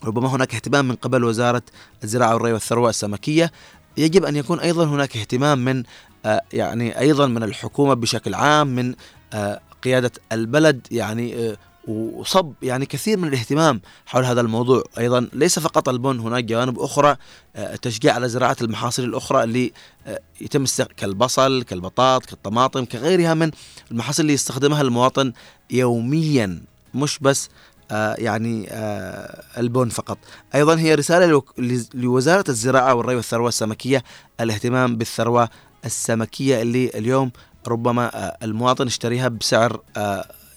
ربما 0.04 0.28
هناك 0.28 0.54
اهتمام 0.54 0.88
من 0.88 0.94
قبل 0.94 1.24
وزارة 1.24 1.62
الزراعة 2.04 2.34
والري 2.34 2.52
والثروة 2.52 2.90
السمكية. 2.90 3.52
يجب 3.96 4.24
أن 4.24 4.36
يكون 4.36 4.60
أيضا 4.60 4.84
هناك 4.84 5.16
اهتمام 5.16 5.58
من 5.64 5.82
آه، 6.26 6.42
يعني 6.52 6.98
أيضا 6.98 7.26
من 7.26 7.42
الحكومة 7.42 7.94
بشكل 7.94 8.34
عام 8.34 8.66
من 8.66 8.94
قيادة 9.82 10.12
البلد. 10.32 10.86
يعني 10.90 11.56
وصب 11.86 12.52
يعني 12.62 12.86
كثير 12.86 13.18
من 13.18 13.28
الاهتمام 13.28 13.80
حول 14.06 14.24
هذا 14.24 14.40
الموضوع. 14.40 14.82
أيضا 14.98 15.28
ليس 15.32 15.58
فقط 15.58 15.88
البن 15.88 16.20
هناك 16.20 16.44
جوانب 16.44 16.78
أخرى 16.78 17.16
آه، 17.56 17.76
تشجيع 17.76 18.14
على 18.14 18.28
زراعة 18.28 18.56
المحاصيل 18.62 19.04
الأخرى 19.04 19.44
اللي 19.44 19.72
آه، 20.06 20.20
يتم 20.40 20.64
كالبصل 20.96 21.62
كالبطاط 21.62 22.26
كالطماطم 22.26 22.84
كغيرها 22.84 23.34
من 23.34 23.50
المحاصيل 23.90 24.22
اللي 24.22 24.34
يستخدمها 24.34 24.82
المواطن 24.82 25.32
يوميا 25.70 26.62
مش 26.94 27.18
بس 27.18 27.48
آه، 27.90 28.14
يعني 28.18 28.68
البن 29.58 29.88
فقط. 29.88 30.18
أيضا 30.54 30.78
هي 30.78 30.94
رسالة 30.94 31.42
لوزارة 31.94 32.44
الزراعة 32.48 32.94
والري 32.94 33.16
والثروة 33.16 33.48
السمكية 33.48 34.04
الاهتمام 34.40 34.96
بالثروة 34.96 35.48
السمكية 35.84 36.62
اللي 36.62 36.90
اليوم 36.94 37.30
ربما 37.68 38.32
المواطن 38.42 38.86
يشتريها 38.86 39.28
بسعر 39.28 39.80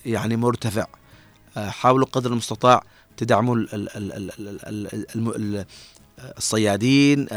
يعني 0.05 0.37
مرتفع. 0.37 0.85
حاولوا 1.67 2.07
قدر 2.11 2.31
المستطاع 2.31 2.83
تدعموا 3.17 3.65
الصيادين 6.37 7.27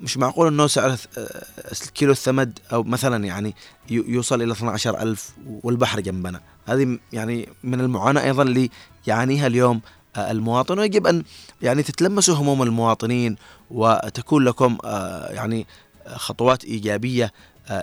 مش 0.00 0.18
معقول 0.18 0.46
إنه 0.46 0.66
سعر 0.66 0.90
آه، 0.90 1.44
الكيلو 1.72 2.12
الثمد 2.12 2.58
أو 2.72 2.82
مثلا 2.82 3.24
يعني 3.24 3.54
يوصل 3.90 4.42
إلى 4.42 4.52
12 4.52 5.02
ألف 5.02 5.30
والبحر 5.62 6.00
جنبنا. 6.00 6.40
هذه 6.66 6.98
يعني 7.12 7.48
من 7.62 7.80
المعاناة 7.80 8.24
أيضا 8.24 8.42
اللي 8.42 8.70
يعانيها 9.06 9.46
اليوم 9.46 9.80
آه، 10.16 10.30
المواطن. 10.30 10.78
ويجب 10.78 11.06
أن 11.06 11.22
يعني 11.62 11.82
تتلمسوا 11.82 12.34
هموم 12.34 12.62
المواطنين 12.62 13.36
وتكون 13.70 14.44
لكم 14.44 14.78
آه، 14.84 15.32
يعني 15.32 15.66
خطوات 16.14 16.64
إيجابية 16.64 17.32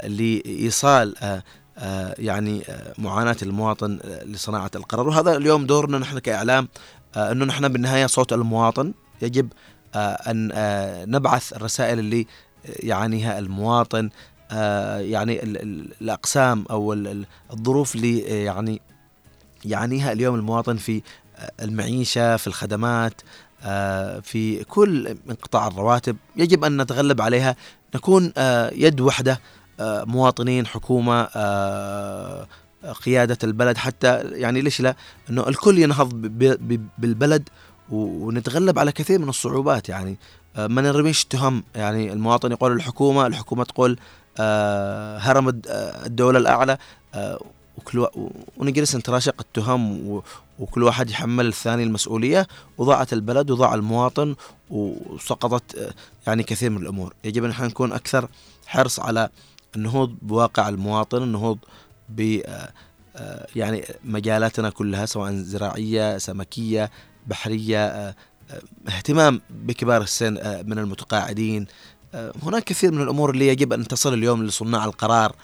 لإيصال 0.04 1.42
يعني 2.20 2.64
آه، 2.70 2.94
معاناة 2.98 3.38
المواطن 3.42 4.00
آه، 4.04 4.24
لصناعة 4.24 4.72
القرار. 4.76 5.08
وهذا 5.08 5.38
اليوم 5.38 5.66
دورنا 5.66 5.98
نحن 5.98 6.20
كإعلام 6.20 6.68
آه، 7.16 7.32
إنه 7.32 7.46
نحن 7.46 7.68
بالنهاية 7.68 8.06
صوت 8.06 8.34
المواطن 8.34 8.94
يجب 9.22 9.50
آه، 9.96 9.98
آه، 10.54 11.06
نبعث 11.06 11.54
الرسائل 11.54 12.00
اللي 12.00 12.28
يعانيها 12.66 13.40
المواطن 13.40 14.10
آه، 14.52 14.98
يعني 15.00 15.44
ال- 15.44 15.62
ال- 15.62 15.94
الأقسام 16.02 16.66
أو 16.72 16.94
ال- 16.94 17.08
ال- 17.08 17.26
الظروف 17.54 17.96
اللي 17.96 18.26
آه، 18.32 18.46
يعني 18.46 18.82
يعانيها 19.66 20.12
اليوم 20.12 20.36
المواطن 20.36 20.78
في 20.78 21.02
آه، 21.38 21.52
المعيشة 21.62 22.38
في 22.38 22.48
الخدمات 22.48 23.22
آه، 23.64 24.20
في 24.20 24.64
كل 24.64 25.08
انقطاع 25.30 25.68
الرواتب. 25.68 26.18
يجب 26.36 26.64
أن 26.64 26.82
نتغلب 26.82 27.22
عليها 27.22 27.56
نكون 27.96 28.34
آه، 28.38 28.72
يد 28.76 29.02
آه، 29.02 29.38
مواطنين 29.80 30.68
حكومة 30.68 31.28
آه، 31.36 32.48
قيادة 33.06 33.38
البلد 33.44 33.78
حتى 33.78 34.18
يعني 34.22 34.62
ليش 34.62 34.82
لا؟ 34.82 34.96
إنه 35.30 35.48
الكل 35.48 35.80
ينهض 35.80 36.10
بالبلد 36.98 37.50
ونتغلب 37.90 38.80
على 38.80 38.92
كثير 38.92 39.20
من 39.20 39.30
الصعوبات 39.30 39.90
يعني. 39.90 40.18
آه، 40.56 40.68
ما 40.68 40.82
نرميش 40.82 41.26
تهم 41.26 41.64
يعني. 41.76 42.14
المواطن 42.14 42.52
يقول 42.52 42.72
الحكومة 42.72 43.28
الحكومة 43.28 43.64
تقول 43.64 44.00
آه، 44.40 45.18
هرم 45.18 45.50
الد- 45.50 45.68
آه، 45.68 46.06
الدولة 46.06 46.40
الأعلى. 46.40 46.78
آه، 47.16 47.42
وكل 47.78 48.08
ونجلس 48.58 48.96
نتراشق 48.96 49.36
التهم 49.40 50.22
وكل 50.60 50.84
واحد 50.84 51.10
يحمل 51.10 51.48
الثاني 51.48 51.84
المسؤولية. 51.84 52.48
وضاعت 52.78 53.14
البلد 53.14 53.52
وضاع 53.52 53.74
المواطن 53.74 54.36
وسقطت 54.70 55.76
آه، 55.76 55.94
يعني 56.28 56.44
كثير 56.44 56.70
من 56.70 56.78
الأمور. 56.82 57.14
يجب 57.24 57.44
أن 57.44 57.50
إحنا 57.50 57.68
نكون 57.68 57.92
أكثر 57.92 58.28
حرص 58.68 59.00
على 59.00 59.30
النهوض 59.76 60.16
بواقع 60.22 60.70
المواطن 60.70 61.24
النهوض 61.24 61.58
ب 62.10 62.42
آه، 62.46 62.72
آه، 63.16 63.48
يعني 63.56 63.86
مجالاتنا 64.04 64.70
كلها 64.70 65.06
سواء 65.06 65.34
زراعية 65.34 66.18
سمكية 66.18 66.92
بحرية 67.28 67.86
آه، 67.86 68.16
اهتمام 68.88 69.42
بكبار 69.50 70.02
السن 70.02 70.34
من 70.66 70.80
المتقاعدين. 70.80 71.68
هناك 72.44 72.64
كثير 72.64 72.92
من 72.92 73.02
الأمور 73.02 73.30
اللي 73.30 73.48
يجب 73.48 73.74
أن 73.74 73.88
تصل 73.88 74.14
اليوم 74.14 74.44
لصناع 74.44 74.86
القرار 74.86 75.36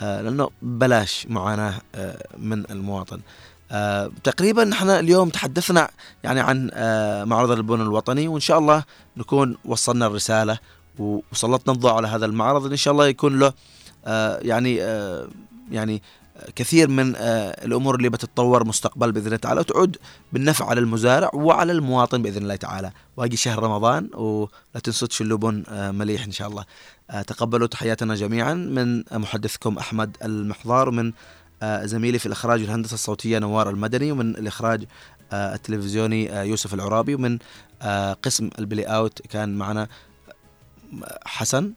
لأنه 0.00 0.50
بلاش 0.62 1.26
معاناة 1.30 1.74
من 2.38 2.70
المواطن. 2.70 3.20
تقريبا 4.24 4.64
نحن 4.64 4.90
اليوم 4.90 5.28
تحدثنا 5.28 5.90
يعني 6.22 6.40
عن 6.40 6.70
معرض 7.28 7.50
البن 7.50 7.80
الوطني 7.80 8.28
وإن 8.28 8.40
شاء 8.40 8.58
الله 8.58 8.84
نكون 9.16 9.56
وصلنا 9.64 10.06
الرسالة 10.06 10.58
وسلطنا 10.98 11.74
الضوء 11.74 11.92
على 11.92 12.08
هذا 12.08 12.26
المعرض 12.26 12.70
إن 12.70 12.76
شاء 12.76 12.92
الله 12.92 13.06
يكون 13.06 13.38
له 13.38 13.52
يعني 14.42 14.82
آه، 14.82 15.28
يعني 15.70 16.02
كثير 16.56 16.88
من 16.88 17.16
آه، 17.16 17.64
الأمور 17.64 17.94
اللي 17.94 18.08
بتتطور 18.08 18.66
مستقبل 18.66 19.12
بإذن 19.12 19.26
الله 19.26 19.36
تعالى 19.36 19.60
وتعود 19.60 19.96
بالنفع 20.32 20.66
على 20.66 20.80
المزارع 20.80 21.30
وعلى 21.34 21.72
المواطن 21.72 22.22
بإذن 22.22 22.42
الله 22.42 22.56
تعالى. 22.56 22.90
واجي 23.16 23.36
شهر 23.36 23.62
رمضان 23.62 24.10
ولا 24.14 24.80
تنسوا 24.84 25.36
بن 25.36 25.62
آه، 25.68 25.90
مليح 25.90 26.24
إن 26.24 26.32
شاء 26.32 26.48
الله. 26.48 26.64
آه، 27.10 27.22
تقبلوا 27.22 27.66
تحياتنا 27.66 28.14
جميعا 28.14 28.54
من 28.54 29.04
محدثكم 29.12 29.78
أحمد 29.78 30.16
المحضار 30.24 30.88
ومن 30.88 31.12
آه، 31.62 31.84
زميلي 31.84 32.18
في 32.18 32.26
الإخراج 32.26 32.60
والهندسه 32.60 32.94
الصوتية 32.94 33.38
نوار 33.38 33.70
المدني 33.70 34.12
ومن 34.12 34.30
الإخراج 34.30 34.84
آه، 35.32 35.54
التلفزيوني 35.54 36.32
آه، 36.32 36.42
يوسف 36.42 36.74
العرابي 36.74 37.14
ومن 37.14 37.38
آه، 37.82 38.12
قسم 38.12 38.50
ال 38.58 38.63
play 38.63 38.84
out 38.84 39.22
كان 39.22 39.54
معنا 39.54 39.88
حسن. 41.26 41.72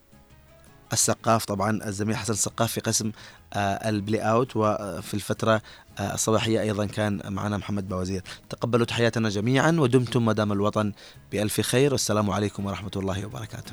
السقاف 0.92 1.44
طبعا 1.44 1.80
الزميل 1.84 2.16
حسن 2.16 2.32
السقاف 2.32 2.72
في 2.72 2.80
قسم 2.80 3.12
آه، 3.52 3.88
ال 3.88 3.94
play 3.94 4.20
out 4.20 4.56
وفي 4.56 5.14
الفترة 5.14 5.62
آه، 5.98 6.14
الصباحية 6.14 6.60
أيضا 6.60 6.86
كان 6.86 7.20
معنا 7.24 7.56
محمد 7.56 7.88
بوزير 7.88 8.22
تقبلوا 8.50 8.86
تحياتنا 8.86 9.28
جميعا 9.28 9.76
ودمتم 9.78 10.24
مدام 10.24 10.52
الوطن 10.52 10.92
بألف 11.32 11.60
خير. 11.60 11.92
والسلام 11.92 12.30
عليكم 12.30 12.66
ورحمة 12.66 12.90
الله 12.96 13.26
وبركاته. 13.26 13.72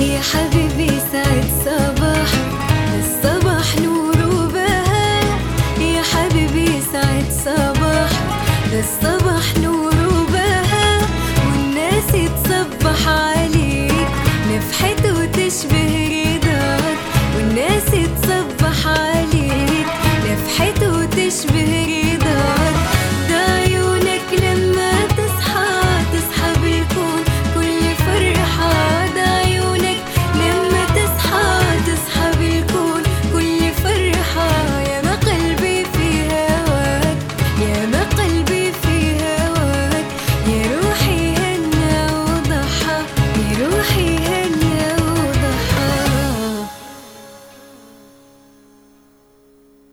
يا 0.00 0.20
حبيبي 0.20 1.00
سعد 1.12 1.44
صباح 1.64 2.30
الصباح 2.98 3.78
نور 3.78 4.16
وبهاء. 4.34 5.24
يا 5.80 6.02
حبيبي 6.02 6.80
سعد 6.92 7.30
صباح 7.44 8.10
الصباح 8.72 9.58
ريحته 20.62 21.04
تشبه 21.04 21.91